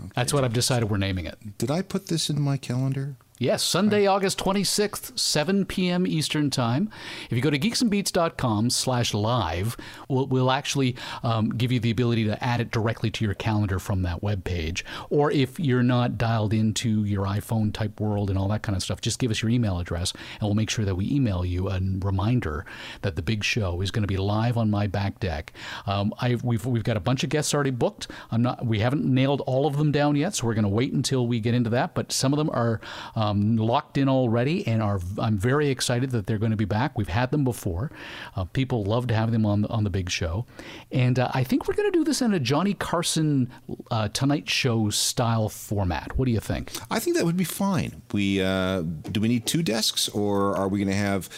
Okay. 0.00 0.12
That's 0.14 0.32
what 0.32 0.44
I've 0.44 0.52
decided 0.52 0.90
we're 0.90 0.96
naming 0.96 1.26
it. 1.26 1.58
Did 1.58 1.70
I 1.70 1.82
put 1.82 2.08
this 2.08 2.28
in 2.28 2.40
my 2.40 2.56
calendar? 2.56 3.16
Yes, 3.40 3.64
Sunday, 3.64 4.06
August 4.06 4.38
26th, 4.38 5.18
7 5.18 5.64
p.m. 5.64 6.06
Eastern 6.06 6.50
Time. 6.50 6.88
If 7.28 7.32
you 7.32 7.42
go 7.42 7.50
to 7.50 7.58
geeksandbeats.com 7.58 8.70
slash 8.70 9.12
live, 9.12 9.76
we'll, 10.08 10.28
we'll 10.28 10.52
actually 10.52 10.94
um, 11.24 11.48
give 11.48 11.72
you 11.72 11.80
the 11.80 11.90
ability 11.90 12.26
to 12.26 12.44
add 12.44 12.60
it 12.60 12.70
directly 12.70 13.10
to 13.10 13.24
your 13.24 13.34
calendar 13.34 13.80
from 13.80 14.02
that 14.02 14.20
webpage. 14.20 14.84
Or 15.10 15.32
if 15.32 15.58
you're 15.58 15.82
not 15.82 16.16
dialed 16.16 16.54
into 16.54 17.02
your 17.02 17.26
iPhone 17.26 17.72
type 17.72 17.98
world 17.98 18.30
and 18.30 18.38
all 18.38 18.46
that 18.50 18.62
kind 18.62 18.76
of 18.76 18.84
stuff, 18.84 19.00
just 19.00 19.18
give 19.18 19.32
us 19.32 19.42
your 19.42 19.50
email 19.50 19.80
address 19.80 20.12
and 20.34 20.42
we'll 20.42 20.54
make 20.54 20.70
sure 20.70 20.84
that 20.84 20.94
we 20.94 21.10
email 21.10 21.44
you 21.44 21.68
a 21.70 21.80
reminder 21.80 22.64
that 23.02 23.16
the 23.16 23.22
big 23.22 23.42
show 23.42 23.80
is 23.80 23.90
going 23.90 24.04
to 24.04 24.06
be 24.06 24.16
live 24.16 24.56
on 24.56 24.70
my 24.70 24.86
back 24.86 25.18
deck. 25.18 25.52
Um, 25.88 26.14
we've, 26.44 26.64
we've 26.64 26.84
got 26.84 26.96
a 26.96 27.00
bunch 27.00 27.24
of 27.24 27.30
guests 27.30 27.52
already 27.52 27.72
booked. 27.72 28.06
I'm 28.30 28.42
not, 28.42 28.64
we 28.64 28.78
haven't 28.78 29.04
nailed 29.04 29.40
all 29.40 29.66
of 29.66 29.76
them 29.76 29.90
down 29.90 30.14
yet, 30.14 30.36
so 30.36 30.46
we're 30.46 30.54
going 30.54 30.62
to 30.62 30.68
wait 30.68 30.92
until 30.92 31.26
we 31.26 31.40
get 31.40 31.52
into 31.52 31.70
that, 31.70 31.96
but 31.96 32.12
some 32.12 32.32
of 32.32 32.36
them 32.36 32.48
are 32.50 32.80
um, 33.16 33.23
locked 33.32 33.96
in 33.96 34.08
already, 34.08 34.66
and 34.66 34.82
are 34.82 35.00
I'm 35.18 35.38
very 35.38 35.68
excited 35.68 36.10
that 36.10 36.26
they're 36.26 36.38
going 36.38 36.50
to 36.50 36.56
be 36.56 36.64
back. 36.64 36.98
We've 36.98 37.08
had 37.08 37.30
them 37.30 37.44
before. 37.44 37.90
Uh, 38.36 38.44
people 38.44 38.84
love 38.84 39.06
to 39.08 39.14
have 39.14 39.32
them 39.32 39.46
on 39.46 39.62
the, 39.62 39.68
on 39.68 39.84
the 39.84 39.90
big 39.90 40.10
show, 40.10 40.46
and 40.90 41.18
uh, 41.18 41.30
I 41.32 41.44
think 41.44 41.66
we're 41.66 41.74
going 41.74 41.90
to 41.90 41.98
do 41.98 42.04
this 42.04 42.20
in 42.22 42.34
a 42.34 42.40
Johnny 42.40 42.74
Carson 42.74 43.50
uh, 43.90 44.08
Tonight 44.08 44.48
Show 44.48 44.90
style 44.90 45.48
format. 45.48 46.18
What 46.18 46.26
do 46.26 46.32
you 46.32 46.40
think? 46.40 46.72
I 46.90 46.98
think 46.98 47.16
that 47.16 47.24
would 47.24 47.36
be 47.36 47.44
fine. 47.44 48.02
We 48.12 48.42
uh, 48.42 48.82
do 48.82 49.20
we 49.20 49.28
need 49.28 49.46
two 49.46 49.62
desks, 49.62 50.08
or 50.08 50.56
are 50.56 50.68
we 50.68 50.78
going 50.78 50.88
to 50.88 50.94
have 50.94 51.28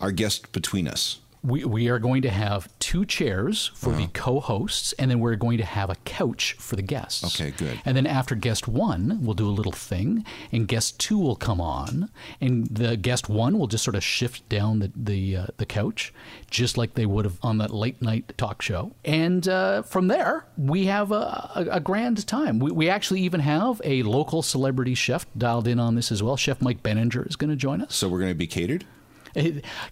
our 0.00 0.12
guest 0.12 0.52
between 0.52 0.88
us? 0.88 1.20
We, 1.42 1.64
we 1.64 1.88
are 1.88 1.98
going 1.98 2.22
to 2.22 2.30
have 2.30 2.68
two 2.78 3.04
chairs 3.06 3.70
for 3.74 3.92
the 3.92 4.08
co 4.08 4.40
hosts, 4.40 4.92
and 4.94 5.10
then 5.10 5.20
we're 5.20 5.36
going 5.36 5.58
to 5.58 5.64
have 5.64 5.88
a 5.88 5.94
couch 6.04 6.54
for 6.58 6.76
the 6.76 6.82
guests. 6.82 7.40
Okay, 7.40 7.50
good. 7.50 7.80
And 7.84 7.96
then 7.96 8.06
after 8.06 8.34
guest 8.34 8.68
one, 8.68 9.18
we'll 9.22 9.34
do 9.34 9.48
a 9.48 9.50
little 9.50 9.72
thing, 9.72 10.24
and 10.52 10.68
guest 10.68 10.98
two 10.98 11.18
will 11.18 11.36
come 11.36 11.60
on, 11.60 12.10
and 12.40 12.66
the 12.66 12.96
guest 12.96 13.28
one 13.28 13.58
will 13.58 13.68
just 13.68 13.84
sort 13.84 13.94
of 13.94 14.04
shift 14.04 14.46
down 14.48 14.80
the 14.80 14.92
the, 14.94 15.36
uh, 15.36 15.46
the 15.56 15.66
couch, 15.66 16.12
just 16.50 16.76
like 16.76 16.94
they 16.94 17.06
would 17.06 17.24
have 17.24 17.38
on 17.42 17.58
that 17.58 17.70
late 17.70 18.02
night 18.02 18.32
talk 18.36 18.60
show. 18.60 18.92
And 19.04 19.48
uh, 19.48 19.82
from 19.82 20.08
there, 20.08 20.46
we 20.58 20.86
have 20.86 21.10
a, 21.10 21.50
a, 21.54 21.66
a 21.72 21.80
grand 21.80 22.26
time. 22.26 22.58
We, 22.58 22.70
we 22.70 22.88
actually 22.88 23.22
even 23.22 23.40
have 23.40 23.80
a 23.84 24.02
local 24.02 24.42
celebrity 24.42 24.94
chef 24.94 25.26
dialed 25.38 25.66
in 25.66 25.80
on 25.80 25.94
this 25.94 26.12
as 26.12 26.22
well. 26.22 26.36
Chef 26.36 26.60
Mike 26.60 26.82
Benninger 26.82 27.26
is 27.28 27.36
going 27.36 27.50
to 27.50 27.56
join 27.56 27.80
us. 27.80 27.94
So 27.94 28.08
we're 28.08 28.20
going 28.20 28.30
to 28.32 28.34
be 28.34 28.46
catered. 28.46 28.84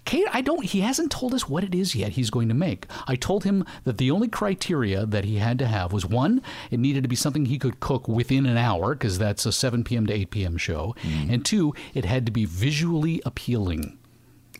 Kate, 0.04 0.26
I 0.32 0.40
don't. 0.40 0.64
He 0.64 0.80
hasn't 0.80 1.10
told 1.12 1.34
us 1.34 1.48
what 1.48 1.64
it 1.64 1.74
is 1.74 1.94
yet. 1.94 2.12
He's 2.12 2.30
going 2.30 2.48
to 2.48 2.54
make. 2.54 2.86
I 3.06 3.16
told 3.16 3.44
him 3.44 3.64
that 3.84 3.98
the 3.98 4.10
only 4.10 4.28
criteria 4.28 5.06
that 5.06 5.24
he 5.24 5.36
had 5.36 5.58
to 5.60 5.66
have 5.66 5.92
was 5.92 6.04
one, 6.06 6.42
it 6.70 6.78
needed 6.80 7.02
to 7.02 7.08
be 7.08 7.16
something 7.16 7.46
he 7.46 7.58
could 7.58 7.80
cook 7.80 8.08
within 8.08 8.46
an 8.46 8.56
hour 8.56 8.94
because 8.94 9.18
that's 9.18 9.46
a 9.46 9.52
7 9.52 9.84
p.m. 9.84 10.06
to 10.06 10.12
8 10.12 10.30
p.m. 10.30 10.56
show, 10.56 10.94
and 11.04 11.44
two, 11.44 11.74
it 11.94 12.04
had 12.04 12.26
to 12.26 12.32
be 12.32 12.44
visually 12.44 13.20
appealing 13.24 13.98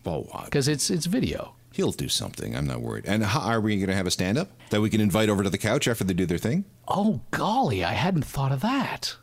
Oh, 0.05 0.27
uh, 0.33 0.45
because 0.45 0.67
it's 0.67 0.89
it's 0.89 1.05
video. 1.07 1.55
he'll 1.73 1.91
do 1.91 2.07
something. 2.07 2.55
I'm 2.55 2.65
not 2.67 2.81
worried. 2.81 3.05
And 3.05 3.23
how, 3.23 3.41
are 3.41 3.61
we 3.61 3.75
going 3.77 3.89
to 3.89 3.95
have 3.95 4.07
a 4.07 4.11
stand 4.11 4.37
up 4.37 4.49
that 4.69 4.81
we 4.81 4.89
can 4.89 5.01
invite 5.01 5.29
over 5.29 5.43
to 5.43 5.49
the 5.49 5.57
couch 5.57 5.87
after 5.87 6.03
they 6.03 6.13
do 6.13 6.25
their 6.25 6.37
thing? 6.37 6.65
Oh 6.87 7.21
golly, 7.31 7.83
I 7.83 7.93
hadn't 7.93 8.23
thought 8.25 8.51
of 8.51 8.61
that. 8.61 9.17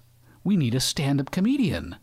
We 0.44 0.56
need 0.56 0.74
a 0.74 0.80
stand-up 0.80 1.30
comedian. 1.32 1.96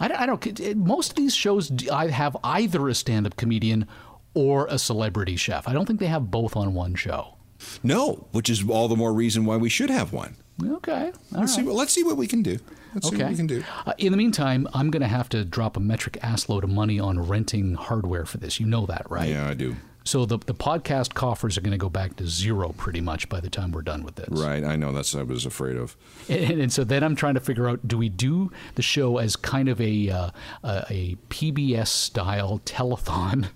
I 0.00 0.08
don't. 0.08 0.20
I 0.20 0.26
don't 0.26 0.76
most 0.76 1.10
of 1.10 1.16
these 1.16 1.34
shows 1.34 1.70
I 1.90 2.08
have 2.08 2.36
either 2.44 2.88
a 2.88 2.94
stand-up 2.94 3.36
comedian 3.36 3.86
or 4.34 4.66
a 4.68 4.78
celebrity 4.78 5.36
chef. 5.36 5.66
I 5.68 5.72
don't 5.72 5.86
think 5.86 6.00
they 6.00 6.06
have 6.06 6.30
both 6.30 6.56
on 6.56 6.74
one 6.74 6.94
show. 6.94 7.34
No, 7.82 8.28
which 8.30 8.48
is 8.48 8.68
all 8.68 8.86
the 8.86 8.94
more 8.96 9.12
reason 9.12 9.44
why 9.44 9.56
we 9.56 9.68
should 9.68 9.90
have 9.90 10.12
one. 10.12 10.36
Okay. 10.64 11.12
all 11.34 11.40
Let's 11.40 11.54
see. 11.54 11.62
right. 11.62 11.74
Let's 11.74 11.92
see 11.92 12.04
what 12.04 12.16
we 12.16 12.26
can 12.28 12.42
do. 12.42 12.58
Let's 12.94 13.08
see 13.08 13.14
Okay. 13.16 13.24
what 13.24 13.30
we 13.32 13.36
can 13.36 13.46
do. 13.48 13.64
Uh, 13.86 13.92
in 13.98 14.12
the 14.12 14.16
meantime, 14.18 14.68
I'm 14.72 14.90
going 14.90 15.02
to 15.02 15.08
have 15.08 15.28
to 15.30 15.44
drop 15.44 15.76
a 15.76 15.80
metric 15.80 16.18
assload 16.22 16.62
of 16.62 16.70
money 16.70 17.00
on 17.00 17.18
renting 17.18 17.74
hardware 17.74 18.24
for 18.26 18.38
this. 18.38 18.60
You 18.60 18.66
know 18.66 18.86
that, 18.86 19.10
right? 19.10 19.28
Yeah, 19.28 19.48
I 19.48 19.54
do. 19.54 19.76
So 20.08 20.24
the 20.24 20.38
the 20.38 20.54
podcast 20.54 21.12
coffers 21.12 21.58
are 21.58 21.60
going 21.60 21.72
to 21.72 21.76
go 21.76 21.90
back 21.90 22.16
to 22.16 22.26
zero 22.26 22.72
pretty 22.78 23.02
much 23.02 23.28
by 23.28 23.40
the 23.40 23.50
time 23.50 23.72
we're 23.72 23.82
done 23.82 24.04
with 24.04 24.14
this. 24.14 24.30
Right. 24.30 24.64
I 24.64 24.74
know. 24.74 24.90
That's 24.90 25.12
what 25.12 25.20
I 25.20 25.24
was 25.24 25.44
afraid 25.44 25.76
of. 25.76 25.98
And, 26.30 26.62
and 26.62 26.72
so 26.72 26.82
then 26.82 27.04
I'm 27.04 27.14
trying 27.14 27.34
to 27.34 27.40
figure 27.40 27.68
out: 27.68 27.86
do 27.86 27.98
we 27.98 28.08
do 28.08 28.50
the 28.76 28.80
show 28.80 29.18
as 29.18 29.36
kind 29.36 29.68
of 29.68 29.78
a 29.82 30.08
uh, 30.08 30.30
a, 30.64 30.84
a 30.88 31.16
PBS 31.28 31.88
style 31.88 32.62
telethon, 32.64 33.48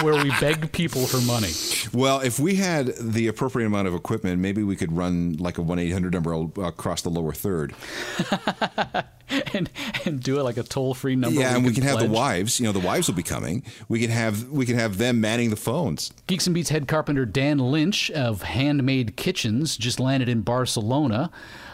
where 0.02 0.20
we 0.20 0.30
beg 0.40 0.72
people 0.72 1.06
for 1.06 1.20
money? 1.20 1.52
Well, 1.92 2.18
if 2.18 2.40
we 2.40 2.56
had 2.56 2.96
the 2.98 3.28
appropriate 3.28 3.68
amount 3.68 3.86
of 3.86 3.94
equipment, 3.94 4.40
maybe 4.40 4.64
we 4.64 4.74
could 4.74 4.90
run 4.90 5.34
like 5.34 5.58
a 5.58 5.62
one 5.62 5.78
eight 5.78 5.92
hundred 5.92 6.12
number 6.12 6.32
across 6.60 7.02
the 7.02 7.10
lower 7.10 7.32
third. 7.32 7.72
and 9.54 9.70
and 10.04 10.22
do 10.22 10.38
it 10.38 10.42
like 10.42 10.56
a 10.56 10.62
toll 10.62 10.94
free 10.94 11.16
number. 11.16 11.40
yeah, 11.40 11.48
where 11.48 11.56
and 11.56 11.66
we 11.66 11.72
can 11.72 11.82
have 11.82 11.98
the 11.98 12.08
wives. 12.08 12.60
You 12.60 12.66
know, 12.66 12.72
the 12.72 12.80
wives 12.80 13.08
will 13.08 13.14
be 13.14 13.22
coming. 13.22 13.62
We 13.88 14.00
can 14.00 14.10
have 14.10 14.48
we 14.50 14.66
can 14.66 14.76
have 14.76 14.98
them 14.98 15.20
manning 15.20 15.50
the 15.50 15.56
phones. 15.56 16.12
Geeks 16.26 16.46
and 16.46 16.54
Beats 16.54 16.70
head 16.70 16.88
carpenter 16.88 17.26
Dan 17.26 17.58
Lynch 17.58 18.10
of 18.10 18.42
Handmade 18.42 19.16
Kitchens 19.16 19.76
just 19.76 19.98
landed 19.98 20.28
in 20.28 20.42
Barcelona 20.42 21.30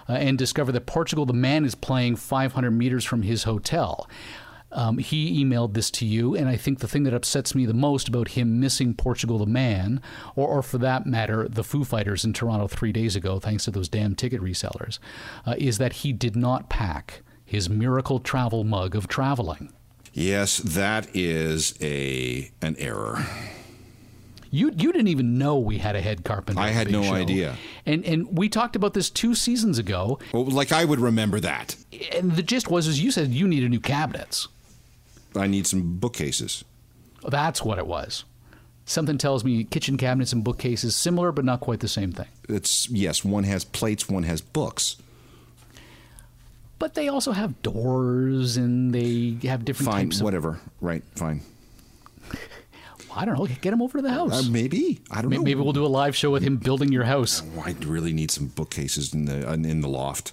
uh, 0.08 0.14
and 0.14 0.38
discovered 0.38 0.72
that 0.72 0.86
Portugal 0.86 1.26
the 1.26 1.32
Man 1.32 1.64
is 1.64 1.74
playing 1.74 2.16
500 2.16 2.70
meters 2.70 3.04
from 3.04 3.22
his 3.22 3.44
hotel. 3.44 4.08
Um, 4.74 4.96
he 4.96 5.44
emailed 5.44 5.74
this 5.74 5.90
to 5.92 6.06
you, 6.06 6.34
and 6.34 6.48
I 6.48 6.56
think 6.56 6.78
the 6.78 6.88
thing 6.88 7.02
that 7.02 7.12
upsets 7.12 7.54
me 7.54 7.66
the 7.66 7.74
most 7.74 8.08
about 8.08 8.28
him 8.28 8.58
missing 8.58 8.94
Portugal 8.94 9.38
the 9.38 9.46
Man, 9.46 10.00
or, 10.34 10.48
or 10.48 10.62
for 10.62 10.78
that 10.78 11.04
matter, 11.04 11.46
the 11.46 11.62
Foo 11.62 11.84
Fighters 11.84 12.24
in 12.24 12.32
Toronto 12.32 12.66
three 12.66 12.90
days 12.90 13.14
ago, 13.14 13.38
thanks 13.38 13.64
to 13.66 13.70
those 13.70 13.90
damn 13.90 14.14
ticket 14.14 14.40
resellers, 14.40 14.98
uh, 15.44 15.54
is 15.58 15.76
that 15.76 15.92
he 15.92 16.12
did 16.12 16.34
not 16.34 16.70
pack 16.70 17.20
his 17.52 17.68
miracle 17.68 18.18
travel 18.18 18.64
mug 18.64 18.96
of 18.96 19.08
traveling. 19.08 19.70
Yes, 20.14 20.56
that 20.56 21.14
is 21.14 21.74
a 21.82 22.50
an 22.62 22.76
error. 22.78 23.26
You 24.50 24.70
you 24.70 24.90
didn't 24.90 25.08
even 25.08 25.36
know 25.36 25.58
we 25.58 25.76
had 25.76 25.94
a 25.94 26.00
head 26.00 26.24
carpenter. 26.24 26.58
I 26.62 26.68
had 26.70 26.90
no 26.90 27.02
Show. 27.02 27.12
idea. 27.12 27.56
And 27.84 28.06
and 28.06 28.38
we 28.38 28.48
talked 28.48 28.74
about 28.74 28.94
this 28.94 29.10
two 29.10 29.34
seasons 29.34 29.78
ago. 29.78 30.18
Well, 30.32 30.46
like 30.46 30.72
I 30.72 30.86
would 30.86 30.98
remember 30.98 31.40
that. 31.40 31.76
And 32.12 32.32
the 32.32 32.42
gist 32.42 32.70
was, 32.70 32.88
as 32.88 33.02
you 33.02 33.10
said 33.10 33.28
you 33.32 33.46
needed 33.46 33.70
new 33.70 33.80
cabinets. 33.80 34.48
I 35.36 35.46
need 35.46 35.66
some 35.66 35.98
bookcases. 35.98 36.64
That's 37.28 37.62
what 37.62 37.78
it 37.78 37.86
was. 37.86 38.24
Something 38.86 39.18
tells 39.18 39.44
me 39.44 39.64
kitchen 39.64 39.98
cabinets 39.98 40.32
and 40.32 40.42
bookcases 40.42 40.96
similar, 40.96 41.32
but 41.32 41.44
not 41.44 41.60
quite 41.60 41.80
the 41.80 41.88
same 41.88 42.12
thing. 42.12 42.28
It's 42.48 42.88
yes, 42.88 43.22
one 43.22 43.44
has 43.44 43.62
plates, 43.64 44.08
one 44.08 44.22
has 44.22 44.40
books. 44.40 44.96
But 46.82 46.94
they 46.94 47.06
also 47.06 47.30
have 47.30 47.62
doors, 47.62 48.56
and 48.56 48.92
they 48.92 49.36
have 49.46 49.64
different 49.64 49.92
Fine, 49.92 50.04
types 50.06 50.16
of. 50.18 50.24
whatever. 50.24 50.58
Right, 50.80 51.04
fine. 51.14 51.42
I 53.14 53.24
don't 53.24 53.38
know. 53.38 53.46
Get 53.46 53.72
him 53.72 53.80
over 53.80 53.98
to 53.98 54.02
the 54.02 54.10
house. 54.10 54.48
Uh, 54.48 54.50
maybe 54.50 55.00
I 55.08 55.22
don't 55.22 55.30
May- 55.30 55.36
know. 55.36 55.42
Maybe 55.44 55.60
we'll 55.60 55.72
do 55.74 55.86
a 55.86 55.94
live 56.02 56.16
show 56.16 56.32
with 56.32 56.42
him 56.42 56.56
building 56.56 56.90
your 56.90 57.04
house. 57.04 57.40
Oh, 57.56 57.60
I 57.64 57.76
really 57.86 58.12
need 58.12 58.32
some 58.32 58.46
bookcases 58.48 59.14
in 59.14 59.26
the 59.26 59.48
in 59.52 59.80
the 59.80 59.86
loft. 59.88 60.32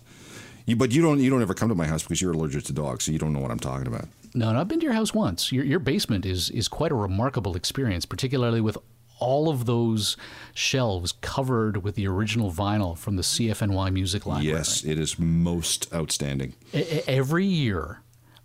You, 0.65 0.75
but 0.75 0.91
you 0.91 1.03
don't 1.03 1.19
you 1.19 1.29
don't 1.29 1.43
ever 1.43 1.53
come 1.53 1.69
to 1.69 1.75
my 1.75 1.85
house 1.85 2.01
because 2.01 2.19
you're 2.19 2.31
allergic 2.31 2.63
to 2.63 2.73
dogs, 2.73 3.03
so 3.03 3.11
you 3.11 3.19
don't 3.19 3.31
know 3.31 3.41
what 3.41 3.51
I'm 3.51 3.59
talking 3.59 3.85
about. 3.85 4.07
No, 4.33 4.51
no, 4.51 4.59
I've 4.59 4.67
been 4.67 4.79
to 4.79 4.85
your 4.85 4.93
house 4.93 5.13
once. 5.13 5.51
Your 5.51 5.63
your 5.63 5.77
basement 5.79 6.25
is 6.25 6.49
is 6.49 6.67
quite 6.67 6.91
a 6.91 6.95
remarkable 6.95 7.55
experience, 7.55 8.07
particularly 8.07 8.59
with 8.59 8.75
all 9.19 9.49
of 9.49 9.65
those 9.65 10.17
shelves 10.53 11.11
covered 11.21 11.83
with 11.83 11.95
the 11.95 12.07
original 12.07 12.51
vinyl 12.51 12.97
from 12.97 13.15
the 13.15 13.21
CFNY 13.23 13.91
Music 13.93 14.25
Library. 14.25 14.47
Yes, 14.57 14.83
it 14.83 14.99
is 14.99 15.17
most 15.19 15.91
outstanding. 15.93 16.55
E- 16.73 17.01
Every 17.07 17.45
year, 17.45 18.01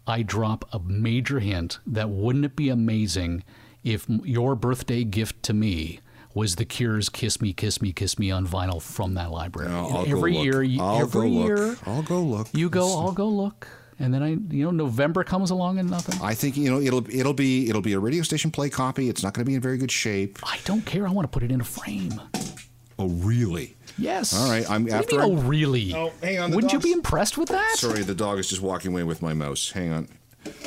I 0.06 0.22
drop 0.22 0.64
a 0.72 0.78
major 0.80 1.40
hint 1.40 1.78
that 1.86 2.10
wouldn't 2.10 2.44
it 2.44 2.56
be 2.56 2.68
amazing 2.68 3.42
if 3.82 4.06
your 4.08 4.54
birthday 4.54 5.04
gift 5.04 5.42
to 5.44 5.52
me 5.54 6.00
was 6.34 6.56
the 6.56 6.64
Cure's 6.64 7.08
"Kiss 7.08 7.40
Me, 7.40 7.52
Kiss 7.52 7.80
Me, 7.80 7.92
Kiss 7.92 8.18
Me" 8.18 8.30
on 8.30 8.46
vinyl 8.46 8.82
from 8.82 9.14
that 9.14 9.30
library. 9.30 9.70
I'll- 9.72 9.98
I'll 9.98 10.06
every 10.08 10.36
year, 10.36 10.62
you- 10.62 10.82
I'll 10.82 11.02
every 11.02 11.30
go 11.30 11.34
look. 11.36 11.46
year, 11.46 11.76
I'll 11.86 12.02
go 12.02 12.20
look. 12.22 12.48
You 12.52 12.68
go, 12.68 12.98
I'll 13.00 13.12
go 13.12 13.28
look, 13.28 13.68
and 13.98 14.12
then 14.12 14.22
I, 14.22 14.28
you 14.54 14.64
know, 14.64 14.70
November 14.70 15.24
comes 15.24 15.50
along 15.50 15.78
and 15.78 15.90
nothing. 15.90 16.20
I 16.22 16.34
think 16.34 16.56
you 16.56 16.70
know 16.70 16.80
it'll 16.80 17.08
it'll 17.14 17.34
be 17.34 17.68
it'll 17.68 17.80
be 17.82 17.92
a 17.94 17.98
radio 18.00 18.22
station 18.22 18.50
play 18.50 18.70
copy. 18.70 19.08
It's 19.08 19.22
not 19.22 19.34
going 19.34 19.44
to 19.44 19.48
be 19.48 19.54
in 19.54 19.60
very 19.60 19.78
good 19.78 19.90
shape. 19.92 20.38
I 20.44 20.58
don't 20.64 20.84
care. 20.84 21.06
I 21.06 21.10
want 21.10 21.24
to 21.30 21.30
put 21.30 21.42
it 21.42 21.50
in 21.52 21.60
a 21.60 21.64
frame. 21.64 22.20
Oh, 22.98 23.08
really? 23.08 23.74
Yes. 23.98 24.32
All 24.34 24.48
right. 24.50 24.68
I'm 24.70 24.84
What 24.84 24.90
do 24.90 24.96
after. 24.96 25.14
you 25.16 25.20
mean, 25.22 25.30
I'm- 25.30 25.38
oh, 25.44 25.48
really? 25.48 25.94
Oh, 25.94 26.12
hang 26.22 26.38
on, 26.38 26.50
Wouldn't 26.52 26.72
you 26.72 26.78
be 26.80 26.92
impressed 26.92 27.36
with 27.36 27.48
that? 27.48 27.74
Sorry, 27.76 28.02
the 28.02 28.14
dog 28.14 28.38
is 28.38 28.48
just 28.48 28.62
walking 28.62 28.92
away 28.92 29.02
with 29.02 29.20
my 29.20 29.34
mouse. 29.34 29.70
Hang 29.72 29.92
on. 29.92 30.08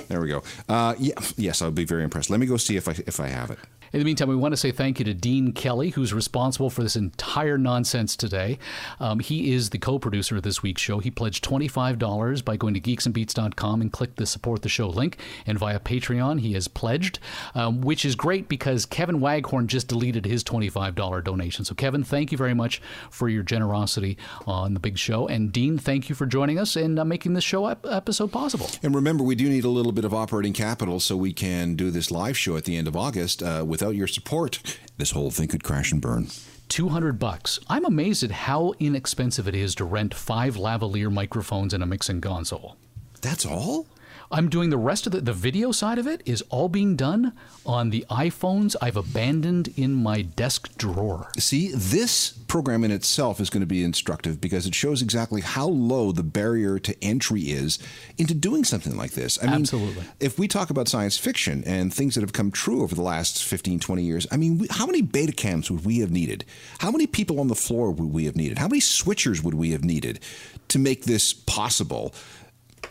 There 0.10 0.20
we 0.22 0.28
go. 0.28 0.44
Uh, 0.68 0.96
yeah, 0.98 1.14
yes, 1.38 1.62
I'll 1.62 1.72
be 1.72 1.86
very 1.86 2.04
impressed. 2.04 2.30
Let 2.30 2.40
me 2.40 2.46
go 2.46 2.58
see 2.58 2.76
if 2.78 2.88
I 2.88 2.96
if 3.06 3.20
I 3.20 3.28
have 3.28 3.52
it. 3.52 3.60
In 3.94 4.00
the 4.00 4.06
meantime, 4.06 4.28
we 4.28 4.36
want 4.36 4.52
to 4.52 4.58
say 4.58 4.72
thank 4.72 5.00
you 5.00 5.06
to 5.06 5.14
Dean 5.14 5.54
Kelly, 5.54 5.92
who's 5.92 6.14
responsible 6.14 6.70
for 6.70 6.84
this 6.84 6.96
entire 6.96 7.58
nonsense 7.58 8.16
today. 8.16 8.60
Um, 9.00 9.20
he 9.20 9.54
is 9.54 9.70
the 9.70 9.78
co 9.78 9.98
producer 9.98 10.36
of 10.36 10.44
this 10.44 10.62
week's 10.62 10.82
show. 10.82 11.00
He 11.00 11.10
pledged 11.10 11.44
$25 11.46 12.44
by 12.44 12.58
going 12.58 12.74
to 12.74 12.82
geeksandbeats.com 12.82 13.82
and 13.82 13.92
click 13.92 14.16
the 14.16 14.26
support 14.26 14.62
the 14.62 14.70
show 14.70 14.90
link. 14.90 15.18
And 15.46 15.58
via 15.58 15.80
Patreon, 15.80 16.42
he 16.42 16.54
has 16.54 16.68
pledged, 16.68 17.20
um, 17.56 17.82
which 17.82 18.04
is 18.04 18.16
great 18.16 18.50
because 18.50 18.86
Kevin 18.86 19.20
Waghorn 19.22 19.68
just 19.68 19.88
deleted 19.88 20.26
his 20.26 20.44
$25 20.44 21.24
donation. 21.24 21.64
So, 21.64 21.74
Kevin, 21.74 22.04
thank 22.04 22.32
you 22.32 22.38
very 22.38 22.54
much 22.54 22.82
for 23.10 23.30
your 23.30 23.44
generosity 23.44 24.18
on 24.46 24.74
the 24.74 24.80
big 24.80 24.98
show. 24.98 25.28
And 25.28 25.52
Dean, 25.52 25.78
thank 25.78 26.10
you 26.10 26.16
for 26.16 26.26
joining 26.26 26.60
us 26.60 26.76
and 26.76 27.00
uh, 27.00 27.06
making 27.06 27.34
this 27.34 27.44
show 27.44 27.68
ep- 27.68 27.86
episode 27.86 28.32
possible. 28.32 28.70
And 28.84 28.94
remember, 28.94 29.24
we 29.24 29.36
do 29.36 29.48
need 29.48 29.64
a 29.64 29.70
little 29.70 29.92
bit 29.94 30.04
of 30.04 30.14
operating 30.14 30.54
capital 30.54 31.00
so 31.00 31.16
we 31.16 31.32
can 31.32 31.76
do 31.76 31.90
this 31.90 32.12
live 32.12 32.38
show 32.38 32.58
at 32.58 32.66
the 32.66 32.76
end 32.76 32.88
of 32.88 32.96
August. 32.96 33.42
Uh, 33.42 33.64
without 33.80 33.96
your 33.96 34.08
support, 34.08 34.80
this 34.98 35.12
whole 35.12 35.30
thing 35.30 35.48
could 35.48 35.64
crash 35.64 35.92
and 35.92 36.02
burn. 36.02 36.28
200 36.70 37.20
bucks. 37.20 37.60
I'm 37.70 37.86
amazed 37.86 38.24
at 38.24 38.32
how 38.32 38.74
inexpensive 38.80 39.48
it 39.48 39.54
is 39.54 39.76
to 39.76 39.86
rent 39.86 40.16
five 40.16 40.56
lavalier 40.56 41.14
microphones 41.14 41.76
and 41.76 41.84
a 41.84 41.86
mixing 41.86 42.20
console. 42.20 42.76
That's 43.22 43.46
all? 43.46 43.86
I'm 44.32 44.50
doing 44.50 44.70
the 44.70 44.78
rest 44.78 45.06
of 45.06 45.14
the, 45.14 45.22
the 45.22 45.34
video 45.34 45.72
side 45.72 45.98
of 45.98 46.08
it 46.08 46.22
is 46.26 46.42
all 46.50 46.68
being 46.68 46.96
done 46.96 47.34
on 47.66 47.90
the 47.92 48.06
iPhones 48.10 48.76
I've 48.82 48.98
abandoned 48.98 49.74
in 49.78 49.94
my 49.94 50.22
desk 50.22 50.78
drawer. 50.78 51.30
See, 51.38 51.72
this 51.74 52.32
program 52.32 52.84
in 52.84 52.92
itself 52.92 53.40
is 53.40 53.50
going 53.50 53.62
to 53.62 53.68
be 53.68 53.84
instructive 53.84 54.42
because 54.42 54.66
it 54.66 54.76
shows 54.76 55.02
exactly 55.02 55.42
how 55.42 55.68
low 55.68 56.12
the 56.12 56.24
barrier 56.24 56.80
to 56.80 57.04
entry 57.04 57.44
is 57.44 57.80
into 58.18 58.34
doing 58.34 58.64
something 58.64 58.98
like 58.98 59.12
this. 59.12 59.42
I 59.42 59.48
mean, 59.48 59.62
Absolutely. 59.62 60.04
If 60.20 60.38
we 60.38 60.48
talk 60.48 60.70
about 60.70 60.88
science 60.88 61.18
fiction 61.18 61.64
and 61.66 61.94
things 61.94 62.16
that 62.16 62.22
have 62.22 62.34
come 62.34 62.52
true 62.52 62.84
over 62.84 62.96
the 62.96 63.02
last 63.02 63.44
15, 63.44 63.80
20 63.80 64.04
years, 64.04 64.28
I 64.32 64.38
mean, 64.38 64.58
we, 64.58 64.68
how 64.70 64.86
many 64.86 65.02
beta 65.02 65.32
cams 65.32 65.72
would 65.72 65.86
we 65.86 66.00
have 66.00 66.12
needed? 66.12 66.46
How 66.80 66.92
many 66.92 67.08
people 67.08 67.40
on 67.40 67.48
the 67.48 67.56
floor 67.56 67.92
would 67.92 68.12
we 68.12 68.26
have 68.26 68.36
needed? 68.36 68.58
How 68.58 68.68
many 68.68 68.82
switchers 68.82 69.44
would 69.44 69.54
we 69.54 69.72
have 69.72 69.84
needed 69.84 70.20
to 70.70 70.80
make 70.80 71.04
this 71.06 71.34
possible 71.34 72.14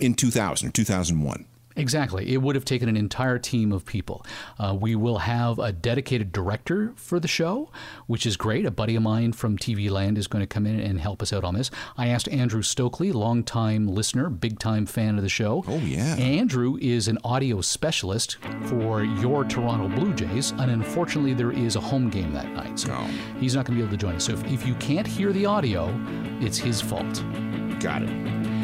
in 0.01 0.15
2000 0.15 0.69
or 0.69 0.73
2001? 0.73 1.47
Exactly. 1.79 2.33
It 2.33 2.39
would 2.39 2.55
have 2.57 2.65
taken 2.65 2.89
an 2.89 2.97
entire 2.97 3.39
team 3.39 3.71
of 3.71 3.85
people. 3.85 4.25
Uh, 4.59 4.75
we 4.81 4.95
will 4.97 5.19
have 5.19 5.59
a 5.59 5.73
dedicated 5.73 6.33
director 6.33 6.95
for 6.97 7.21
the 7.21 7.29
show, 7.29 7.71
which 8.07 8.25
is 8.25 8.39
great. 8.39 8.65
A 8.65 8.71
buddy 8.71 8.97
of 8.97 9.03
mine 9.03 9.35
from 9.35 9.59
TV 9.59 9.91
Land 9.91 10.17
is 10.17 10.27
going 10.27 10.41
to 10.41 10.47
come 10.47 10.65
in 10.65 10.81
and 10.81 10.99
help 10.99 11.21
us 11.21 11.35
out 11.35 11.45
on 11.45 11.55
this. 11.55 11.71
I 11.99 12.07
asked 12.09 12.31
Andrew 12.31 12.63
Stokely, 12.63 13.13
longtime 13.13 13.89
listener, 13.89 14.31
big 14.31 14.59
time 14.59 14.87
fan 14.87 15.19
of 15.19 15.23
the 15.23 15.29
show. 15.29 15.65
Oh, 15.69 15.77
yeah. 15.81 16.15
Andrew 16.17 16.79
is 16.81 17.09
an 17.09 17.19
audio 17.25 17.61
specialist 17.61 18.39
for 18.69 19.05
your 19.05 19.45
Toronto 19.45 19.95
Blue 19.95 20.15
Jays, 20.15 20.53
and 20.53 20.71
unfortunately, 20.71 21.35
there 21.35 21.53
is 21.53 21.77
a 21.77 21.81
home 21.81 22.09
game 22.09 22.33
that 22.33 22.49
night. 22.53 22.79
So 22.79 22.89
Oh. 22.91 23.07
he's 23.39 23.55
not 23.55 23.67
going 23.67 23.79
to 23.79 23.83
be 23.83 23.87
able 23.87 23.99
to 23.99 24.03
join 24.03 24.15
us. 24.15 24.25
So 24.25 24.33
if, 24.33 24.43
if 24.47 24.67
you 24.67 24.75
can't 24.77 25.07
hear 25.07 25.31
the 25.31 25.45
audio, 25.45 25.95
it's 26.41 26.57
his 26.57 26.81
fault. 26.81 27.23
Got 27.81 28.03
it. 28.05 28.56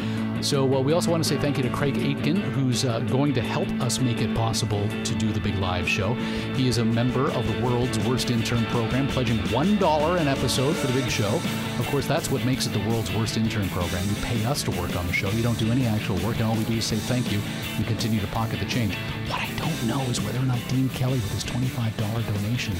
So 0.43 0.75
uh, 0.75 0.81
we 0.81 0.91
also 0.91 1.09
want 1.09 1.23
to 1.23 1.29
say 1.29 1.37
thank 1.37 1.55
you 1.55 1.63
to 1.63 1.69
Craig 1.69 1.97
Aitken, 1.97 2.35
who's 2.35 2.83
uh, 2.83 2.99
going 2.99 3.33
to 3.33 3.41
help 3.41 3.69
us 3.79 3.99
make 4.01 4.19
it 4.19 4.35
possible 4.35 4.85
to 5.05 5.15
do 5.15 5.31
the 5.31 5.39
big 5.39 5.55
live 5.55 5.87
show. 5.87 6.15
He 6.55 6.67
is 6.67 6.79
a 6.79 6.85
member 6.85 7.31
of 7.31 7.47
the 7.47 7.65
World's 7.65 7.97
Worst 8.05 8.29
Intern 8.29 8.65
program, 8.65 9.07
pledging 9.07 9.37
$1 9.37 10.19
an 10.19 10.27
episode 10.27 10.75
for 10.75 10.87
the 10.87 10.99
big 10.99 11.09
show. 11.09 11.33
Of 11.79 11.87
course, 11.89 12.07
that's 12.07 12.29
what 12.29 12.43
makes 12.45 12.65
it 12.67 12.73
the 12.73 12.79
World's 12.89 13.13
Worst 13.15 13.37
Intern 13.37 13.69
program. 13.69 14.05
You 14.09 14.15
pay 14.15 14.43
us 14.43 14.63
to 14.63 14.71
work 14.71 14.93
on 14.97 15.07
the 15.07 15.13
show. 15.13 15.29
You 15.29 15.43
don't 15.43 15.57
do 15.57 15.71
any 15.71 15.85
actual 15.85 16.17
work, 16.17 16.35
and 16.35 16.43
all 16.43 16.55
we 16.55 16.65
do 16.65 16.73
is 16.73 16.83
say 16.85 16.97
thank 16.97 17.31
you 17.31 17.39
and 17.77 17.87
continue 17.87 18.19
to 18.19 18.27
pocket 18.27 18.59
the 18.59 18.65
change. 18.65 18.95
What 19.29 19.39
I 19.41 19.49
don't 19.55 19.87
know 19.87 20.01
is 20.11 20.19
whether 20.19 20.39
or 20.39 20.45
not 20.45 20.59
Dean 20.67 20.89
Kelly, 20.89 21.13
with 21.15 21.31
his 21.31 21.45
$25 21.45 21.95
donation, 22.33 22.75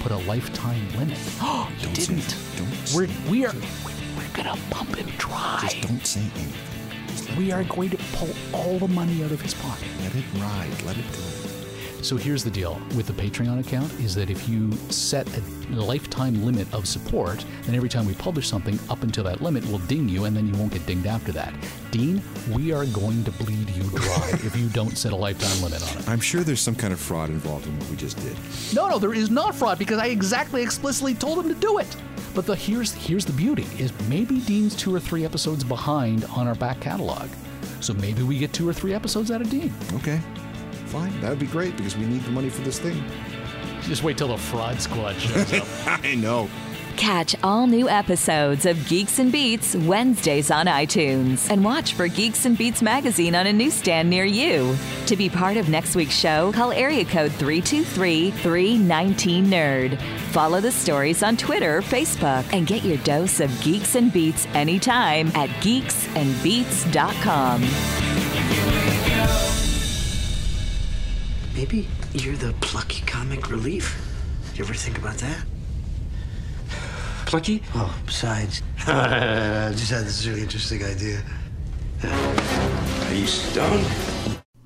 put 0.00 0.12
a 0.12 0.18
lifetime 0.28 0.86
limit. 0.98 1.18
Oh, 1.40 1.70
he 1.78 1.84
Don't 1.86 1.94
didn't. 1.94 2.18
it. 2.18 2.36
Don't 2.58 2.68
We're, 2.94 3.06
say 3.06 3.30
we 3.30 3.46
are, 3.46 3.54
we're 4.16 4.28
going 4.34 4.54
to 4.54 4.62
pump 4.70 4.96
him 4.96 5.06
dry. 5.16 5.60
Just 5.62 5.80
don't 5.88 6.06
say 6.06 6.20
anything. 6.20 6.65
Just 7.36 7.46
let, 7.46 7.46
We 7.46 7.52
are 7.52 7.64
going 7.64 7.90
to 7.90 7.96
pull 8.12 8.28
all 8.52 8.78
the 8.78 8.88
money 8.88 9.24
out 9.24 9.32
of 9.32 9.40
his 9.40 9.54
pocket. 9.54 9.88
let 10.00 10.14
it 10.14 10.24
ride. 10.36 10.82
Let 10.82 10.96
it 10.98 11.04
go. 11.12 11.18
So 12.02 12.16
here's 12.16 12.44
the 12.44 12.50
deal 12.50 12.80
with 12.94 13.06
the 13.08 13.12
Patreon 13.14 13.58
account 13.58 13.92
is 13.94 14.14
that 14.14 14.30
if 14.30 14.48
you 14.48 14.70
set 14.90 15.26
a 15.36 15.42
lifetime 15.70 16.44
limit 16.44 16.72
of 16.72 16.86
support, 16.86 17.44
then 17.62 17.74
every 17.74 17.88
time 17.88 18.06
we 18.06 18.14
publish 18.14 18.46
something 18.48 18.78
up 18.88 19.02
until 19.02 19.24
that 19.24 19.40
limit 19.42 19.64
we'll 19.66 19.78
ding 19.78 20.08
you 20.08 20.24
and 20.24 20.36
then 20.36 20.46
you 20.46 20.54
won't 20.54 20.72
get 20.72 20.86
dinged 20.86 21.06
after 21.06 21.32
that. 21.32 21.52
Dean, 21.90 22.22
we 22.52 22.72
are 22.72 22.86
going 22.86 23.24
to 23.24 23.32
bleed 23.32 23.70
you 23.70 23.82
dry 23.82 24.30
if 24.44 24.56
you 24.56 24.68
don't 24.68 24.96
set 24.96 25.12
a 25.12 25.16
lifetime 25.16 25.62
limit 25.62 25.82
on 25.82 25.98
it. 25.98 26.08
I'm 26.08 26.20
sure 26.20 26.42
there's 26.42 26.60
some 26.60 26.76
kind 26.76 26.92
of 26.92 27.00
fraud 27.00 27.30
involved 27.30 27.66
in 27.66 27.76
what 27.78 27.90
we 27.90 27.96
just 27.96 28.18
did. 28.18 28.36
No, 28.74 28.88
no, 28.88 28.98
there 28.98 29.14
is 29.14 29.30
not 29.30 29.54
fraud 29.54 29.78
because 29.78 29.98
I 29.98 30.06
exactly 30.06 30.62
explicitly 30.62 31.14
told 31.14 31.44
him 31.44 31.48
to 31.52 31.58
do 31.60 31.78
it. 31.78 31.96
But 32.36 32.44
the 32.44 32.54
here's 32.54 32.92
here's 32.92 33.24
the 33.24 33.32
beauty 33.32 33.66
is 33.78 33.94
maybe 34.10 34.40
Dean's 34.40 34.76
two 34.76 34.94
or 34.94 35.00
three 35.00 35.24
episodes 35.24 35.64
behind 35.64 36.26
on 36.26 36.46
our 36.46 36.54
back 36.54 36.80
catalog. 36.80 37.30
So 37.80 37.94
maybe 37.94 38.22
we 38.22 38.36
get 38.36 38.52
two 38.52 38.68
or 38.68 38.74
three 38.74 38.92
episodes 38.92 39.30
out 39.30 39.40
of 39.40 39.48
Dean. 39.48 39.72
Okay. 39.94 40.20
Fine. 40.84 41.18
That 41.22 41.30
would 41.30 41.38
be 41.38 41.46
great 41.46 41.78
because 41.78 41.96
we 41.96 42.04
need 42.04 42.22
the 42.24 42.30
money 42.30 42.50
for 42.50 42.60
this 42.60 42.78
thing. 42.78 43.02
Just 43.84 44.02
wait 44.02 44.18
till 44.18 44.28
the 44.28 44.36
fraud 44.36 44.82
squad 44.82 45.14
shows 45.14 45.50
up. 45.54 45.66
I 46.04 46.14
know. 46.14 46.50
Catch 46.96 47.36
all 47.42 47.66
new 47.66 47.90
episodes 47.90 48.64
of 48.64 48.88
Geeks 48.88 49.18
and 49.18 49.30
Beats 49.30 49.76
Wednesdays 49.76 50.50
on 50.50 50.64
iTunes 50.66 51.50
and 51.50 51.62
watch 51.62 51.92
for 51.92 52.08
Geeks 52.08 52.46
and 52.46 52.56
Beats 52.56 52.80
magazine 52.80 53.34
on 53.34 53.46
a 53.46 53.52
newsstand 53.52 54.08
near 54.08 54.24
you. 54.24 54.74
To 55.06 55.14
be 55.14 55.28
part 55.28 55.58
of 55.58 55.68
next 55.68 55.94
week's 55.94 56.18
show, 56.18 56.52
call 56.52 56.72
area 56.72 57.04
code 57.04 57.32
323 57.32 58.30
319 58.30 59.46
Nerd. 59.46 60.00
Follow 60.30 60.62
the 60.62 60.72
stories 60.72 61.22
on 61.22 61.36
Twitter 61.36 61.82
Facebook 61.82 62.50
and 62.54 62.66
get 62.66 62.82
your 62.82 62.96
dose 62.98 63.40
of 63.40 63.62
Geeks 63.62 63.94
and 63.94 64.10
Beats 64.10 64.46
anytime 64.54 65.28
at 65.34 65.50
geeksandbeats.com. 65.60 67.60
Maybe 71.54 71.88
you're 72.14 72.36
the 72.36 72.54
plucky 72.62 73.04
comic 73.04 73.50
relief. 73.50 74.00
You 74.54 74.64
ever 74.64 74.74
think 74.74 74.96
about 74.96 75.18
that? 75.18 75.44
Plucky? 77.26 77.62
Oh, 77.74 77.94
besides, 78.06 78.62
I 78.86 79.72
just 79.72 79.90
had 79.90 80.04
this 80.04 80.26
really 80.26 80.42
interesting 80.42 80.82
idea. 80.84 81.22
Are 82.02 83.14
you 83.14 83.26
stoned? 83.26 83.86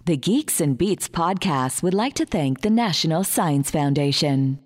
The 0.04 0.16
Geeks 0.16 0.60
and 0.60 0.76
Beats 0.76 1.08
podcast 1.08 1.82
would 1.82 1.94
like 1.94 2.14
to 2.14 2.26
thank 2.26 2.60
the 2.60 2.70
National 2.70 3.24
Science 3.24 3.70
Foundation. 3.70 4.58